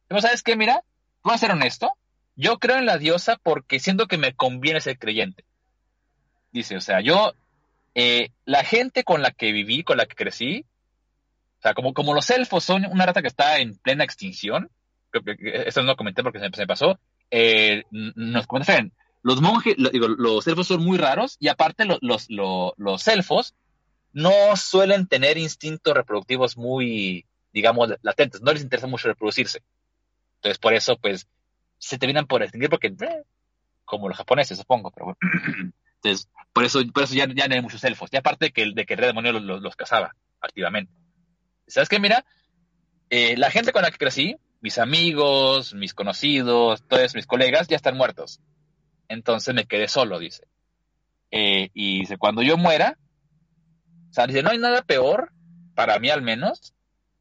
[0.09, 0.57] Pero ¿sabes qué?
[0.57, 0.83] Mira,
[1.23, 1.93] voy a ser honesto.
[2.35, 5.45] Yo creo en la diosa porque siento que me conviene ser creyente.
[6.51, 7.33] Dice, o sea, yo,
[7.95, 10.65] eh, la gente con la que viví, con la que crecí,
[11.59, 14.71] o sea, como, como los elfos son una rata que está en plena extinción,
[15.11, 16.99] eso no lo comenté porque se, me pasó,
[17.29, 22.27] eh, nos comentan, los monjes, digo, los elfos son muy raros y aparte los, los,
[22.29, 23.53] los, elfos
[24.13, 29.61] no suelen tener instintos reproductivos muy, digamos, latentes, no les interesa mucho reproducirse.
[30.39, 31.27] Entonces, por eso, pues,
[31.77, 33.23] se terminan por extinguir porque, eh,
[33.83, 35.19] como los japoneses, supongo, pero bueno.
[35.95, 38.09] Entonces, por eso, por eso ya, ya no hay muchos elfos.
[38.13, 40.93] Y aparte de que, de que el rey demonio los, los, cazaba activamente.
[41.67, 41.99] ¿Sabes qué?
[41.99, 42.25] Mira,
[43.09, 47.75] eh, la gente con la que crecí, mis amigos, mis conocidos, todos mis colegas, ya
[47.75, 48.39] están muertos.
[49.09, 50.47] Entonces me quedé solo, dice.
[51.31, 52.97] Eh, y dice, cuando yo muera,
[54.09, 55.33] o sea, dice, no hay nada peor,
[55.75, 56.73] para mí al menos,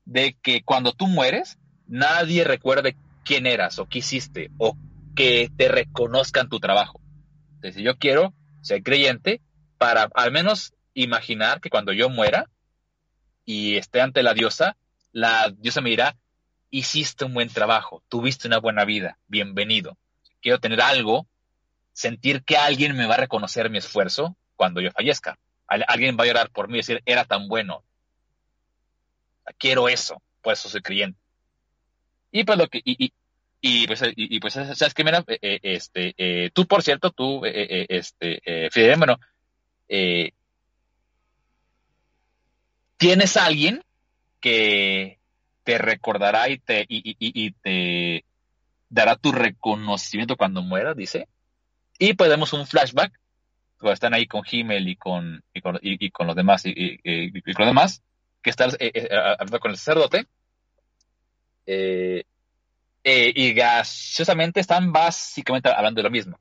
[0.04, 2.96] de que cuando tú mueres, nadie recuerde
[3.28, 4.74] quién eras o qué hiciste o
[5.14, 6.98] que te reconozcan tu trabajo.
[7.56, 8.32] Entonces, yo quiero
[8.62, 9.42] ser creyente
[9.76, 12.48] para al menos imaginar que cuando yo muera
[13.44, 14.78] y esté ante la diosa,
[15.12, 16.16] la diosa me dirá,
[16.70, 19.98] hiciste un buen trabajo, tuviste una buena vida, bienvenido.
[20.40, 21.26] Quiero tener algo,
[21.92, 25.38] sentir que alguien me va a reconocer mi esfuerzo cuando yo fallezca.
[25.66, 27.84] Alguien va a llorar por mí y decir, era tan bueno.
[29.58, 31.20] Quiero eso, por eso soy creyente.
[32.30, 33.12] Y pues lo que, y,
[33.60, 35.02] y, pues, y, pues, ¿sabes qué?
[35.02, 38.40] Mira, eh, eh, este, eh, tú, por cierto, tú, este,
[38.70, 39.18] Fidel, bueno,
[42.96, 43.82] tienes a alguien
[44.40, 45.18] que
[45.64, 48.24] te recordará y te, y, te
[48.88, 51.28] dará tu reconocimiento cuando mueras, dice.
[51.98, 53.12] Y podemos un flashback,
[53.78, 56.98] cuando están ahí con Himmel y con, y con, y, con los demás, y,
[57.54, 58.02] con los demás,
[58.40, 58.78] que estás
[59.10, 60.28] hablando con el sacerdote.
[61.70, 62.24] Eh,
[63.04, 66.40] eh, y gaseosamente están básicamente hablando de lo mismo.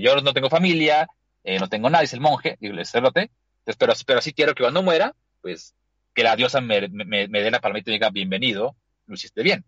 [0.00, 1.08] yo no tengo familia,
[1.42, 3.32] eh, no tengo nadie, es el monje, digo, el sacerdote,
[3.76, 5.12] pero, pero sí quiero que cuando muera,
[5.42, 5.74] pues
[6.14, 8.76] que la diosa me, me, dé la palmita y diga, bienvenido,
[9.06, 9.64] lo hiciste bien.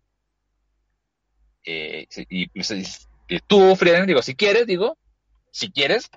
[1.64, 3.08] Eh, y pues,
[3.48, 4.96] tú, Frieden, digo, si quieres, digo,
[5.50, 6.10] si quieres,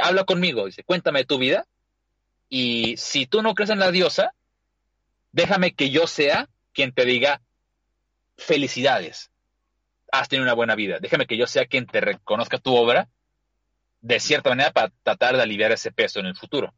[0.00, 1.66] habla conmigo, dice, cuéntame tu vida,
[2.48, 4.32] y si tú no crees en la diosa,
[5.32, 7.40] déjame que yo sea quien te diga,
[8.36, 9.30] felicidades,
[10.10, 10.98] has tenido una buena vida.
[11.00, 13.08] Déjame que yo sea quien te reconozca tu obra
[14.00, 16.74] de cierta manera para tratar de aliviar ese peso en el futuro.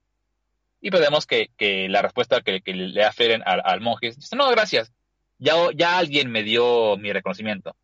[0.80, 4.92] Y podemos que, que la respuesta que, le aferen al, monje es, no, gracias,
[5.38, 7.76] ya, ya alguien me dio mi reconocimiento,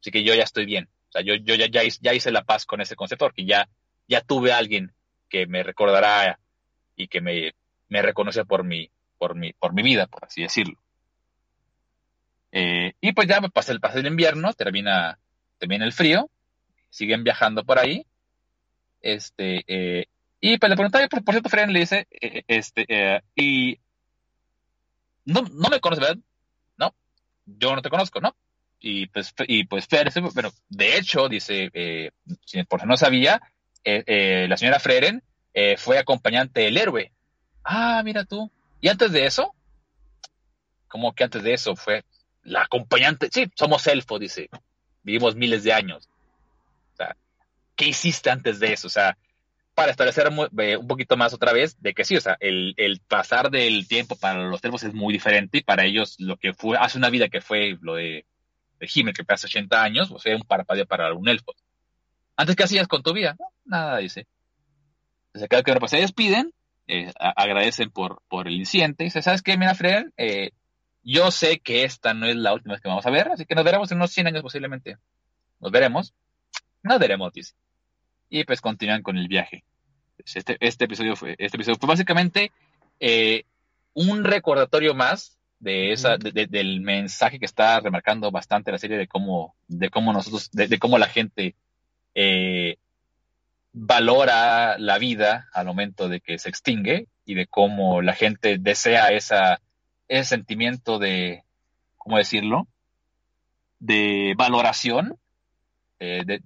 [0.00, 0.88] así que yo ya estoy bien.
[1.08, 3.68] O sea, yo, ya, hice la paz con ese concepto, porque ya,
[4.06, 4.92] ya tuve a alguien
[5.28, 6.38] que me recordará
[6.94, 7.54] y que me,
[7.88, 8.90] me reconoce por mi,
[9.20, 10.78] por mi, por mi vida, por así decirlo.
[12.52, 15.18] Eh, y pues ya pasa el, pasa el invierno, termina,
[15.58, 16.30] termina el frío,
[16.88, 18.06] siguen viajando por ahí.
[19.02, 20.06] Este, eh,
[20.40, 23.78] y pues le preguntaba, por, por cierto, Fren le dice, eh, este, y
[25.26, 26.22] no, no me conoces, ¿verdad?
[26.78, 26.94] No,
[27.44, 28.34] yo no te conozco, ¿no?
[28.80, 29.86] Y pues, y pues
[30.70, 31.70] de hecho, dice,
[32.66, 33.42] por si no sabía,
[33.84, 35.22] la señora Freren
[35.76, 37.12] fue acompañante del héroe.
[37.62, 38.50] Ah, mira tú.
[38.80, 39.54] Y antes de eso,
[40.88, 42.04] como que antes de eso fue
[42.42, 44.48] la acompañante, sí, somos elfos, dice,
[45.02, 46.08] vivimos miles de años.
[46.94, 47.16] O sea,
[47.76, 48.86] ¿qué hiciste antes de eso?
[48.86, 49.16] O sea,
[49.74, 53.50] para establecer eh, un poquito más otra vez de que sí, o sea, el, pasar
[53.50, 56.98] del tiempo para los elfos es muy diferente y para ellos lo que fue, hace
[56.98, 58.26] una vida que fue lo de,
[58.78, 61.54] de que hace 80 años, o sea, un parpadeo para un elfo.
[62.36, 63.36] Antes, ¿qué hacías con tu vida?
[63.64, 64.26] nada, dice.
[65.28, 66.52] Entonces, cada que pues, se despiden,
[66.90, 69.04] eh, agradecen por, por el incidente.
[69.04, 70.06] Dice, ¿sabes qué, mira, Fred?
[70.16, 70.50] Eh,
[71.02, 73.54] yo sé que esta no es la última vez que vamos a ver, así que
[73.54, 74.96] nos veremos en unos 100 años posiblemente.
[75.60, 76.14] Nos veremos.
[76.82, 77.54] Nos veremos, dice.
[78.28, 79.64] Y pues continúan con el viaje.
[80.18, 82.52] Este, este episodio fue, este episodio fue básicamente
[82.98, 83.44] eh,
[83.94, 89.54] un recordatorio más de esa, del mensaje que está remarcando bastante la serie de cómo,
[89.68, 91.54] de cómo nosotros, de, cómo la gente
[92.14, 92.78] eh,
[93.72, 99.08] valora la vida al momento de que se extingue y de cómo la gente desea
[99.08, 99.60] esa
[100.10, 101.44] ese sentimiento de,
[101.96, 102.66] ¿cómo decirlo?
[103.78, 105.16] De valoración,
[106.00, 106.42] eh, de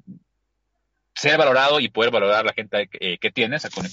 [1.15, 3.87] ser valorado y poder valorar la gente que, que tienes, con,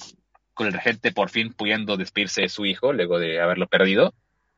[0.54, 4.14] con, el regente por fin pudiendo despedirse de su hijo luego de haberlo perdido.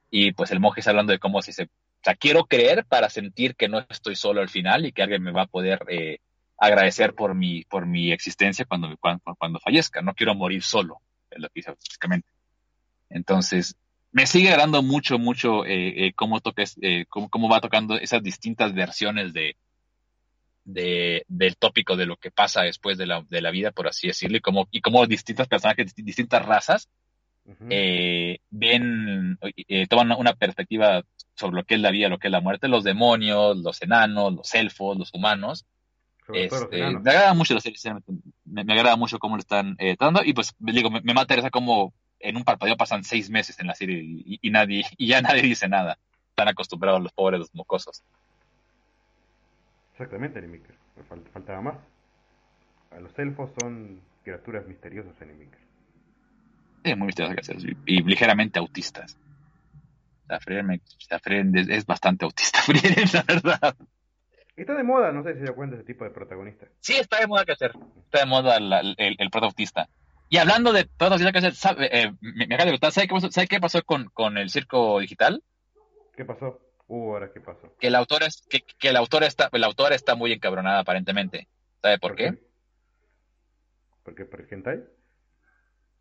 [0.09, 3.09] Y pues el monje está hablando de cómo si se, o sea, quiero creer para
[3.09, 6.17] sentir que no estoy solo al final y que alguien me va a poder eh,
[6.65, 10.01] agradecer por mi, por mi existencia cuando, cuando, cuando fallezca.
[10.01, 12.29] No quiero morir solo, es lo que dice básicamente.
[13.09, 13.75] Entonces,
[14.13, 18.73] me sigue agradando mucho, mucho eh, eh, cómo, toques, eh, cómo, va tocando esas distintas
[18.73, 19.57] versiones de,
[20.65, 24.07] de, del tópico de lo que pasa después de la, de la vida, por así
[24.07, 26.89] decirlo, y cómo, y cómo distintas personajes, distintas razas,
[28.49, 29.37] ven,
[29.89, 31.03] toman una perspectiva
[31.35, 34.33] sobre lo que es la vida, lo que es la muerte, los demonios, los enanos,
[34.33, 35.65] los elfos, los humanos.
[36.33, 37.77] Este, me agrada mucho la serie,
[38.45, 41.49] me, agrada mucho cómo lo están eh, tratando y pues digo, me, me mata esa
[41.49, 41.93] como
[42.23, 45.67] en un parpadeo pasan seis meses en la serie y, nadie y ya nadie dice
[45.67, 45.99] nada.
[46.29, 48.01] Están acostumbrados los pobres los mocosos.
[49.91, 50.75] Exactamente, Animaker.
[50.95, 51.75] Me faltaba más.
[52.89, 55.59] A los elfos son criaturas misteriosas, Animaker.
[56.83, 59.17] Sí, muy misteriosas y, ligeramente autistas.
[60.29, 60.35] O
[61.69, 62.59] es, bastante autista,
[63.13, 63.75] la verdad.
[64.55, 66.67] Está de moda, no sé si se da cuenta ese tipo de protagonista.
[66.79, 67.73] Sí, está de moda que hacer.
[68.05, 69.89] Está de moda el, el, el protagonista.
[70.29, 73.59] Y hablando de protagonistas, ¿sabe, eh, me, me acaba de ¿sabe qué pasó, ¿sabe qué
[73.59, 75.43] pasó con, con el circo digital?
[76.15, 76.59] ¿Qué pasó?
[76.87, 77.75] Uh, ahora qué pasó.
[77.79, 81.47] Que el autor es, que, que el autor está, el autor está muy encabronada aparentemente.
[81.81, 82.33] ¿Sabe por, qué?
[84.03, 84.25] ¿Por qué?
[84.25, 84.83] ¿Por el hentai?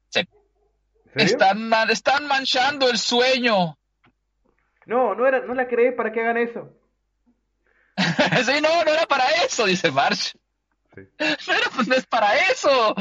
[0.09, 0.29] Sí.
[1.15, 3.79] Están, están manchando el sueño.
[4.87, 6.75] No, no era, no la creé para que hagan eso.
[8.45, 10.33] sí, no, no era para eso, dice Marsh.
[10.95, 11.03] Sí.
[11.17, 12.95] Pero pues no es para eso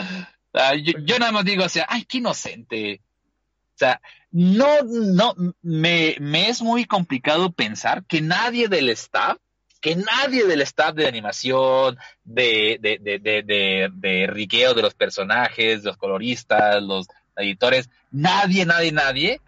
[1.06, 3.02] yo, nada más digo, o sea, ay, qué inocente.
[3.76, 4.02] O sea,
[4.32, 9.38] no, no, me, me es muy complicado pensar que nadie del staff,
[9.80, 15.84] que nadie del staff de animación, de, de, de, de, de, riqueo de los personajes,
[15.84, 19.42] los coloristas, los editores, nadie, nadie, nadie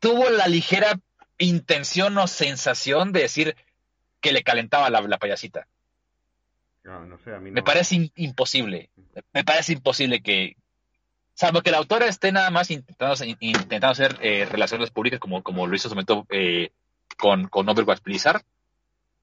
[0.00, 0.98] tuvo la ligera
[1.38, 3.56] intención o sensación de decir
[4.20, 5.66] que le calentaba la, la payasita.
[7.40, 8.90] Me parece imposible.
[9.32, 10.56] Me parece imposible que,
[11.34, 15.66] salvo que la autora esté nada más intentando, intentando hacer eh, relaciones públicas como, como
[15.66, 16.70] lo hizo su momento eh,
[17.18, 18.42] con, con Overwatch Blizzard.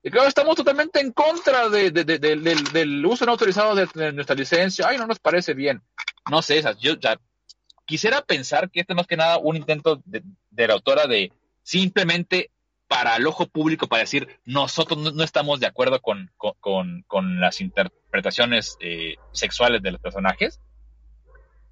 [0.03, 4.87] Y que estamos totalmente en contra de, del, uso no autorizado de, nuestra licencia.
[4.87, 5.83] Ay, no nos parece bien.
[6.29, 6.79] No sé, esas.
[6.79, 7.19] Yo ya
[7.85, 10.23] quisiera pensar que este es más que nada un intento de,
[10.55, 11.31] la autora de
[11.71, 12.51] simplemente
[12.89, 18.75] para el ojo público, para decir, nosotros no, estamos de acuerdo con, con, las interpretaciones
[18.81, 20.59] eh, sexuales de los personajes.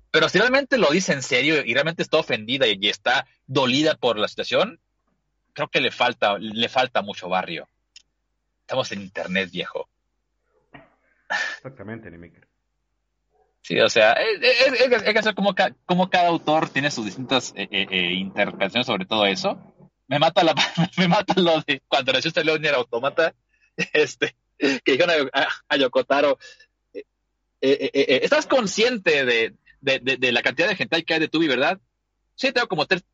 [0.09, 4.17] Pero si realmente lo dice en serio y realmente está ofendida y, está dolida por
[4.17, 4.79] la situación,
[5.51, 7.67] creo que le falta, le falta mucho barrio.
[8.61, 9.89] Estamos en internet, viejo.
[11.57, 12.47] Exactamente, Nimiker.
[13.63, 15.53] Sí, o sea, es, que hacer como,
[15.85, 19.75] como, cada autor tiene sus distintas eh, eh, interpretaciones sobre todo eso
[20.09, 20.53] me mata la
[20.97, 23.33] me mata lo de cuando nació este León y era automata
[23.93, 26.37] este que dijeron a, Yokotaro
[26.93, 27.05] eh,
[27.61, 31.47] eh, eh, estás consciente de, de, de, la cantidad de gente que hay de Tubi
[31.47, 31.79] verdad
[32.35, 33.05] sí tengo como tres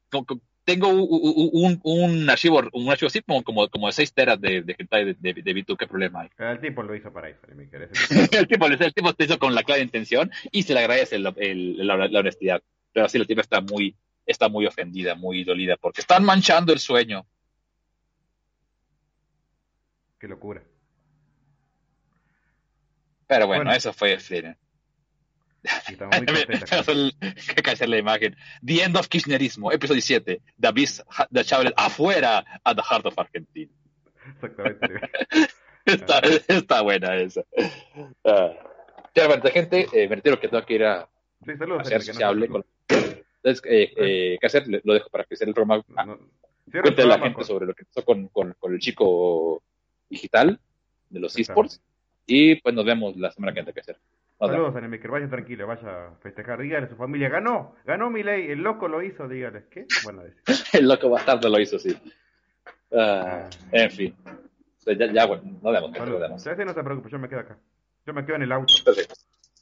[0.64, 4.76] tengo un, un, archivo un archivo así como como, como de 6 teras de, de
[4.80, 6.30] hentai de, de, de qué problema hay.
[6.40, 7.42] El tipo lo hizo para eso
[8.32, 11.32] el tipo el tipo lo hizo con la clara intención y se le agradece el,
[11.38, 12.64] el, la, la honestidad.
[12.92, 16.80] Pero así el tipo está muy está muy ofendida, muy dolida, porque están manchando el
[16.80, 17.26] sueño.
[20.20, 20.64] Qué locura.
[23.28, 24.58] Pero bueno, eso fue muy
[27.64, 28.36] que hacer la imagen.
[28.64, 30.42] The End of Kirchnerismo, episodio 7.
[30.58, 30.90] David
[31.30, 33.72] de Chávez afuera a The Heart of Argentina.
[34.34, 34.88] Exactamente.
[35.86, 37.42] está, está, buena esa.
[38.24, 38.54] Uh,
[39.14, 41.08] ya, bueno, gente, eh, me retiro que tengo que ir a,
[41.46, 42.66] sí, saludos, hacer sociable con,
[43.46, 44.64] entonces, eh, eh, ¿qué hacer?
[44.84, 45.84] Lo dejo para que sea el programa.
[45.96, 46.18] Ah,
[46.72, 49.62] cuente a la gente sobre lo que pasó con, con, el chico
[50.10, 50.60] digital
[51.12, 51.80] de los esports.
[52.26, 54.00] Y pues nos vemos la semana que viene que hacer.
[54.40, 55.12] Saludos, Anemaker.
[55.12, 56.60] Vaya tranquilo, vaya a festejar.
[56.60, 58.50] Dígale a su familia, ganó, ganó mi ley.
[58.50, 59.66] El loco lo hizo, dígale.
[59.70, 59.86] ¿Qué?
[60.04, 60.24] Bueno,
[60.74, 61.96] el loco bastardo lo hizo, sí.
[62.92, 63.50] Ah, ah.
[63.72, 64.16] en fin.
[64.88, 65.92] Ya, ya, bueno, nos vemos.
[65.92, 66.46] Nos vemos.
[66.46, 67.60] no se preocupe, yo me quedo acá.
[68.08, 68.74] Yo me quedo en el auto.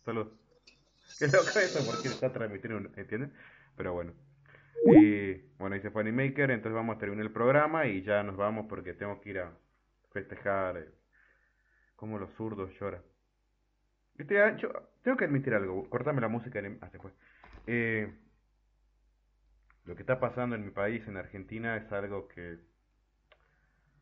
[0.06, 0.30] Saludos.
[1.20, 3.30] Qué loco eso, porque está transmitiendo, ¿entiendes?
[3.76, 4.14] Pero bueno.
[4.86, 8.36] Y bueno, ahí se fue Animaker, entonces vamos a terminar el programa y ya nos
[8.36, 9.52] vamos porque tengo que ir a
[10.12, 10.90] festejar eh,
[11.96, 13.02] como los zurdos lloran.
[14.18, 16.60] tengo que admitir algo, cortame la música.
[16.82, 16.90] Ah,
[19.86, 22.60] lo que está pasando en mi país, en Argentina, es algo que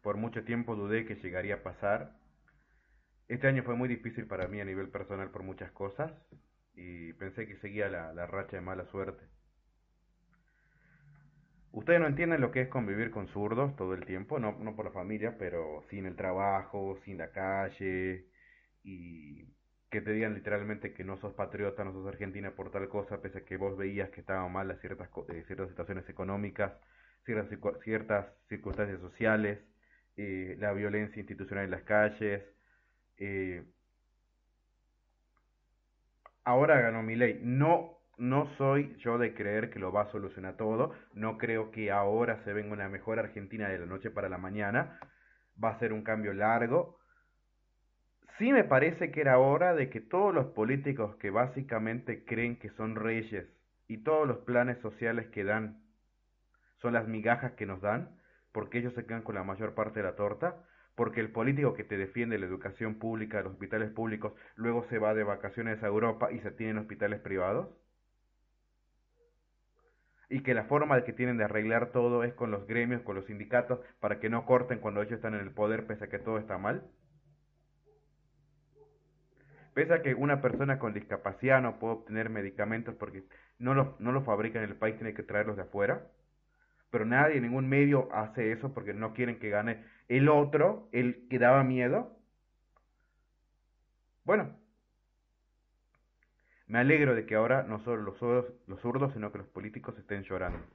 [0.02, 2.18] por mucho tiempo dudé que llegaría a pasar.
[3.28, 6.12] Este año fue muy difícil para mí a nivel personal por muchas cosas
[6.74, 9.24] y pensé que seguía la, la racha de mala suerte.
[11.74, 14.92] Ustedes no entienden lo que es convivir con zurdos todo el tiempo, no, por la
[14.92, 18.26] familia, pero sin el trabajo, sin la calle,
[18.84, 19.46] y
[19.90, 23.40] que te digan literalmente que no sos patriota, no sos argentina por tal cosa, pese
[23.40, 26.74] a que vos veías que estaban mal las ciertas, eh, ciertas situaciones económicas,
[27.26, 27.50] ciertas,
[27.84, 29.60] ciertas circunstancias sociales,
[30.18, 32.44] eh, la violencia institucional en las calles.
[33.18, 33.64] Eh,
[36.44, 37.40] ahora ganó mi ley.
[37.44, 40.94] No no soy yo de creer que lo va a solucionar todo.
[41.16, 45.00] No creo que ahora se venga una mejor Argentina de la noche para la mañana.
[45.62, 47.00] Va a ser un cambio largo.
[48.38, 52.70] Sí me parece que era hora de que todos los políticos que básicamente creen que
[52.70, 53.48] son reyes
[53.88, 55.82] y todos los planes sociales que dan
[56.78, 58.20] son las migajas que nos dan,
[58.52, 60.64] porque ellos se quedan con la mayor parte de la torta,
[60.96, 65.16] porque el político que te defiende la educación pública, los hospitales públicos, luego se va
[65.16, 67.70] de vacaciones a Europa y se tiene en hospitales privados.
[70.32, 73.26] Y que la forma que tienen de arreglar todo es con los gremios, con los
[73.26, 76.38] sindicatos, para que no corten cuando ellos están en el poder, pese a que todo
[76.38, 76.84] está mal.
[79.74, 83.26] Pese a que una persona con discapacidad no puede obtener medicamentos porque
[83.60, 86.08] no los no en el país, tiene que traerlos de afuera.
[86.92, 91.40] Pero nadie, ningún medio hace eso porque no quieren que gane el otro, el que
[91.40, 92.18] daba miedo.
[94.24, 94.61] Bueno,
[96.72, 98.18] me alegro de que ahora no solo los
[98.80, 100.66] zurdos, sino que los políticos estén llorando.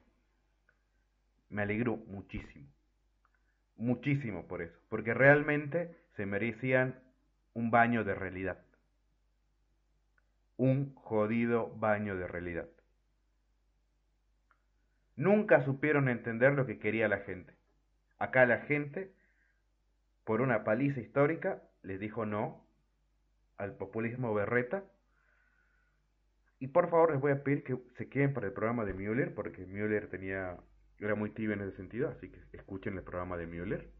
[1.49, 2.67] Me alegro muchísimo.
[3.77, 4.77] Muchísimo por eso.
[4.89, 6.99] Porque realmente se merecían
[7.55, 8.59] un baño de realidad.
[10.55, 12.67] Un jodido baño de realidad.
[15.15, 17.55] Nunca supieron entender lo que quería la gente.
[18.19, 19.11] Acá la gente,
[20.25, 22.63] por una paliza histórica, les dijo no
[23.57, 24.83] al populismo berreta.
[26.59, 29.33] Y por favor les voy a pedir que se queden para el programa de Müller,
[29.35, 30.57] porque Müller tenía,
[30.99, 33.91] era muy tibio en ese sentido, así que escuchen el programa de Müller.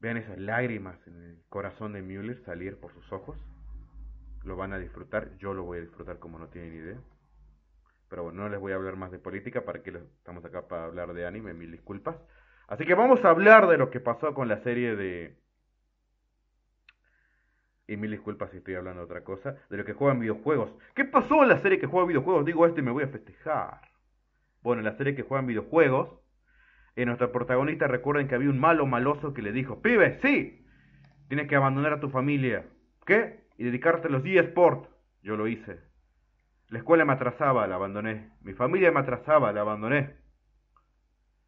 [0.00, 3.36] Vean esas lágrimas en el corazón de Müller salir por sus ojos.
[4.44, 7.00] Lo van a disfrutar, yo lo voy a disfrutar como no tienen idea.
[8.08, 10.84] Pero bueno, no les voy a hablar más de política, para que estamos acá para
[10.84, 12.16] hablar de anime, mil disculpas.
[12.68, 15.36] Así que vamos a hablar de lo que pasó con la serie de...
[17.88, 19.56] Y mil disculpas si estoy hablando de otra cosa.
[19.70, 20.72] De lo que juegan videojuegos.
[20.94, 22.44] ¿Qué pasó en la serie que juega videojuegos?
[22.44, 23.80] Digo esto y me voy a festejar.
[24.62, 26.20] Bueno, en la serie que juegan videojuegos,
[26.96, 30.66] en nuestra protagonista recuerden que había un malo maloso que le dijo, pibe, sí,
[31.28, 32.66] tienes que abandonar a tu familia.
[33.06, 33.44] ¿Qué?
[33.56, 34.88] Y dedicarte a los eSports.
[35.22, 35.80] Yo lo hice.
[36.68, 38.32] La escuela me atrasaba, la abandoné.
[38.42, 40.16] Mi familia me atrasaba, la abandoné.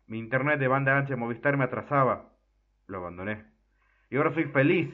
[0.06, 2.32] Mi internet de banda ancha de Movistar me atrasaba,
[2.86, 3.44] lo abandoné.
[4.08, 4.88] Y ahora soy feliz.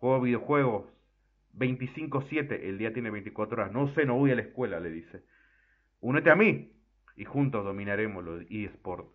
[0.00, 0.86] Juego videojuegos
[1.58, 3.72] 25-7, el día tiene 24 horas.
[3.72, 5.22] No sé, no voy a la escuela, le dice.
[6.00, 6.72] Únete a mí
[7.16, 9.10] y juntos dominaremos los eSports.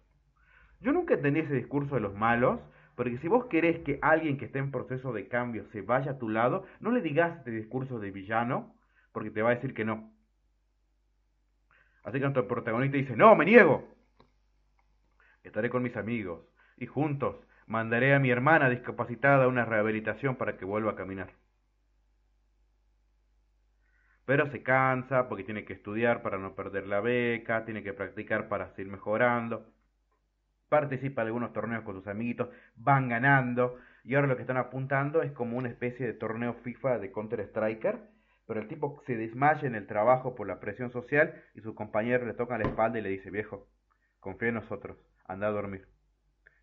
[0.81, 2.59] Yo nunca entendí ese discurso de los malos,
[2.95, 6.17] porque si vos querés que alguien que esté en proceso de cambio se vaya a
[6.19, 8.75] tu lado, no le digas este discurso de villano,
[9.11, 10.13] porque te va a decir que no.
[12.03, 13.87] Así que nuestro protagonista dice, no, me niego.
[15.43, 16.41] Estaré con mis amigos
[16.77, 17.37] y juntos
[17.67, 21.31] mandaré a mi hermana discapacitada a una rehabilitación para que vuelva a caminar.
[24.25, 28.47] Pero se cansa porque tiene que estudiar para no perder la beca, tiene que practicar
[28.47, 29.71] para seguir mejorando.
[30.69, 35.21] Participa de algunos torneos con sus amiguitos, van ganando y ahora lo que están apuntando
[35.21, 38.15] es como una especie de torneo FIFA de Counter Striker
[38.47, 42.25] pero el tipo se desmaya en el trabajo por la presión social y su compañero
[42.25, 43.67] le toca la espalda y le dice, viejo,
[44.19, 45.94] confía en nosotros, anda a dormir.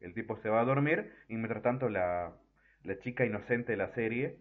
[0.03, 2.33] El tipo se va a dormir y mientras tanto la,
[2.85, 4.39] la chica inocente de la serie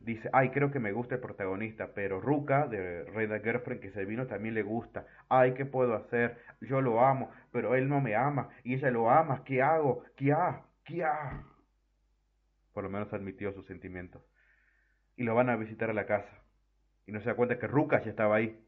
[0.00, 4.04] dice, ay, creo que me gusta el protagonista, pero Ruka, de Reda Girlfriend, que se
[4.04, 5.06] vino, también le gusta.
[5.28, 6.38] Ay, ¿qué puedo hacer?
[6.60, 10.04] Yo lo amo, pero él no me ama, y ella lo ama, ¿qué hago?
[10.16, 10.62] ¿Qué ha?
[10.84, 11.44] ¿Qué ha?
[12.74, 14.22] Por lo menos admitió sus sentimientos.
[15.16, 16.44] Y lo van a visitar a la casa
[17.06, 18.58] y no se da cuenta que Ruka ya estaba ahí.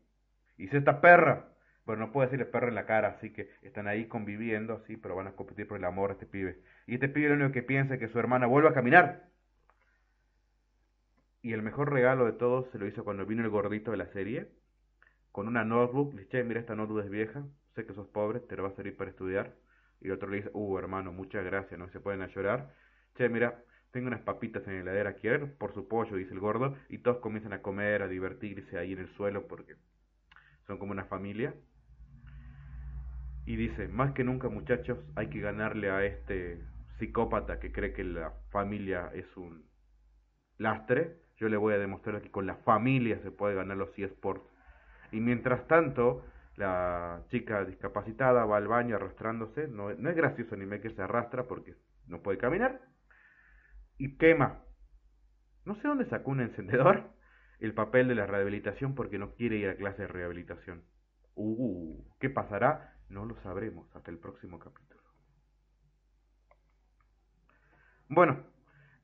[0.58, 1.48] Y dice, esta perra.
[1.86, 5.14] Pero no puede decirle perro en la cara, así que están ahí conviviendo, así, pero
[5.14, 6.58] van a competir por el amor de este pibe.
[6.86, 9.28] Y este pibe lo único que piensa es que su hermana vuelva a caminar.
[11.42, 14.08] Y el mejor regalo de todos se lo hizo cuando vino el gordito de la
[14.08, 14.48] serie,
[15.30, 16.12] con una notebook.
[16.14, 17.44] Le dice, mira, esta notebook es vieja,
[17.76, 19.54] sé que sos pobre, te lo va a servir para estudiar.
[20.00, 22.74] Y el otro le dice, uh, hermano, muchas gracias, no se pueden a llorar.
[23.14, 25.54] Che, mira, tengo unas papitas en la heladera, ¿quieren?
[25.56, 28.98] Por su pollo, dice el gordo, y todos comienzan a comer, a divertirse ahí en
[28.98, 29.76] el suelo porque
[30.66, 31.54] son como una familia.
[33.46, 36.60] Y dice, más que nunca muchachos, hay que ganarle a este
[36.98, 39.64] psicópata que cree que la familia es un
[40.58, 41.22] lastre.
[41.36, 44.44] Yo le voy a demostrar que con la familia se puede ganar los eSports.
[45.12, 46.24] Y mientras tanto,
[46.56, 49.68] la chica discapacitada va al baño arrastrándose.
[49.68, 51.74] No, no es gracioso ni me que se arrastra porque
[52.08, 52.80] no puede caminar
[53.98, 54.62] y quema.
[55.64, 57.10] No sé dónde sacó un encendedor
[57.60, 60.84] el papel de la rehabilitación porque no quiere ir a clase de rehabilitación.
[61.34, 62.95] Uh, ¿qué pasará?
[63.08, 65.00] No lo sabremos hasta el próximo capítulo.
[68.08, 68.38] Bueno,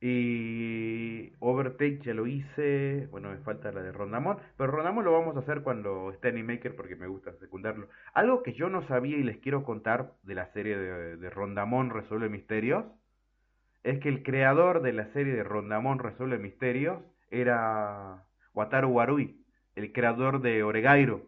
[0.01, 3.07] y Overtake ya lo hice.
[3.13, 4.39] Bueno, me falta la de Rondamón.
[4.57, 7.89] Pero Rondamón lo vamos a hacer cuando esté Animaker porque me gusta secundarlo.
[8.13, 11.91] Algo que yo no sabía y les quiero contar de la serie de, de Rondamón
[11.91, 12.85] Resuelve Misterios
[13.85, 16.99] es que el creador de la serie de Rondamón Resuelve Misterios
[17.31, 18.25] era
[18.55, 19.45] Wataru Warui,
[19.77, 21.23] el creador de Oregairo.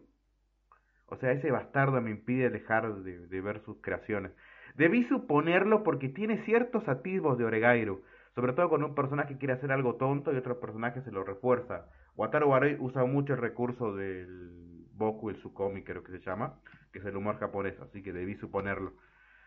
[1.07, 4.31] O sea, ese bastardo me impide dejar de, ver sus creaciones.
[4.75, 8.01] Debí suponerlo porque tiene ciertos atisbos de Oregairo,
[8.33, 11.85] sobre todo cuando un personaje quiere hacer algo tonto y otro personaje se lo refuerza.
[12.17, 16.55] Wataru usa mucho el recurso del Boku, el Sukomi creo que se llama,
[16.91, 18.93] que es el humor japonés, así que debí suponerlo.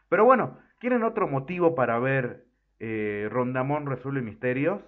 [0.09, 2.45] Pero bueno, ¿quieren otro motivo para ver
[2.79, 4.81] eh, Rondamón resuelve misterios?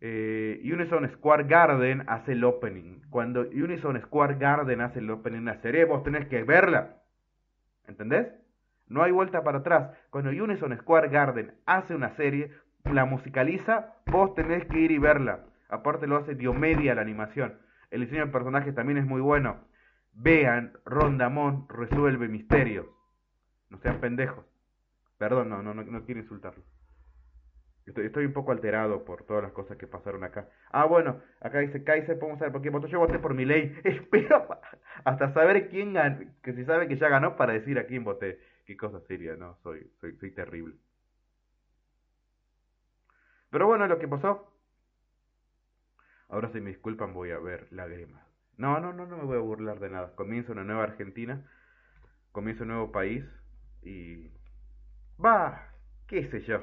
[0.00, 3.00] Eh, Unison Square Garden hace el opening.
[3.10, 6.96] Cuando Unison Square Garden hace el opening de una serie, vos tenés que verla.
[7.86, 8.28] ¿Entendés?
[8.86, 9.96] No hay vuelta para atrás.
[10.10, 12.52] Cuando Unison Square Garden hace una serie,
[12.84, 15.44] la musicaliza, vos tenés que ir y verla.
[15.68, 17.58] Aparte lo hace Diomedia la animación.
[17.90, 19.58] El diseño del personaje también es muy bueno.
[20.12, 22.86] Vean, Rondamón resuelve misterios.
[23.70, 24.44] No sean pendejos.
[25.18, 26.62] Perdón, no, no, no, quiero insultarlo.
[27.88, 30.48] Estoy, un poco alterado por todas las cosas que pasaron acá.
[30.70, 32.86] Ah, bueno, acá dice Kaiser, podemos saber por qué votó.
[32.86, 33.78] Yo voté por mi ley.
[33.84, 34.46] Espero
[35.04, 38.40] hasta saber quién ganó, que si sabe que ya ganó para decir a quién voté.
[38.66, 40.76] Qué cosa seria, no, soy, soy, soy terrible.
[43.50, 44.52] Pero bueno, lo que pasó.
[46.28, 48.22] Ahora si me disculpan voy a ver lágrimas.
[48.58, 50.14] No, no, no, no me voy a burlar de nada.
[50.14, 51.46] Comienzo una nueva Argentina,
[52.32, 53.24] comienzo un nuevo país
[53.82, 54.30] y
[55.18, 55.72] Va,
[56.06, 56.62] qué sé yo.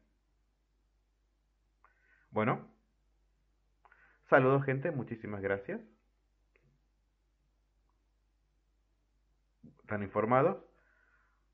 [2.32, 2.68] Bueno,
[4.30, 5.82] saludos gente, muchísimas gracias.
[9.82, 10.64] ¿Están informados?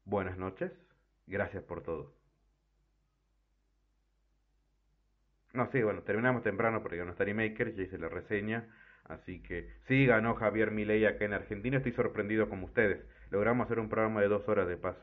[0.05, 0.71] Buenas noches,
[1.27, 2.13] gracias por todo.
[5.53, 8.67] No, sí, bueno, terminamos temprano porque no está Maker, ya hice la reseña.
[9.05, 11.77] Así que sí, ganó Javier Milei acá en Argentina.
[11.77, 13.05] Estoy sorprendido como ustedes.
[13.29, 14.97] Logramos hacer un programa de dos horas de paz.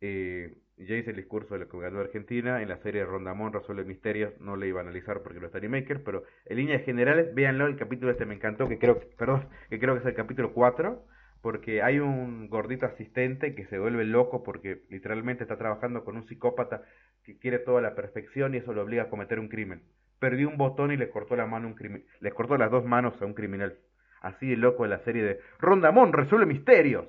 [0.00, 4.38] Eh, ya hice el discurso de la ganó Argentina, en la serie Rondamón resuelve misterios,
[4.40, 7.76] no le iba a analizar porque no está Maker, pero en líneas generales, véanlo, el
[7.76, 11.02] capítulo este me encantó, que creo, perdón, que creo que es el capítulo 4,
[11.40, 16.26] porque hay un gordito asistente que se vuelve loco porque literalmente está trabajando con un
[16.26, 16.82] psicópata
[17.24, 19.82] que quiere toda la perfección y eso lo obliga a cometer un crimen.
[20.18, 23.14] Perdió un botón y le cortó la mano un crimen, le cortó las dos manos
[23.20, 23.78] a un criminal.
[24.20, 27.06] Así de loco de la serie de Rondamón resuelve misterios.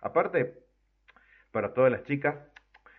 [0.00, 0.54] Aparte,
[1.50, 2.36] para todas las chicas.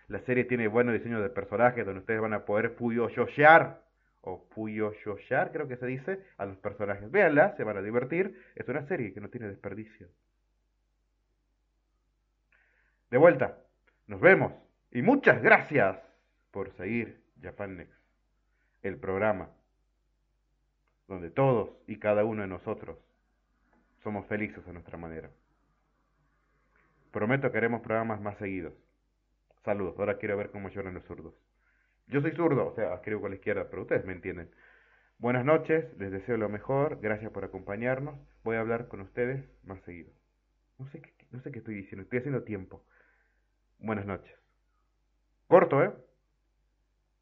[0.08, 3.82] La serie tiene buenos diseños de personajes donde ustedes van a poder puyoyoshar
[4.22, 7.10] o puyoyoshar, creo que se dice, a los personajes.
[7.10, 8.42] Véanla, se van a divertir.
[8.54, 10.08] Es una serie que no tiene desperdicio.
[13.10, 13.58] De vuelta,
[14.06, 14.52] nos vemos
[14.92, 15.98] y muchas gracias
[16.50, 17.98] por seguir Japan Next,
[18.82, 19.50] el programa
[21.08, 22.98] donde todos y cada uno de nosotros
[24.02, 25.30] somos felices a nuestra manera.
[27.10, 28.74] Prometo que haremos programas más seguidos.
[29.64, 31.34] Saludos, ahora quiero ver cómo lloran los zurdos.
[32.06, 34.50] Yo soy zurdo, o sea, escribo con la izquierda, pero ustedes me entienden.
[35.18, 38.18] Buenas noches, les deseo lo mejor, gracias por acompañarnos.
[38.42, 40.10] Voy a hablar con ustedes más seguido.
[40.78, 42.84] No sé qué, no sé qué estoy diciendo, estoy haciendo tiempo.
[43.78, 44.34] Buenas noches.
[45.46, 45.92] Corto, ¿eh?